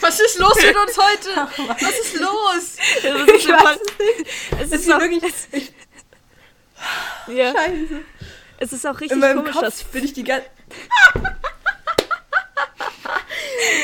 Was 0.00 0.20
ist 0.20 0.38
los 0.38 0.54
mit 0.56 0.76
uns 0.76 0.98
heute? 0.98 1.48
Was 1.80 1.98
ist 2.00 2.14
los? 2.20 2.76
Das 3.02 3.20
ist 3.22 3.34
Ich 3.36 3.48
weiß 3.48 3.78
es 4.60 4.72
es 4.72 4.80
ist 4.82 4.92
auch, 4.92 5.00
wirklich 5.00 5.22
ich, 5.52 5.72
ja, 7.34 7.52
scheiße. 7.52 8.00
es 8.58 8.72
ist 8.72 8.86
auch 8.86 8.90
In 8.92 8.96
richtig 8.98 9.18
meinem 9.18 9.38
komisch, 9.38 9.52
Kopf 9.52 9.62
dass 9.62 9.84
bin 9.84 10.04
ich 10.04 10.12
die 10.12 10.24
ganze 10.24 10.46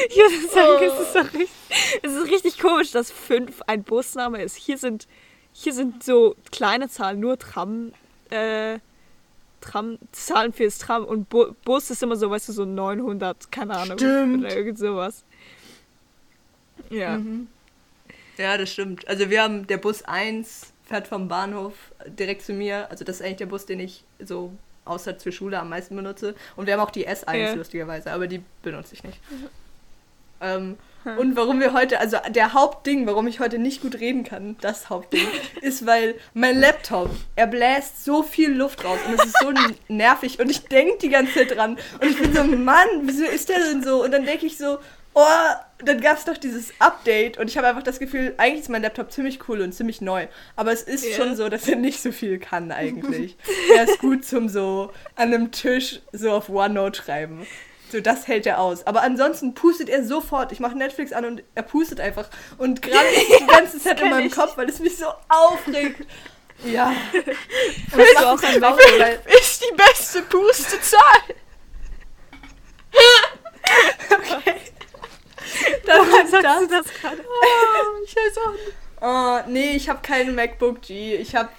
Ich 0.09 0.16
würde 0.16 0.48
sagen, 0.48 0.84
es 0.84 1.09
ist 1.09 1.16
auch 1.16 1.32
richtig, 1.32 1.50
es 2.03 2.12
ist 2.12 2.30
richtig 2.30 2.59
komisch, 2.59 2.90
dass 2.90 3.11
5 3.11 3.62
ein 3.66 3.82
Busname 3.84 4.42
ist. 4.42 4.57
Hier 4.57 4.76
sind, 4.76 5.07
hier 5.53 5.72
sind 5.72 6.03
so 6.05 6.36
kleine 6.50 6.88
Zahlen, 6.90 7.20
nur 7.20 7.38
Tram, 7.38 7.92
äh, 8.30 8.78
Tram, 9.62 9.98
Zahlen 10.12 10.52
fürs 10.52 10.78
Tram 10.78 11.04
und 11.04 11.28
Bu 11.30 11.52
Bus 11.64 11.90
ist 11.90 12.02
immer 12.02 12.16
so, 12.16 12.30
weißt 12.30 12.48
du, 12.48 12.52
so 12.52 12.64
900, 12.66 13.50
keine 13.50 13.74
Ahnung. 13.76 13.96
Stimmt. 13.98 14.44
Oder 14.44 14.54
irgend 14.56 14.78
sowas. 14.78 15.24
Ja. 16.90 17.16
Mhm. 17.18 17.48
Ja, 18.36 18.58
das 18.58 18.70
stimmt. 18.70 19.06
Also 19.08 19.30
wir 19.30 19.42
haben 19.42 19.66
der 19.66 19.78
Bus 19.78 20.02
1 20.02 20.72
fährt 20.84 21.06
vom 21.06 21.28
Bahnhof 21.28 21.74
direkt 22.06 22.42
zu 22.42 22.52
mir. 22.52 22.90
Also 22.90 23.04
das 23.04 23.16
ist 23.16 23.22
eigentlich 23.22 23.36
der 23.38 23.46
Bus, 23.46 23.66
den 23.66 23.80
ich 23.80 24.04
so 24.22 24.52
außer 24.84 25.16
zur 25.18 25.32
Schule 25.32 25.58
am 25.58 25.68
meisten 25.68 25.94
benutze. 25.96 26.34
Und 26.56 26.66
wir 26.66 26.74
haben 26.74 26.80
auch 26.80 26.90
die 26.90 27.08
S1 27.08 27.36
Ja. 27.36 27.54
lustigerweise, 27.54 28.12
aber 28.12 28.26
die 28.26 28.42
benutze 28.62 28.94
ich 28.94 29.04
nicht. 29.04 29.20
Ähm, 30.40 30.76
Hm. 31.05 31.18
und 31.18 31.36
warum 31.36 31.61
wir 31.61 31.72
heute, 31.72 32.00
also 32.00 32.16
der 32.30 32.53
Hauptding, 32.53 33.07
warum 33.07 33.26
ich 33.26 33.40
heute 33.40 33.59
nicht 33.59 33.80
gut 33.82 34.00
reden 34.00 34.24
kann, 34.24 34.57
das 34.61 34.90
Hauptding, 34.90 35.26
ist, 35.61 35.86
weil 35.86 36.14
mein 36.34 36.59
Laptop, 36.59 37.11
er 37.36 37.46
bläst 37.46 38.05
so 38.05 38.22
viel 38.22 38.53
Luft 38.53 38.84
raus 38.84 38.98
und 39.07 39.14
es 39.14 39.26
ist 39.26 39.38
so 39.40 39.53
nervig 39.88 40.38
und 40.40 40.50
ich 40.50 40.62
denke 40.64 40.98
die 41.03 41.09
ganze 41.11 41.34
Zeit 41.34 41.57
dran 41.57 41.78
und 42.00 42.09
ich 42.11 42.18
bin 42.18 42.34
so, 42.34 42.44
Mann, 42.44 42.86
wieso 43.03 43.24
ist 43.24 43.48
der 43.48 43.59
denn 43.59 43.82
so? 43.82 44.03
Und 44.05 44.12
dann 44.12 44.24
denke 44.24 44.46
ich 44.46 44.57
so, 44.59 44.78
oh, 45.14 45.24
dann 45.84 46.00
gab 46.00 46.16
es 46.16 46.24
doch 46.24 46.38
dieses 46.38 46.72
Update 46.78 47.36
und 47.38 47.48
ich 47.48 47.59
habe 47.59 47.66
einfach 47.66 47.82
das 47.82 47.98
Gefühl, 47.98 48.34
eigentlich 48.38 48.62
ist 48.62 48.68
mein 48.70 48.82
Laptop 48.82 49.12
ziemlich 49.12 49.46
cool 49.48 49.61
und 49.61 49.72
ziemlich 49.72 50.00
neu, 50.00 50.26
aber 50.57 50.72
es 50.72 50.82
ist 50.82 51.05
Ja. 51.05 51.16
schon 51.16 51.36
so, 51.36 51.48
dass 51.48 51.68
er 51.68 51.76
nicht 51.76 52.00
so 52.00 52.12
viel 52.12 52.38
kann 52.38 52.72
eigentlich. 52.72 53.36
er 53.76 53.84
ist 53.84 53.98
gut 53.98 54.24
zum 54.24 54.48
so 54.48 54.90
an 55.16 55.34
einem 55.34 55.50
Tisch 55.50 56.00
so 56.12 56.30
auf 56.30 56.48
OneNote 56.48 57.03
schreiben. 57.03 57.46
So, 57.93 58.01
das 58.01 58.26
hält 58.26 58.47
er 58.47 58.59
aus. 58.59 58.86
Aber 58.86 59.03
ansonsten 59.03 59.53
pustet 59.53 59.90
er 59.90 60.03
sofort. 60.03 60.51
Ich 60.51 60.61
mache 60.61 60.74
Netflix 60.78 61.12
an 61.12 61.26
und 61.26 61.43
er 61.55 61.62
pustet 61.62 62.01
einfach. 62.01 62.30
Und 62.57 62.80
gerade 62.80 63.07
ist 63.07 63.28
die 63.40 63.47
ganze 63.47 63.78
Zeit 63.78 64.01
in 64.01 64.09
meinem 64.09 64.28
ich. 64.28 64.32
Kopf, 64.32 64.57
weil 64.57 64.66
es 64.66 64.78
mich 64.78 64.97
so 64.97 65.12
aufregt. 65.28 66.09
Ja. 66.64 66.90
Hast 67.93 68.18
du 68.18 68.26
auch 68.26 68.43
ein 68.43 68.62
Warum? 68.62 68.78
Weil, 68.78 69.20
Ist 69.38 69.62
die 69.62 69.74
beste 69.76 70.22
Pustezahl. 70.22 71.01
dann 75.84 76.07
sagst 76.30 76.45
das. 76.45 76.61
du 76.61 76.66
das 76.68 76.86
gerade? 76.99 77.24
Ich 78.07 78.16
weiß 78.16 78.38
auch 78.38 78.53
nicht. 78.53 78.72
Oh, 79.03 79.40
nee, 79.49 79.76
ich 79.76 79.90
habe 79.90 80.01
keinen 80.01 80.34
MacBook 80.34 80.80
G. 80.80 81.16
Ich 81.16 81.34
habe 81.34 81.51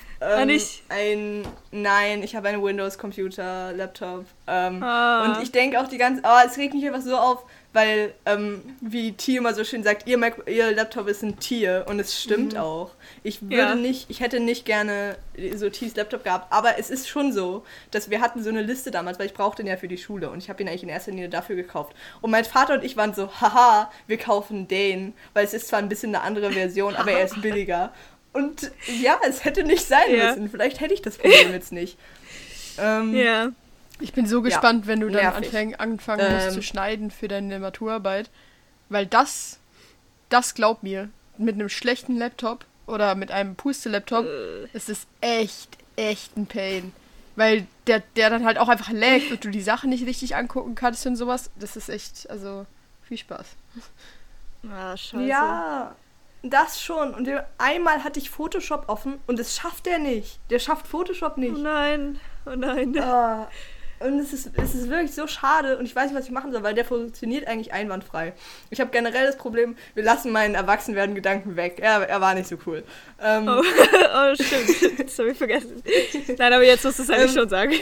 ähm, 0.41 0.47
nicht? 0.47 0.83
ein 0.89 1.47
Nein, 1.71 2.21
ich 2.23 2.35
habe 2.35 2.49
einen 2.49 2.63
Windows 2.63 2.97
Computer, 2.97 3.71
Laptop. 3.73 4.25
Ähm, 4.47 4.83
Ah. 4.83 5.25
Und 5.25 5.43
ich 5.43 5.51
denke 5.51 5.79
auch 5.79 5.87
die 5.87 5.97
ganze 5.97 6.21
oh, 6.25 6.37
es 6.45 6.57
regt 6.57 6.73
mich 6.75 6.85
einfach 6.85 7.01
so 7.01 7.17
auf, 7.17 7.43
weil 7.73 8.13
ähm, 8.27 8.61
wie 8.81 9.13
T 9.13 9.37
immer 9.37 9.53
so 9.55 9.63
schön 9.63 9.81
sagt, 9.83 10.05
ihr 10.07 10.19
Mac 10.19 10.43
ihr 10.47 10.71
Laptop 10.71 11.07
ist 11.07 11.23
ein 11.23 11.39
Tier 11.39 11.85
und 11.89 11.99
es 11.99 12.21
stimmt 12.21 12.55
auch. 12.57 12.91
Ich 13.23 13.41
würde 13.41 13.55
Ja. 13.55 13.75
nicht, 13.75 14.09
ich 14.11 14.19
hätte 14.19 14.39
nicht 14.39 14.65
gerne 14.65 15.15
so 15.55 15.67
T's 15.71 15.95
Laptop 15.95 16.23
gehabt, 16.23 16.53
aber 16.53 16.77
es 16.77 16.91
ist 16.91 17.07
schon 17.09 17.33
so, 17.33 17.63
dass 17.89 18.11
wir 18.11 18.21
hatten 18.21 18.43
so 18.43 18.49
eine 18.49 18.61
Liste 18.61 18.91
damals, 18.91 19.17
weil 19.17 19.25
ich 19.25 19.33
brauchte 19.33 19.63
den 19.63 19.69
ja 19.71 19.77
für 19.77 19.87
die 19.87 19.97
Schule 19.97 20.29
und 20.29 20.37
ich 20.37 20.49
habe 20.49 20.61
ihn 20.61 20.69
eigentlich 20.69 20.83
in 20.83 20.89
erster 20.89 21.09
Linie 21.09 21.29
dafür 21.29 21.55
gekauft. 21.55 21.93
Und 22.21 22.29
mein 22.29 22.45
Vater 22.45 22.75
und 22.75 22.83
ich 22.83 22.95
waren 22.97 23.15
so, 23.15 23.29
haha, 23.41 23.89
wir 24.05 24.17
kaufen 24.17 24.67
den, 24.67 25.13
weil 25.33 25.43
es 25.45 25.55
ist 25.55 25.69
zwar 25.69 25.79
ein 25.79 25.89
bisschen 25.89 26.13
eine 26.13 26.23
andere 26.23 26.51
Version, 26.51 26.95
aber 26.95 27.13
er 27.13 27.25
ist 27.25 27.41
billiger. 27.41 27.91
Und 28.33 28.71
ja, 29.01 29.19
es 29.27 29.45
hätte 29.45 29.63
nicht 29.63 29.85
sein 29.87 30.13
Ja. 30.13 30.29
müssen. 30.31 30.49
Vielleicht 30.49 30.79
hätte 30.79 30.93
ich 30.93 31.01
das 31.01 31.17
Problem 31.17 31.51
jetzt 31.51 31.71
nicht. 31.71 31.97
Ähm, 32.77 33.13
Ja. 33.15 33.49
Ich 33.99 34.11
bin 34.11 34.25
so 34.27 34.41
gespannt, 34.41 34.87
wenn 34.87 34.99
du 34.99 35.05
dann 35.07 35.21
Nervig. 35.21 35.45
anfäng, 35.45 35.75
anfangen 35.75 36.33
musst 36.33 36.47
Ähm. 36.47 36.53
zu 36.53 36.61
schneiden 36.63 37.11
für 37.11 37.27
deine 37.27 37.59
Maturarbeit. 37.59 38.29
Weil 38.89 39.05
das, 39.05 39.59
das 40.29 40.55
glaub 40.55 40.83
mir, 40.83 41.09
mit 41.37 41.55
einem 41.55 41.69
schlechten 41.69 42.17
Laptop 42.17 42.65
oder 42.87 43.15
mit 43.15 43.31
einem 43.31 43.55
Puste-Laptop, 43.55 44.25
Äh. 44.25 44.65
ist 44.73 44.89
es 44.89 45.05
echt, 45.21 45.77
echt 45.95 46.35
ein 46.35 46.47
Pain. 46.47 46.91
Weil 47.35 47.65
der, 47.87 48.01
der 48.15 48.29
dann 48.29 48.45
halt 48.45 48.57
auch 48.57 48.67
einfach 48.67 48.91
laggt 48.91 49.31
und 49.31 49.43
du 49.45 49.49
die 49.51 49.61
Sachen 49.61 49.89
nicht 49.91 50.05
richtig 50.05 50.35
angucken 50.35 50.75
kannst 50.75 51.05
und 51.05 51.15
sowas. 51.15 51.49
Das 51.59 51.75
ist 51.75 51.89
echt, 51.89 52.29
also 52.29 52.65
viel 53.07 53.17
Spaß. 53.17 53.45
Ah, 54.71 54.95
scheiße. 54.97 55.23
Ja, 55.25 55.95
das 56.43 56.81
schon. 56.81 57.13
Und 57.13 57.29
einmal 57.57 58.03
hatte 58.03 58.19
ich 58.19 58.29
Photoshop 58.29 58.85
offen 58.87 59.19
und 59.27 59.39
das 59.39 59.55
schafft 59.55 59.87
er 59.87 59.99
nicht. 59.99 60.39
Der 60.49 60.59
schafft 60.59 60.87
Photoshop 60.87 61.33
Oh 61.37 61.39
nicht. 61.39 61.57
nein. 61.57 62.19
Oh 62.45 62.55
nein. 62.55 62.97
Ah, 62.99 63.47
und 63.99 64.19
es 64.19 64.33
ist, 64.33 64.51
es 64.57 64.75
ist 64.75 64.89
wirklich 64.89 65.15
so 65.15 65.27
schade 65.27 65.77
und 65.77 65.85
ich 65.85 65.95
weiß 65.95 66.07
nicht, 66.07 66.17
was 66.19 66.25
ich 66.25 66.31
machen 66.31 66.51
soll, 66.51 66.61
weil 66.61 66.73
der 66.73 66.83
funktioniert 66.83 67.47
eigentlich 67.47 67.71
einwandfrei. 67.71 68.33
Ich 68.69 68.81
habe 68.81 68.91
generell 68.91 69.25
das 69.25 69.37
Problem, 69.37 69.77
wir 69.93 70.03
lassen 70.03 70.33
meinen 70.33 70.55
Erwachsenwerden-Gedanken 70.55 71.55
weg. 71.55 71.77
Er, 71.79 72.09
er 72.09 72.19
war 72.19 72.33
nicht 72.33 72.49
so 72.49 72.57
cool. 72.65 72.83
Ähm, 73.21 73.47
Oh. 73.47 73.61
oh, 73.61 74.35
stimmt. 74.35 74.99
Das 75.07 75.17
habe 75.19 75.31
ich 75.31 75.37
vergessen. 75.37 75.81
Nein, 76.37 76.51
aber 76.53 76.65
jetzt 76.65 76.83
musst 76.83 76.99
du 76.99 77.03
es 77.03 77.09
eigentlich 77.09 77.31
Ähm, 77.31 77.37
schon 77.39 77.49
sagen. 77.49 77.73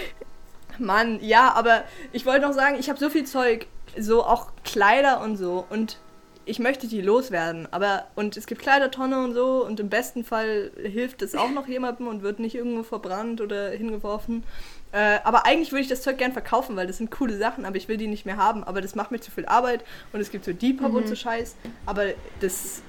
Mann, 0.78 1.20
ja, 1.24 1.54
aber 1.54 1.84
ich 2.12 2.26
wollte 2.28 2.42
noch 2.46 2.54
sagen, 2.54 2.76
ich 2.80 2.90
habe 2.90 3.00
so 3.00 3.10
viel 3.10 3.24
Zeug, 3.26 3.66
so 3.98 4.24
auch 4.24 4.52
Kleider 4.64 5.22
und 5.22 5.38
so 5.38 5.66
und 5.72 5.98
ich 6.46 6.60
möchte 6.60 6.88
die 6.88 7.02
loswerden, 7.02 7.68
aber 7.72 8.06
und 8.16 8.36
es 8.38 8.48
gibt 8.48 8.62
Kleidertonne 8.62 9.24
und 9.24 9.34
so 9.34 9.66
und 9.66 9.80
im 9.80 9.90
besten 9.90 10.24
Fall 10.24 10.72
hilft 10.82 11.22
es 11.22 11.36
auch 11.36 11.52
noch 11.52 11.68
jemandem 11.68 12.08
und 12.08 12.24
wird 12.24 12.40
nicht 12.40 12.56
irgendwo 12.56 12.84
verbrannt 12.84 13.42
oder 13.42 13.70
hingeworfen. 13.70 14.44
Äh, 14.92 15.20
aber 15.24 15.46
eigentlich 15.46 15.72
würde 15.72 15.84
ich 15.84 15.88
das 15.88 16.02
Zeug 16.02 16.18
gern 16.18 16.34
verkaufen, 16.34 16.76
weil 16.76 16.88
das 16.88 16.98
sind 16.98 17.12
coole 17.12 17.38
Sachen, 17.38 17.64
aber 17.66 17.78
ich 17.78 17.88
will 17.88 17.98
die 17.98 18.08
nicht 18.08 18.26
mehr 18.26 18.38
haben, 18.38 18.64
aber 18.64 18.82
das 18.82 18.96
macht 18.96 19.12
mir 19.12 19.20
zu 19.22 19.32
viel 19.32 19.46
Arbeit 19.46 19.84
und 20.14 20.20
es 20.20 20.32
gibt 20.32 20.44
so 20.46 20.52
Depop 20.52 20.94
und 20.94 21.08
so 21.08 21.16
Scheiß, 21.16 21.56
aber 21.86 22.08
das 22.42 22.82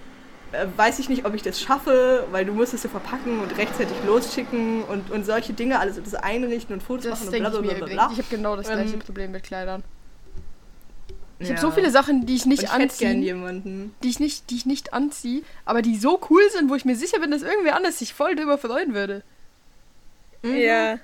äh, 0.52 0.66
weiß 0.76 0.98
ich 0.98 1.08
nicht, 1.08 1.24
ob 1.24 1.34
ich 1.34 1.42
das 1.42 1.60
schaffe, 1.60 2.26
weil 2.30 2.44
du 2.44 2.52
musst 2.52 2.74
es 2.74 2.82
so 2.82 2.88
verpacken 2.88 3.40
und 3.40 3.56
rechtzeitig 3.56 3.96
losschicken 4.06 4.82
und, 4.84 5.10
und 5.10 5.24
solche 5.24 5.52
Dinge, 5.52 5.78
alles 5.78 6.00
das 6.02 6.14
einrichten 6.14 6.74
und 6.74 6.82
Fotos 6.82 7.04
Das 7.04 7.24
machen 7.24 7.34
und 7.34 7.38
bla 7.40 7.48
ich 7.48 7.52
bla 7.52 7.60
bla 7.60 7.86
bla. 7.86 7.86
bla. 7.86 8.10
Ich 8.12 8.18
habe 8.18 8.28
genau 8.30 8.56
das 8.56 8.66
gleiche 8.66 8.94
Ähm, 8.94 8.98
Problem 9.00 9.30
mit 9.32 9.42
Kleidern. 9.44 9.84
Ich 11.42 11.48
Ja. 11.48 11.56
habe 11.56 11.60
so 11.66 11.70
viele 11.72 11.90
Sachen, 11.90 12.24
die 12.26 12.34
ich 12.36 12.46
nicht 12.46 12.62
ich 12.62 12.72
hätte 12.72 12.96
gern 12.96 13.12
anziehe, 13.12 13.12
jemanden. 13.34 13.94
die 14.02 14.08
ich 14.10 14.20
nicht, 14.20 14.48
die 14.50 14.56
ich 14.56 14.66
nicht 14.66 14.92
anziehe, 14.94 15.42
aber 15.64 15.82
die 15.82 15.96
so 15.96 16.20
cool 16.30 16.42
sind, 16.50 16.70
wo 16.70 16.74
ich 16.74 16.84
mir 16.84 16.96
sicher 16.96 17.18
bin, 17.20 17.30
dass 17.30 17.42
irgendwer 17.42 17.76
anders 17.76 17.98
sich 17.98 18.14
voll 18.14 18.34
drüber 18.36 18.58
freuen 18.58 18.94
würde. 18.94 19.22
Mhm. 20.42 20.56
Ja. 20.56 20.98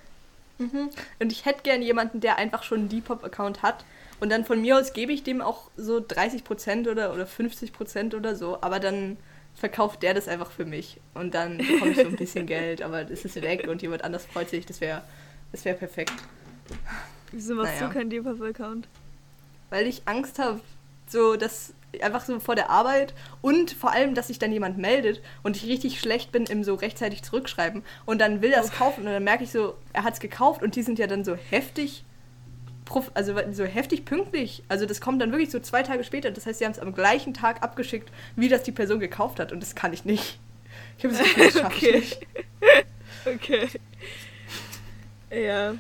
Mhm. 0.59 0.91
Und 1.20 1.32
ich 1.32 1.45
hätte 1.45 1.62
gern 1.62 1.82
jemanden, 1.82 2.20
der 2.20 2.36
einfach 2.36 2.62
schon 2.62 2.80
einen 2.80 2.89
Depop-Account 2.89 3.62
hat. 3.62 3.84
Und 4.20 4.30
dann 4.30 4.45
von 4.45 4.61
mir 4.61 4.76
aus 4.78 4.93
gebe 4.93 5.12
ich 5.12 5.22
dem 5.22 5.41
auch 5.41 5.70
so 5.76 5.99
30% 5.99 6.89
oder, 6.91 7.12
oder 7.14 7.24
50% 7.26 8.16
oder 8.16 8.34
so. 8.34 8.59
Aber 8.62 8.80
dann 8.80 9.16
verkauft 9.55 10.03
der 10.03 10.14
das 10.14 10.26
einfach 10.28 10.51
für 10.51 10.64
mich. 10.64 10.99
Und 11.14 11.34
dann 11.34 11.59
bekomme 11.59 11.93
ich 11.93 11.97
so 11.99 12.07
ein 12.07 12.16
bisschen 12.16 12.47
Geld. 12.47 12.82
Aber 12.82 13.05
das 13.05 13.24
ist 13.24 13.41
weg 13.43 13.66
und 13.68 13.82
jemand 13.82 14.03
anders 14.03 14.24
freut 14.26 14.51
sich. 14.51 14.66
Das 14.66 14.80
wäre 14.80 15.03
das 15.53 15.64
wär 15.64 15.74
perfekt. 15.74 16.12
Wieso 17.30 17.55
machst 17.55 17.74
Naja. 17.74 17.86
du 17.89 17.93
keinen 17.95 18.11
Depop-Account? 18.11 18.89
Weil 19.71 19.87
ich 19.87 20.03
Angst 20.07 20.39
habe, 20.39 20.61
so 21.07 21.37
dass 21.37 21.75
einfach 22.03 22.25
so 22.25 22.39
vor 22.39 22.55
der 22.55 22.71
Arbeit 22.71 23.14
und 23.41 23.71
vor 23.71 23.93
allem, 23.93 24.14
dass 24.14 24.29
sich 24.29 24.39
dann 24.39 24.53
jemand 24.53 24.79
meldet 24.79 25.23
und 25.43 25.57
ich 25.57 25.66
richtig 25.66 26.01
schlecht 26.01 26.33
bin 26.33 26.45
im 26.45 26.62
so 26.62 26.75
rechtzeitig 26.75 27.23
zurückschreiben 27.23 27.83
und 28.05 28.21
dann 28.21 28.43
will 28.43 28.53
er 28.53 28.62
es 28.62 28.73
kaufen 28.73 29.07
und 29.07 29.12
dann 29.12 29.25
merke 29.25 29.45
ich 29.45 29.51
so, 29.51 29.75
er 29.93 30.05
hat 30.05 30.14
es 30.14 30.21
gekauft 30.21 30.62
und 30.62 30.77
die 30.77 30.83
sind 30.83 30.99
ja 30.99 31.07
dann 31.07 31.25
so 31.25 31.35
heftig, 31.35 32.05
also 33.14 33.35
so 33.53 33.64
heftig 33.64 34.05
pünktlich. 34.05 34.62
Also 34.69 34.87
das 34.87 35.01
kommt 35.01 35.21
dann 35.21 35.31
wirklich 35.33 35.51
so 35.51 35.61
zwei 35.61 35.83
Tage 35.83 36.05
später. 36.05 36.31
Das 36.31 36.47
heißt, 36.47 36.59
sie 36.59 36.64
haben 36.64 36.73
es 36.73 36.79
am 36.79 36.95
gleichen 36.95 37.35
Tag 37.35 37.62
abgeschickt, 37.62 38.11
wie 38.37 38.49
das 38.49 38.62
die 38.62 38.73
Person 38.73 39.01
gekauft 39.01 39.41
hat 39.41 39.53
und 39.53 39.61
das 39.61 39.75
kann 39.75 39.93
ich 39.93 40.05
nicht. 40.05 40.39
Ich 40.99 41.05
habe 41.05 41.14
das 41.14 41.53
schaffe 41.53 41.87
ich 41.87 42.19
Okay. 43.27 43.61
nicht. 43.61 43.69
Okay. 43.69 43.69
Ja. 45.31 45.75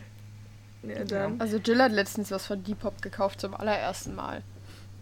Ja, 0.82 1.04
dann. 1.04 1.40
Also 1.40 1.56
Jill 1.58 1.82
hat 1.82 1.92
letztens 1.92 2.30
was 2.30 2.46
von 2.46 2.62
Depop 2.62 3.02
gekauft 3.02 3.40
zum 3.40 3.54
allerersten 3.54 4.14
Mal. 4.14 4.42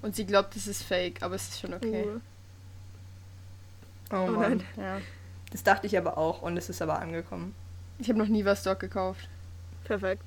Und 0.02 0.14
sie 0.16 0.24
glaubt, 0.26 0.54
es 0.56 0.66
ist 0.66 0.82
fake, 0.82 1.22
aber 1.22 1.34
es 1.34 1.48
ist 1.48 1.60
schon 1.60 1.74
okay. 1.74 2.04
Uh. 2.06 2.20
Oh 4.12 4.16
Oh 4.28 4.30
Mann. 4.30 4.58
nein. 4.58 4.64
Ja. 4.76 5.00
Das 5.50 5.62
dachte 5.62 5.86
ich 5.86 5.96
aber 5.98 6.18
auch 6.18 6.42
und 6.42 6.56
es 6.56 6.68
ist 6.68 6.82
aber 6.82 6.98
angekommen. 7.00 7.54
Ich 7.98 8.08
habe 8.08 8.18
noch 8.18 8.28
nie 8.28 8.44
was 8.44 8.62
dort 8.62 8.80
gekauft. 8.80 9.28
Perfekt. 9.84 10.22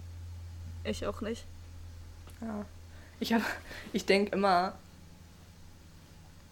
Ich 0.84 1.06
auch 1.06 1.22
nicht. 1.22 1.44
Ja. 2.42 2.66
Ich, 3.20 3.34
hab- 3.34 3.42
ich 3.94 4.06
denke 4.06 4.32
immer, 4.36 4.74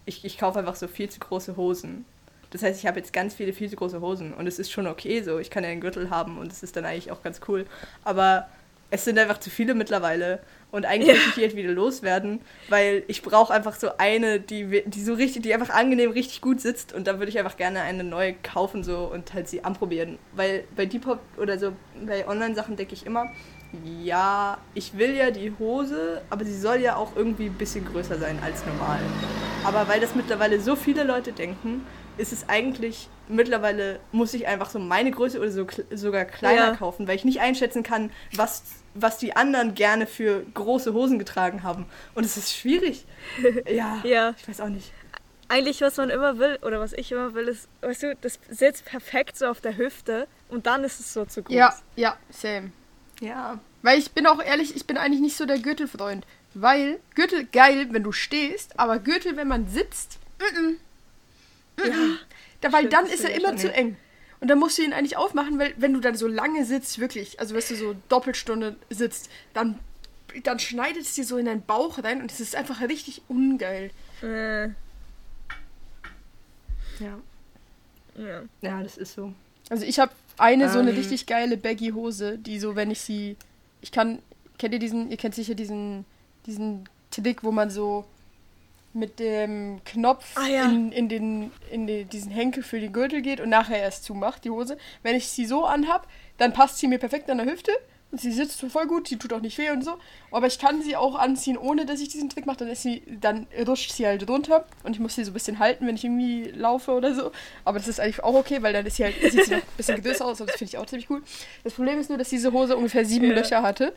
ich, 0.06 0.24
ich 0.24 0.38
kaufe 0.38 0.58
einfach 0.58 0.76
so 0.76 0.88
viel 0.88 1.08
zu 1.10 1.18
große 1.20 1.56
Hosen. 1.56 2.04
Das 2.50 2.62
heißt, 2.62 2.78
ich 2.80 2.86
habe 2.86 2.98
jetzt 2.98 3.12
ganz 3.12 3.34
viele 3.34 3.52
viel 3.52 3.68
zu 3.68 3.76
große 3.76 4.00
Hosen 4.00 4.32
und 4.32 4.46
es 4.46 4.58
ist 4.58 4.70
schon 4.70 4.86
okay 4.86 5.22
so. 5.22 5.38
Ich 5.38 5.50
kann 5.50 5.64
ja 5.64 5.70
einen 5.70 5.80
Gürtel 5.82 6.08
haben 6.10 6.38
und 6.38 6.50
es 6.50 6.62
ist 6.62 6.76
dann 6.76 6.84
eigentlich 6.86 7.10
auch 7.10 7.22
ganz 7.22 7.40
cool. 7.48 7.66
Aber 8.04 8.48
es 8.90 9.04
sind 9.04 9.18
einfach 9.18 9.38
zu 9.38 9.50
viele 9.50 9.74
mittlerweile 9.74 10.40
und 10.70 10.86
eigentlich 10.86 11.08
Ja. 11.08 11.14
möchte 11.14 11.28
ich 11.28 11.34
die 11.34 11.40
jetzt 11.42 11.56
wieder 11.56 11.72
loswerden, 11.72 12.40
weil 12.68 13.02
ich 13.06 13.22
brauche 13.22 13.52
einfach 13.52 13.74
so 13.74 13.90
eine, 13.98 14.40
die, 14.40 14.82
die 14.86 15.02
so 15.02 15.14
richtig, 15.14 15.42
die 15.42 15.52
einfach 15.54 15.70
angenehm 15.70 16.10
richtig 16.10 16.40
gut 16.40 16.60
sitzt 16.60 16.92
und 16.92 17.06
da 17.06 17.18
würde 17.18 17.30
ich 17.30 17.38
einfach 17.38 17.56
gerne 17.56 17.82
eine 17.82 18.04
neue 18.04 18.34
kaufen 18.42 18.82
so 18.82 19.10
und 19.12 19.34
halt 19.34 19.48
sie 19.48 19.62
anprobieren. 19.64 20.18
Weil 20.32 20.64
bei 20.74 20.86
Depop 20.86 21.20
oder 21.36 21.58
so 21.58 21.72
bei 22.06 22.26
Online-Sachen 22.26 22.76
denke 22.76 22.94
ich 22.94 23.04
immer, 23.04 23.26
ja, 24.02 24.56
ich 24.74 24.96
will 24.96 25.14
ja 25.14 25.30
die 25.30 25.52
Hose, 25.58 26.22
aber 26.30 26.44
sie 26.46 26.58
soll 26.58 26.78
ja 26.80 26.96
auch 26.96 27.14
irgendwie 27.16 27.46
ein 27.46 27.54
bisschen 27.58 27.84
größer 27.84 28.18
sein 28.18 28.38
als 28.42 28.64
normal. 28.64 28.98
Aber 29.64 29.86
weil 29.88 30.00
das 30.00 30.14
mittlerweile 30.14 30.60
so 30.60 30.76
viele 30.76 31.04
Leute 31.04 31.32
denken, 31.32 31.84
ist 32.18 32.32
es 32.32 32.48
eigentlich 32.48 33.08
mittlerweile, 33.28 34.00
muss 34.12 34.34
ich 34.34 34.46
einfach 34.46 34.70
so 34.70 34.78
meine 34.78 35.10
Größe 35.10 35.38
oder 35.38 35.50
so, 35.50 35.66
sogar 35.90 36.24
kleiner 36.24 36.68
Ja. 36.68 36.76
kaufen, 36.76 37.06
weil 37.08 37.16
ich 37.16 37.24
nicht 37.24 37.40
einschätzen 37.40 37.82
kann, 37.82 38.10
was, 38.34 38.62
was 38.94 39.18
die 39.18 39.36
anderen 39.36 39.74
gerne 39.74 40.06
für 40.06 40.44
große 40.54 40.92
Hosen 40.94 41.18
getragen 41.18 41.62
haben. 41.62 41.86
Und 42.14 42.24
es 42.24 42.36
ist 42.36 42.54
schwierig. 42.54 43.04
Ja, 43.68 44.00
Ja. 44.04 44.34
ich 44.38 44.48
weiß 44.48 44.60
auch 44.60 44.68
nicht. 44.68 44.92
Eigentlich, 45.50 45.80
was 45.80 45.96
man 45.96 46.10
immer 46.10 46.38
will, 46.38 46.58
oder 46.62 46.78
was 46.78 46.92
ich 46.92 47.10
immer 47.10 47.32
will, 47.34 47.48
ist, 47.48 47.68
weißt 47.80 48.02
du, 48.02 48.16
das 48.20 48.38
sitzt 48.50 48.84
perfekt 48.84 49.38
so 49.38 49.46
auf 49.46 49.60
der 49.62 49.78
Hüfte 49.78 50.28
und 50.50 50.66
dann 50.66 50.84
ist 50.84 51.00
es 51.00 51.14
so 51.14 51.24
zu 51.24 51.42
groß. 51.42 51.54
Ja, 51.54 51.74
ja, 51.96 52.16
same. 52.30 52.70
Ja. 53.20 53.58
Weil 53.82 53.98
ich 53.98 54.10
bin 54.12 54.26
auch 54.26 54.42
ehrlich, 54.42 54.76
ich 54.76 54.86
bin 54.86 54.98
eigentlich 54.98 55.20
nicht 55.22 55.36
so 55.36 55.46
der 55.46 55.58
Gürtelfreund. 55.58 56.26
Weil 56.54 56.98
Gürtel 57.14 57.44
geil, 57.46 57.88
wenn 57.92 58.02
du 58.02 58.12
stehst, 58.12 58.78
aber 58.78 58.98
Gürtel, 58.98 59.36
wenn 59.36 59.48
man 59.48 59.68
sitzt, 59.68 60.18
mm 60.38 60.42
-mm. 60.56 60.76
Mm 61.78 61.90
-mm. 61.90 62.16
Da, 62.60 62.72
weil 62.72 62.86
Stimmt, 62.86 62.92
dann 62.92 63.06
ist 63.06 63.24
er 63.24 63.34
immer 63.34 63.56
zu 63.56 63.68
ja. 63.68 63.74
eng. 63.74 63.96
Und 64.40 64.48
dann 64.48 64.58
musst 64.58 64.78
du 64.78 64.82
ihn 64.82 64.92
eigentlich 64.92 65.16
aufmachen, 65.16 65.58
weil 65.58 65.74
wenn 65.78 65.92
du 65.92 66.00
dann 66.00 66.14
so 66.14 66.28
lange 66.28 66.64
sitzt, 66.64 66.98
wirklich, 66.98 67.40
also 67.40 67.54
wenn 67.54 67.62
du 67.68 67.74
so 67.74 67.94
Doppelstunde 68.08 68.76
sitzt, 68.88 69.30
dann, 69.52 69.78
dann 70.44 70.58
schneidet 70.58 71.02
es 71.02 71.14
dir 71.14 71.24
so 71.24 71.38
in 71.38 71.46
deinen 71.46 71.62
Bauch 71.62 72.02
rein 72.02 72.22
und 72.22 72.30
es 72.30 72.40
ist 72.40 72.54
einfach 72.54 72.80
richtig 72.82 73.22
ungeil. 73.28 73.90
Äh, 74.22 74.68
Ja. 77.00 77.18
ja. 78.16 78.42
Ja, 78.60 78.82
das 78.82 78.96
ist 78.96 79.14
so. 79.14 79.32
Also 79.70 79.84
ich 79.84 79.98
habe 79.98 80.12
eine 80.36 80.68
so 80.70 80.78
eine 80.78 80.90
Ähm. 80.90 80.96
richtig 80.96 81.26
geile 81.26 81.56
baggy 81.56 81.90
Hose, 81.90 82.38
die 82.38 82.58
so, 82.58 82.76
wenn 82.76 82.90
ich 82.90 83.00
sie, 83.00 83.36
ich 83.80 83.92
kann, 83.92 84.20
kennt 84.58 84.74
ihr 84.74 84.80
diesen, 84.80 85.10
ihr 85.10 85.16
kennt 85.16 85.34
sicher 85.34 85.54
diesen, 85.54 86.04
diesen 86.46 86.88
Trick, 87.10 87.42
wo 87.42 87.52
man 87.52 87.70
so 87.70 88.04
mit 88.94 89.18
dem 89.20 89.80
Knopf 89.84 90.24
Ah, 90.36 90.46
ja. 90.46 90.64
in, 90.64 90.90
in, 90.92 91.08
den, 91.08 91.52
in 91.70 91.86
den, 91.86 92.08
diesen 92.08 92.30
Henkel 92.32 92.62
für 92.62 92.80
den 92.80 92.92
Gürtel 92.92 93.22
geht 93.22 93.40
und 93.40 93.48
nachher 93.50 93.78
erst 93.78 94.04
zumacht, 94.04 94.44
die 94.44 94.50
Hose. 94.50 94.76
Wenn 95.02 95.14
ich 95.14 95.28
sie 95.28 95.44
so 95.46 95.64
anhab, 95.64 96.08
dann 96.38 96.52
passt 96.52 96.78
sie 96.78 96.88
mir 96.88 96.98
perfekt 96.98 97.28
an 97.30 97.38
der 97.38 97.46
Hüfte 97.46 97.70
und 98.10 98.18
sie 98.20 98.32
sitzt 98.32 98.58
so 98.58 98.70
voll 98.70 98.86
gut, 98.86 99.06
sie 99.06 99.16
tut 99.18 99.34
auch 99.34 99.42
nicht 99.42 99.58
weh 99.58 99.70
und 99.70 99.84
so. 99.84 99.98
Aber 100.30 100.46
ich 100.46 100.58
kann 100.58 100.80
sie 100.82 100.96
auch 100.96 101.14
anziehen, 101.16 101.58
ohne 101.58 101.84
dass 101.84 102.00
ich 102.00 102.08
diesen 102.08 102.30
Trick 102.30 102.46
mache. 102.46 102.56
Dann 102.58 102.68
ist 102.68 102.82
sie, 102.82 103.02
dann 103.20 103.46
rutscht 103.66 103.92
sie 103.92 104.06
halt 104.06 104.26
runter 104.28 104.64
und 104.82 104.92
ich 104.94 105.00
muss 105.00 105.14
sie 105.14 105.24
so 105.24 105.30
ein 105.30 105.34
bisschen 105.34 105.58
halten, 105.58 105.86
wenn 105.86 105.94
ich 105.96 106.04
irgendwie 106.04 106.44
laufe 106.44 106.92
oder 106.92 107.14
so. 107.14 107.30
Aber 107.66 107.78
das 107.78 107.86
ist 107.86 108.00
eigentlich 108.00 108.24
auch 108.24 108.34
okay, 108.34 108.62
weil 108.62 108.72
dann 108.72 108.86
ist 108.86 108.96
sie 108.96 109.04
halt, 109.04 109.14
sieht 109.20 109.44
sie 109.44 109.50
noch 109.50 109.58
ein 109.58 109.76
bisschen 109.76 110.02
größer 110.02 110.24
aus 110.24 110.40
und 110.40 110.48
das 110.48 110.56
finde 110.56 110.70
ich 110.72 110.78
auch 110.78 110.86
ziemlich 110.86 111.06
gut. 111.08 111.22
Das 111.64 111.74
Problem 111.74 111.98
ist 111.98 112.08
nur, 112.08 112.16
dass 112.18 112.30
diese 112.30 112.50
Hose 112.52 112.76
ungefähr 112.76 113.04
sieben 113.04 113.26
Ja. 113.28 113.34
Löcher 113.34 113.62
hatte. 113.62 113.92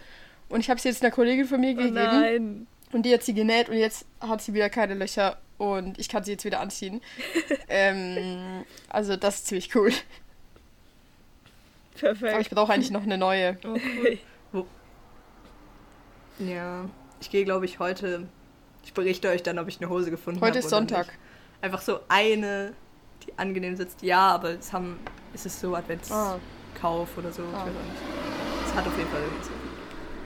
Und 0.49 0.59
ich 0.59 0.69
habe 0.69 0.79
sie 0.81 0.89
jetzt 0.89 1.01
einer 1.01 1.11
Kollegin 1.11 1.45
von 1.45 1.61
mir 1.61 1.71
Oh 1.71 1.75
gegeben. 1.77 1.93
nein. 1.93 2.67
Und 2.91 3.03
die 3.03 3.13
hat 3.13 3.23
sie 3.23 3.33
genäht 3.33 3.69
und 3.69 3.77
jetzt 3.77 4.05
hat 4.19 4.41
sie 4.41 4.53
wieder 4.53 4.69
keine 4.69 4.93
Löcher 4.95 5.37
und 5.57 5.97
ich 5.99 6.09
kann 6.09 6.23
sie 6.23 6.31
jetzt 6.31 6.43
wieder 6.45 6.59
anziehen. 6.59 7.01
ähm, 7.69 8.65
also 8.89 9.15
das 9.15 9.35
ist 9.35 9.47
ziemlich 9.47 9.73
cool. 9.75 9.91
Perfekt. 11.95 12.31
Aber 12.33 12.41
ich 12.41 12.49
brauche 12.49 12.73
eigentlich 12.73 12.91
noch 12.91 13.03
eine 13.03 13.17
neue. 13.17 13.57
Oh, 13.65 13.77
cool. 14.53 14.65
Ja. 16.39 16.85
Ich 17.19 17.29
gehe, 17.29 17.45
glaube 17.45 17.65
ich, 17.65 17.79
heute. 17.79 18.27
Ich 18.83 18.93
berichte 18.93 19.29
euch 19.29 19.43
dann, 19.43 19.59
ob 19.59 19.67
ich 19.67 19.79
eine 19.79 19.89
Hose 19.89 20.09
gefunden 20.09 20.39
habe. 20.41 20.47
Heute 20.49 20.59
ist 20.59 20.69
Sonntag. 20.69 21.07
Einfach 21.61 21.81
so 21.81 21.99
eine, 22.09 22.73
die 23.25 23.37
angenehm 23.37 23.75
sitzt. 23.75 24.01
Ja, 24.01 24.29
aber 24.31 24.51
es 24.51 24.73
haben, 24.73 24.99
es 25.35 25.45
ist 25.45 25.59
so 25.59 25.75
Ah. 25.75 25.79
Adventskauf 25.79 27.15
oder 27.17 27.31
so. 27.31 27.43
Ich 27.43 27.49
Ah. 27.49 27.65
weiß 27.65 27.67
auch 27.67 27.67
nicht. 27.67 28.65
Es 28.65 28.73
hat 28.75 28.87
auf 28.87 28.97
jeden 28.97 29.09
Fall 29.11 29.21
irgendwas. 29.21 29.49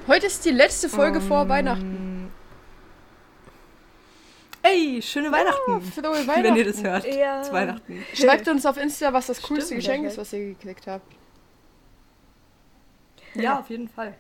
Heute 0.07 0.25
ist 0.27 0.45
die 0.45 0.51
letzte 0.51 0.87
Folge 0.87 1.19
vor 1.19 1.41
Ähm, 1.41 1.49
Weihnachten. 1.49 2.14
Ey, 4.65 4.99
schöne 5.01 5.31
Weihnachten. 5.31 5.59
Oh, 5.67 5.79
frohe 5.79 6.25
Weihnachten. 6.27 6.43
Wenn 6.43 6.55
ihr 6.55 6.65
das 6.65 6.83
hört. 6.83 7.05
Ja. 7.05 7.43
Zu 7.43 7.53
Weihnachten. 7.53 8.03
Schreibt 8.15 8.47
uns 8.47 8.65
auf 8.65 8.77
Insta, 8.77 9.13
was 9.13 9.27
das 9.27 9.41
coolste 9.43 9.67
Stimmt, 9.67 9.81
Geschenk 9.81 10.05
ist, 10.07 10.17
was 10.17 10.33
ihr 10.33 10.55
gekriegt 10.55 10.87
habt. 10.87 11.05
Ja, 13.35 13.59
auf 13.59 13.69
jeden 13.69 13.89
Fall. 13.89 14.15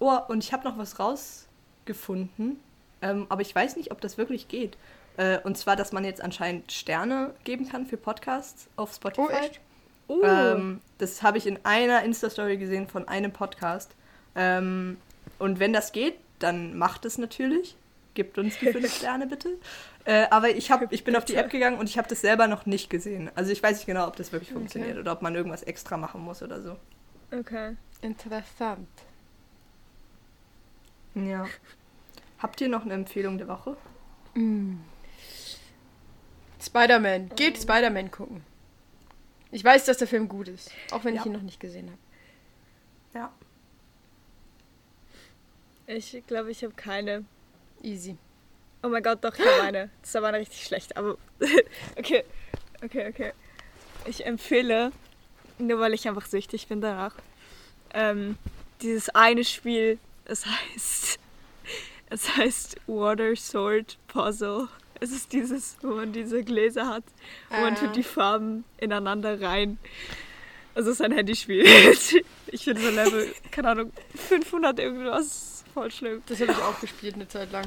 Oh, 0.00 0.18
und 0.28 0.42
ich 0.42 0.52
habe 0.52 0.64
noch 0.64 0.76
was 0.78 0.98
rausgefunden, 0.98 2.58
ähm, 3.02 3.26
aber 3.28 3.42
ich 3.42 3.54
weiß 3.54 3.76
nicht, 3.76 3.92
ob 3.92 4.00
das 4.00 4.18
wirklich 4.18 4.48
geht. 4.48 4.76
Äh, 5.16 5.38
und 5.44 5.56
zwar, 5.56 5.76
dass 5.76 5.92
man 5.92 6.04
jetzt 6.04 6.20
anscheinend 6.20 6.72
Sterne 6.72 7.32
geben 7.44 7.68
kann 7.68 7.86
für 7.86 7.96
Podcasts 7.96 8.68
auf 8.74 8.92
Spotify. 8.92 9.20
Oh, 9.20 9.28
echt? 9.30 9.60
Uh, 10.08 10.22
Ähm, 10.24 10.80
das 10.98 11.22
habe 11.22 11.38
ich 11.38 11.46
in 11.46 11.58
einer 11.62 12.02
Insta-Story 12.02 12.56
gesehen 12.56 12.88
von 12.88 13.06
einem 13.06 13.32
Podcast. 13.32 13.94
Ähm, 14.34 14.96
und 15.38 15.60
wenn 15.60 15.72
das 15.72 15.92
geht, 15.92 16.16
dann 16.40 16.76
macht 16.76 17.04
es 17.04 17.16
natürlich. 17.16 17.76
Gibt 18.14 18.38
uns 18.38 18.58
die 18.58 18.70
fünf 18.72 18.94
Sterne 18.96 19.26
bitte. 19.26 19.58
Äh, 20.04 20.26
aber 20.30 20.50
ich, 20.50 20.70
hab, 20.70 20.92
ich 20.92 21.02
bin 21.04 21.16
auf 21.16 21.24
die 21.24 21.34
App 21.34 21.50
gegangen 21.50 21.78
und 21.78 21.88
ich 21.88 21.98
habe 21.98 22.08
das 22.08 22.20
selber 22.20 22.46
noch 22.46 22.64
nicht 22.66 22.88
gesehen. 22.90 23.30
Also 23.34 23.50
ich 23.50 23.62
weiß 23.62 23.76
nicht 23.78 23.86
genau, 23.86 24.06
ob 24.06 24.16
das 24.16 24.30
wirklich 24.32 24.52
funktioniert 24.52 24.98
oder 24.98 25.12
ob 25.12 25.22
man 25.22 25.34
irgendwas 25.34 25.62
extra 25.64 25.96
machen 25.96 26.20
muss 26.20 26.42
oder 26.42 26.60
so. 26.62 26.76
okay. 27.36 27.76
Interessant. 28.02 28.86
Ja. 31.14 31.46
Habt 32.38 32.60
ihr 32.60 32.68
noch 32.68 32.82
eine 32.84 32.94
Empfehlung 32.94 33.38
der 33.38 33.48
Woche? 33.48 33.76
Spider-Man. 36.62 37.30
Geht 37.36 37.58
Spider-Man 37.58 38.10
gucken. 38.10 38.42
Ich 39.50 39.64
weiß, 39.64 39.84
dass 39.86 39.98
der 39.98 40.08
Film 40.08 40.28
gut 40.28 40.48
ist. 40.48 40.70
Auch 40.90 41.04
wenn 41.04 41.14
ich 41.14 41.20
Ja. 41.20 41.26
ihn 41.26 41.32
noch 41.32 41.42
nicht 41.42 41.60
gesehen 41.60 41.88
habe. 41.88 41.98
Ja. 43.14 43.32
Ich 45.86 46.22
glaube, 46.26 46.50
ich 46.50 46.64
habe 46.64 46.74
keine. 46.74 47.24
Easy. 47.84 48.16
Oh 48.82 48.88
mein 48.88 49.02
Gott, 49.02 49.22
doch, 49.22 49.34
ich 49.34 49.40
habe 49.44 49.62
eine. 49.62 49.90
Das 50.00 50.10
ist 50.10 50.16
aber 50.16 50.28
eine 50.28 50.38
richtig 50.38 50.64
schlecht, 50.64 50.96
aber. 50.96 51.16
okay. 51.98 52.24
Okay, 52.82 53.08
okay. 53.08 53.32
Ich 54.06 54.26
empfehle, 54.26 54.92
nur 55.58 55.78
weil 55.80 55.94
ich 55.94 56.06
einfach 56.08 56.26
süchtig 56.26 56.66
bin 56.66 56.80
danach, 56.80 57.14
ähm, 57.94 58.36
dieses 58.82 59.08
eine 59.10 59.44
Spiel, 59.44 59.98
es 60.26 60.44
heißt, 60.46 61.18
es 62.10 62.36
heißt 62.36 62.76
Water 62.86 63.34
Sword 63.36 63.98
Puzzle. 64.08 64.68
Es 65.00 65.10
ist 65.12 65.32
dieses, 65.32 65.76
wo 65.82 65.88
man 65.88 66.12
diese 66.12 66.42
Gläser 66.44 66.86
hat, 66.88 67.04
wo 67.50 67.56
man 67.60 67.74
Ah. 67.74 67.78
tut 67.78 67.96
die 67.96 68.02
Farben 68.02 68.64
ineinander 68.78 69.40
rein. 69.40 69.78
Also 70.74 70.90
es 70.90 71.00
ist 71.00 71.04
ein 71.04 71.12
Handyspiel. 71.12 71.64
Ich 72.48 72.62
finde 72.64 72.82
so 72.82 72.90
Level, 72.90 73.34
keine 73.50 73.70
Ahnung, 73.70 73.92
500 74.28 74.78
irgendwas. 74.78 75.53
Voll 75.74 75.90
schlimm. 75.90 76.22
Das 76.26 76.40
habe 76.40 76.52
ich 76.52 76.58
auch 76.58 76.80
gespielt 76.80 77.14
eine 77.16 77.28
Zeit 77.28 77.50
lang. 77.52 77.66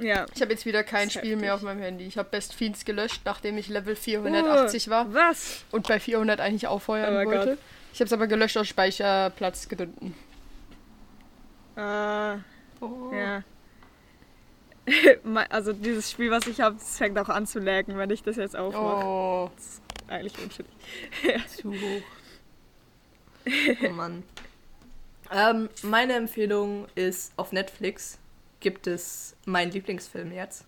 Ja. 0.00 0.26
Ich 0.34 0.40
habe 0.42 0.52
jetzt 0.52 0.66
wieder 0.66 0.82
kein 0.82 1.06
Das 1.08 1.16
ist 1.16 1.20
Spiel 1.20 1.36
mehr 1.36 1.52
heftig. 1.52 1.68
auf 1.68 1.74
meinem 1.74 1.82
Handy. 1.82 2.04
Ich 2.06 2.18
habe 2.18 2.28
Best 2.30 2.54
Fiends 2.54 2.84
gelöscht, 2.84 3.20
nachdem 3.24 3.58
ich 3.58 3.68
Level 3.68 3.94
480 3.94 4.88
war 4.90 5.12
Was? 5.14 5.64
und 5.70 5.86
bei 5.86 6.00
400 6.00 6.40
eigentlich 6.40 6.66
aufheuern 6.66 7.12
Oh 7.12 7.16
mein 7.16 7.26
wollte. 7.26 7.50
Gott. 7.50 7.58
Ich 7.92 8.00
habe 8.00 8.06
es 8.06 8.12
aber 8.12 8.26
gelöscht 8.26 8.56
aus 8.56 8.66
Speicherplatzgründen. 8.68 10.14
Äh, 11.76 12.36
Oh. 12.80 13.12
ja. 13.14 13.42
Also 15.48 15.72
dieses 15.72 16.10
Spiel, 16.10 16.30
was 16.30 16.46
ich 16.46 16.60
habe, 16.60 16.76
das 16.76 16.98
fängt 16.98 17.18
auch 17.18 17.28
an 17.28 17.46
zu 17.46 17.58
laggen, 17.60 17.96
wenn 17.96 18.10
ich 18.10 18.22
das 18.22 18.36
jetzt 18.36 18.56
aufmache. 18.56 19.06
Oh, 19.06 19.50
Eigentlich 20.08 20.34
unschuldig. 20.42 20.72
Zu 21.56 21.72
hoch. 21.72 22.02
Oh 23.86 23.90
Mann. 23.90 24.22
Ähm, 25.32 25.68
meine 25.82 26.14
Empfehlung 26.14 26.86
ist, 26.94 27.32
auf 27.36 27.52
Netflix 27.52 28.18
gibt 28.60 28.86
es 28.86 29.36
meinen 29.44 29.72
Lieblingsfilm 29.72 30.32
jetzt. 30.32 30.64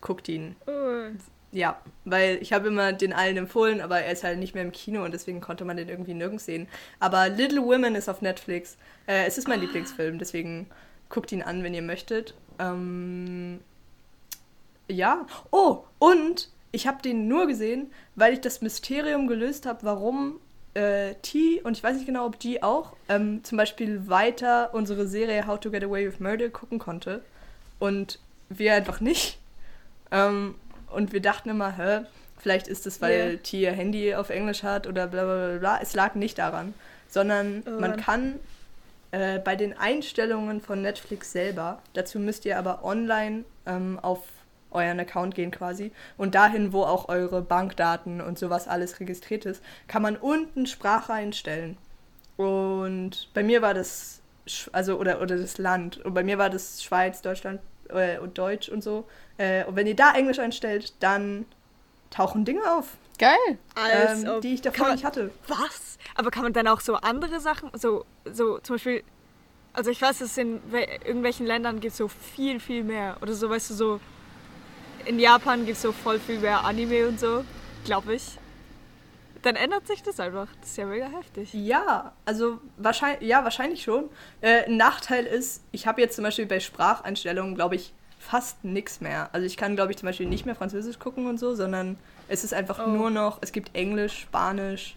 Guckt 0.00 0.28
ihn. 0.28 0.56
Oh. 0.66 1.10
Ja, 1.52 1.80
weil 2.04 2.38
ich 2.42 2.52
habe 2.52 2.68
immer 2.68 2.92
den 2.92 3.12
allen 3.12 3.36
empfohlen, 3.36 3.80
aber 3.80 4.00
er 4.00 4.12
ist 4.12 4.24
halt 4.24 4.38
nicht 4.38 4.54
mehr 4.54 4.64
im 4.64 4.72
Kino 4.72 5.04
und 5.04 5.12
deswegen 5.12 5.40
konnte 5.40 5.64
man 5.64 5.76
den 5.76 5.88
irgendwie 5.88 6.14
nirgends 6.14 6.44
sehen. 6.44 6.68
Aber 6.98 7.28
Little 7.28 7.62
Women 7.62 7.94
ist 7.94 8.08
auf 8.08 8.20
Netflix. 8.20 8.76
Äh, 9.06 9.26
es 9.26 9.38
ist 9.38 9.48
mein 9.48 9.60
Lieblingsfilm, 9.60 10.18
deswegen 10.18 10.66
guckt 11.08 11.32
ihn 11.32 11.42
an, 11.42 11.62
wenn 11.62 11.74
ihr 11.74 11.82
möchtet. 11.82 12.34
Ähm, 12.58 13.60
ja. 14.88 15.26
Oh, 15.50 15.84
und 15.98 16.50
ich 16.72 16.86
habe 16.86 17.00
den 17.02 17.28
nur 17.28 17.46
gesehen, 17.46 17.90
weil 18.16 18.34
ich 18.34 18.40
das 18.40 18.60
Mysterium 18.60 19.26
gelöst 19.26 19.66
habe, 19.66 19.82
warum 19.82 20.40
äh, 20.76 21.14
T 21.22 21.60
und 21.62 21.76
ich 21.76 21.82
weiß 21.82 21.96
nicht 21.96 22.06
genau, 22.06 22.26
ob 22.26 22.38
G 22.38 22.62
auch 22.62 22.92
ähm, 23.08 23.42
zum 23.42 23.56
Beispiel 23.58 24.08
weiter 24.08 24.70
unsere 24.74 25.06
Serie 25.08 25.46
How 25.46 25.58
to 25.58 25.70
Get 25.70 25.82
Away 25.82 26.06
with 26.06 26.20
Murder 26.20 26.50
gucken 26.50 26.78
konnte. 26.78 27.22
Und 27.78 28.18
wir 28.48 28.74
einfach 28.74 29.00
nicht. 29.00 29.38
Ähm, 30.10 30.54
und 30.92 31.12
wir 31.12 31.20
dachten 31.20 31.48
immer, 31.50 31.76
hä, 31.76 32.04
vielleicht 32.38 32.68
ist 32.68 32.86
es, 32.86 33.00
weil 33.00 33.32
Ja. 33.32 33.36
T 33.42 33.60
ihr 33.60 33.72
Handy 33.72 34.14
auf 34.14 34.30
Englisch 34.30 34.62
hat 34.62 34.86
oder 34.86 35.06
bla 35.06 35.24
bla 35.24 35.48
bla 35.48 35.58
bla. 35.58 35.78
Es 35.82 35.94
lag 35.94 36.14
nicht 36.14 36.38
daran, 36.38 36.74
sondern 37.08 37.62
Oh 37.66 37.80
man 37.80 37.96
kann 37.96 38.34
äh, 39.10 39.38
bei 39.38 39.56
den 39.56 39.76
Einstellungen 39.76 40.60
von 40.60 40.82
Netflix 40.82 41.32
selber, 41.32 41.80
dazu 41.94 42.18
müsst 42.18 42.44
ihr 42.44 42.58
aber 42.58 42.84
online 42.84 43.44
ähm, 43.64 43.98
auf 44.00 44.20
euren 44.76 45.00
Account 45.00 45.34
gehen 45.34 45.50
quasi 45.50 45.90
und 46.16 46.34
dahin, 46.36 46.72
wo 46.72 46.82
auch 46.84 47.08
eure 47.08 47.42
Bankdaten 47.42 48.20
und 48.20 48.38
sowas 48.38 48.68
alles 48.68 49.00
registriert 49.00 49.44
ist, 49.46 49.62
kann 49.88 50.02
man 50.02 50.16
unten 50.16 50.66
Sprache 50.66 51.12
einstellen. 51.12 51.76
Und 52.36 53.28
bei 53.34 53.42
mir 53.42 53.62
war 53.62 53.74
das, 53.74 54.20
Sch- 54.46 54.68
also 54.72 54.98
oder, 54.98 55.20
oder 55.22 55.36
das 55.36 55.58
Land, 55.58 55.98
und 56.04 56.14
bei 56.14 56.22
mir 56.22 56.38
war 56.38 56.50
das 56.50 56.82
Schweiz, 56.82 57.22
Deutschland 57.22 57.60
äh, 57.88 58.18
und 58.18 58.36
Deutsch 58.38 58.68
und 58.68 58.82
so. 58.82 59.06
Äh, 59.38 59.64
und 59.64 59.76
wenn 59.76 59.86
ihr 59.86 59.96
da 59.96 60.12
Englisch 60.12 60.38
einstellt, 60.38 60.92
dann 61.00 61.46
tauchen 62.10 62.44
Dinge 62.44 62.60
auf, 62.72 62.88
geil. 63.18 63.58
Als 63.74 64.22
ähm, 64.24 64.40
die 64.42 64.54
ich 64.54 64.60
davor 64.62 64.86
man- 64.86 64.92
nicht 64.96 65.04
hatte. 65.04 65.30
Was? 65.48 65.98
Aber 66.14 66.30
kann 66.30 66.42
man 66.42 66.52
dann 66.52 66.68
auch 66.68 66.80
so 66.80 66.94
andere 66.96 67.40
Sachen, 67.40 67.70
so, 67.74 68.04
so 68.30 68.58
zum 68.58 68.76
Beispiel, 68.76 69.02
also 69.72 69.90
ich 69.90 70.00
weiß, 70.00 70.18
dass 70.18 70.36
in 70.38 70.60
we- 70.70 70.86
irgendwelchen 71.04 71.46
Ländern 71.46 71.80
gibt 71.80 71.92
es 71.92 71.96
so 71.98 72.08
viel, 72.08 72.60
viel 72.60 72.84
mehr. 72.84 73.16
Oder 73.22 73.32
so, 73.32 73.48
weißt 73.50 73.70
du, 73.70 73.74
so, 73.74 74.00
in 75.06 75.18
Japan 75.18 75.64
gibt 75.64 75.76
es 75.76 75.82
so 75.82 75.92
voll 75.92 76.18
viel 76.18 76.38
mehr 76.40 76.64
Anime 76.64 77.08
und 77.08 77.18
so, 77.20 77.44
glaube 77.84 78.14
ich. 78.14 78.38
Dann 79.42 79.54
ändert 79.54 79.86
sich 79.86 80.02
das 80.02 80.18
einfach. 80.18 80.48
Das 80.60 80.70
ist 80.70 80.76
ja 80.76 80.86
mega 80.86 81.06
heftig. 81.06 81.52
Ja, 81.54 82.12
also 82.24 82.58
wahrscheinlich, 82.78 83.28
ja, 83.28 83.44
wahrscheinlich 83.44 83.82
schon. 83.82 84.08
Äh, 84.40 84.64
ein 84.64 84.76
Nachteil 84.76 85.24
ist, 85.24 85.62
ich 85.70 85.86
habe 85.86 86.00
jetzt 86.00 86.16
zum 86.16 86.24
Beispiel 86.24 86.46
bei 86.46 86.58
Spracheinstellungen, 86.58 87.54
glaube 87.54 87.76
ich, 87.76 87.92
fast 88.18 88.64
nichts 88.64 89.00
mehr. 89.00 89.28
Also 89.32 89.46
ich 89.46 89.56
kann, 89.56 89.76
glaube 89.76 89.92
ich, 89.92 89.98
zum 89.98 90.06
Beispiel 90.08 90.26
nicht 90.26 90.46
mehr 90.46 90.56
Französisch 90.56 90.98
gucken 90.98 91.26
und 91.26 91.38
so, 91.38 91.54
sondern 91.54 91.96
es 92.28 92.42
ist 92.42 92.54
einfach 92.54 92.84
Oh. 92.84 92.90
nur 92.90 93.10
noch, 93.10 93.38
es 93.40 93.52
gibt 93.52 93.72
Englisch, 93.76 94.18
Spanisch 94.22 94.96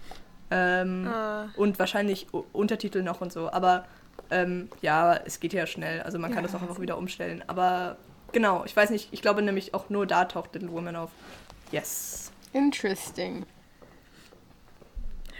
ähm, 0.50 1.08
Ah. 1.08 1.50
und 1.56 1.78
wahrscheinlich 1.78 2.26
Untertitel 2.54 3.04
noch 3.04 3.22
und 3.22 3.32
so. 3.32 3.52
Aber 3.52 3.86
ähm, 4.32 4.70
ja, 4.82 5.16
es 5.26 5.40
geht 5.40 5.54
ja 5.54 5.68
schnell. 5.68 6.02
Also 6.02 6.18
man 6.18 6.32
kann 6.32 6.44
Ja, 6.44 6.50
das 6.50 6.56
auch 6.56 6.62
einfach 6.64 6.80
wieder 6.80 6.98
umstellen. 6.98 7.44
Aber 7.46 7.98
genau, 8.32 8.64
ich 8.66 8.76
weiß 8.76 8.90
nicht, 8.90 9.10
ich 9.12 9.22
glaube 9.22 9.42
nämlich 9.42 9.74
auch 9.74 9.90
nur 9.90 10.06
da 10.08 10.26
taucht 10.26 10.54
Little 10.54 10.72
Woman 10.72 10.96
auf. 10.96 11.12
Yes. 11.72 12.32
Interesting. 12.54 13.46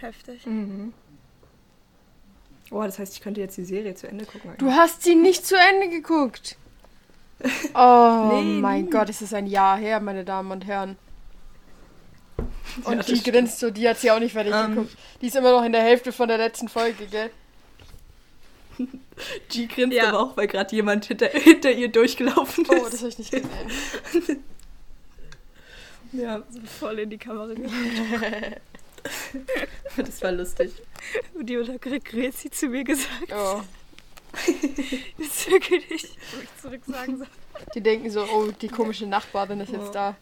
Heftig. 0.00 0.46
Mhm. 0.46 0.92
Oh, 2.70 2.82
das 2.82 2.98
heißt, 2.98 3.14
ich 3.14 3.20
könnte 3.20 3.40
jetzt 3.40 3.56
die 3.56 3.64
Serie 3.64 3.94
zu 3.94 4.06
Ende 4.06 4.24
gucken. 4.24 4.54
Du 4.58 4.70
hast 4.70 5.02
sie 5.02 5.14
nicht 5.16 5.44
zu 5.46 5.56
Ende 5.56 5.88
geguckt. 5.88 6.56
Oh 7.74 8.28
Nee, 8.34 8.60
mein 8.60 8.84
nie. 8.84 8.90
Gott, 8.90 9.08
es 9.08 9.22
ist 9.22 9.32
ein 9.32 9.46
Jahr 9.46 9.78
her, 9.78 9.98
meine 10.00 10.24
Damen 10.26 10.50
und 10.52 10.66
Herren. 10.66 10.98
Und 12.84 12.98
das 12.98 13.06
die 13.06 13.16
stimmt. 13.16 13.34
grinst 13.34 13.58
so, 13.60 13.70
die 13.70 13.88
hat 13.88 13.98
sie 13.98 14.10
auch 14.10 14.18
nicht 14.20 14.32
fertig 14.32 14.52
Ähm. 14.54 14.74
geguckt. 14.74 14.96
Die 15.22 15.26
ist 15.28 15.36
immer 15.36 15.50
noch 15.52 15.64
in 15.64 15.72
der 15.72 15.80
Hälfte 15.82 16.12
von 16.12 16.28
der 16.28 16.36
letzten 16.36 16.68
Folge, 16.68 17.06
gell? 17.06 17.30
G 19.48 19.66
grinst 19.66 19.96
Ja. 19.96 20.08
aber 20.08 20.20
auch, 20.20 20.36
weil 20.36 20.46
gerade 20.46 20.74
jemand 20.74 21.04
hinter, 21.06 21.28
hinter 21.28 21.70
ihr 21.72 21.88
durchgelaufen 21.88 22.64
ist. 22.64 22.70
Oh, 22.70 22.86
das 22.90 23.00
habe 23.00 23.08
ich 23.08 23.18
nicht 23.18 23.30
gesehen. 23.32 23.48
ja, 26.12 26.42
So 26.50 26.60
voll 26.78 26.98
in 27.00 27.10
die 27.10 27.18
Kamera 27.18 27.46
geguckt. 27.46 27.72
das 29.96 30.22
war 30.22 30.32
lustig. 30.32 30.72
Und 31.34 31.46
die 31.46 31.58
hat 31.58 32.04
Grezi 32.04 32.50
zu 32.50 32.66
mir 32.68 32.84
gesagt. 32.84 33.32
Oh. 33.32 33.62
Ist 35.18 35.50
wirklich 35.50 35.90
nicht, 35.90 36.08
wo 36.32 36.40
ich 36.42 36.62
zurück 36.62 36.82
sagen 36.86 37.18
soll. 37.18 37.26
Die 37.74 37.80
denken 37.80 38.10
so, 38.10 38.22
oh, 38.24 38.50
die 38.52 38.68
komische 38.68 39.06
Nachbarin 39.06 39.60
ist 39.60 39.72
jetzt 39.72 39.92
da. 39.94 40.16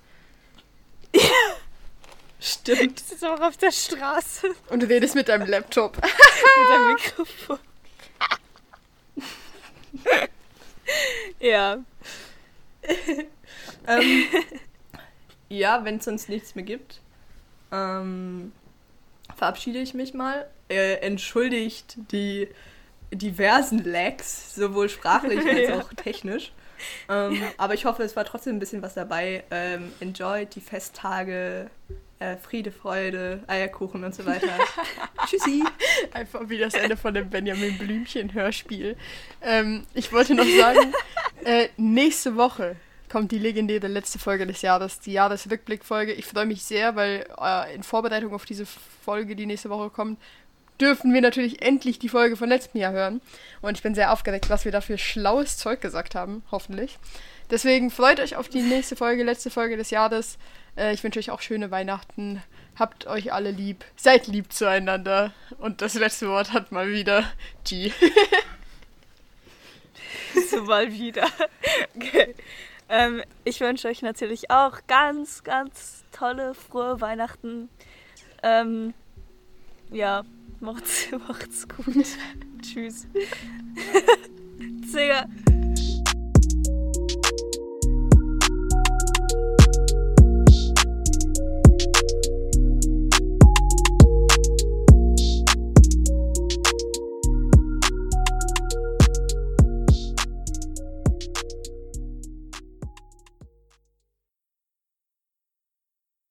Stimmt. 2.41 3.01
Ich 3.01 3.07
sitze 3.07 3.33
auch 3.33 3.41
auf 3.41 3.57
der 3.57 3.73
Straße 3.73 4.49
Und 4.71 4.83
du 4.83 4.89
redest 4.89 5.15
mit 5.15 5.29
deinem 5.29 5.49
Laptop. 5.49 5.97
mit 5.97 6.71
einem 6.73 6.95
Mikrofon. 6.95 7.59
Ja. 11.41 11.79
ähm, 13.87 14.25
ja, 15.49 15.85
wenn 15.85 15.97
es 15.97 16.05
sonst 16.05 16.29
nichts 16.29 16.55
mehr 16.55 16.65
gibt, 16.65 17.01
ähm, 17.73 18.53
verabschiede 19.37 19.79
ich 19.81 19.95
mich 19.95 20.15
mal. 20.15 20.49
Äh, 20.69 20.95
entschuldigt 20.97 21.97
die 22.13 22.49
diversen 23.13 23.85
Lags, 23.85 24.55
sowohl 24.55 24.89
sprachlich 24.89 25.39
als 25.49 25.69
Ja. 25.69 25.81
auch 25.81 25.93
technisch. 25.95 26.53
Ähm, 27.09 27.43
aber 27.57 27.75
ich 27.75 27.85
hoffe, 27.87 28.03
es 28.05 28.15
war 28.15 28.25
trotzdem 28.25 28.57
ein 28.57 28.59
bisschen 28.61 28.83
was 28.83 28.95
dabei. 28.95 29.43
Ähm, 29.51 29.93
enjoyed 30.01 30.55
die 30.55 30.61
Festtage, 30.61 31.71
äh, 32.19 32.37
Friede, 32.37 32.73
Freude, 32.73 33.43
Eierkuchen 33.47 34.05
und 34.05 34.15
so 34.15 34.27
weiter. 34.27 34.49
Tschüssi. 35.27 35.63
Einfach 36.13 36.49
wie 36.49 36.59
das 36.59 36.75
Ende 36.75 36.97
von 36.97 37.15
dem 37.15 37.31
Benjamin 37.31 37.79
Blümchen-Hörspiel. 37.79 38.97
Ähm, 39.43 39.87
ich 39.95 40.13
wollte 40.13 40.35
noch 40.35 40.47
sagen, 40.47 40.93
äh, 41.45 41.69
nächste 41.77 42.37
Woche 42.37 42.77
kommt 43.09 43.33
die 43.33 43.39
legendäre 43.39 43.89
letzte 43.89 44.19
Folge 44.19 44.47
des 44.47 44.63
Jahres, 44.63 45.01
die 45.01 45.13
Jahresrückblickfolge. 45.13 46.13
Ich 46.13 46.27
freue 46.27 46.47
mich 46.47 46.63
sehr, 46.63 46.97
weil 46.97 47.27
äh, 47.41 47.75
in 47.75 47.83
Vorbereitung 47.83 48.35
auf 48.35 48.45
diese 48.45 48.67
Folge, 48.67 49.35
die 49.35 49.47
nächste 49.47 49.71
Woche 49.71 49.91
kommt, 49.91 50.19
dürfen 50.81 51.13
wir 51.13 51.21
natürlich 51.21 51.63
endlich 51.63 51.99
die 51.99 52.09
Folge 52.09 52.37
von 52.37 52.49
letztem 52.49 52.81
Jahr 52.81 52.93
hören. 52.93 53.21
Und 53.63 53.77
ich 53.77 53.83
bin 53.83 53.95
sehr 53.95 54.13
aufgeregt, 54.13 54.51
was 54.51 54.65
wir 54.65 54.73
da 54.73 54.81
für 54.81 54.99
schlaues 54.99 55.57
Zeug 55.57 55.81
gesagt 55.81 56.15
haben, 56.15 56.43
hoffentlich. 56.51 56.99
Deswegen 57.51 57.91
freut 57.91 58.21
euch 58.21 58.37
auf 58.37 58.49
die 58.49 58.61
nächste 58.61 58.95
Folge, 58.95 59.25
letzte 59.25 59.51
Folge 59.51 59.77
des 59.77 59.91
Jahres. 59.91 60.39
Äh, 60.79 60.95
ich 60.95 61.03
wünsche 61.05 61.19
euch 61.19 61.31
auch 61.31 61.41
schöne 61.41 61.71
Weihnachten. 61.71 62.43
Habt 62.79 63.07
euch 63.07 63.33
alle 63.33 63.51
lieb. 63.51 63.85
Seid 63.97 64.29
lieb 64.29 64.53
zueinander. 64.53 65.33
Und 65.59 65.83
das 65.83 65.95
letzte 65.95 66.29
Wort 66.29 66.53
hat 66.53 66.73
mal 66.73 66.89
wieder 66.91 67.25
G. 67.65 67.93
So 70.51 70.63
mal 70.63 70.93
wieder. 70.93 71.27
Okay. 71.97 72.35
Ähm, 72.89 73.23
ich 73.45 73.61
wünsche 73.61 73.89
euch 73.89 74.03
natürlich 74.03 74.51
auch 74.51 74.79
ganz, 74.87 75.43
ganz 75.43 76.05
tolle, 76.13 76.55
frohe 76.55 77.01
Weihnachten. 77.01 77.69
Ähm, 78.43 78.95
ja, 79.91 80.25
macht's, 80.61 81.09
macht's 81.29 81.67
gut. 81.69 82.07
Tschüss. 82.63 83.07
Sehr. 84.87 85.29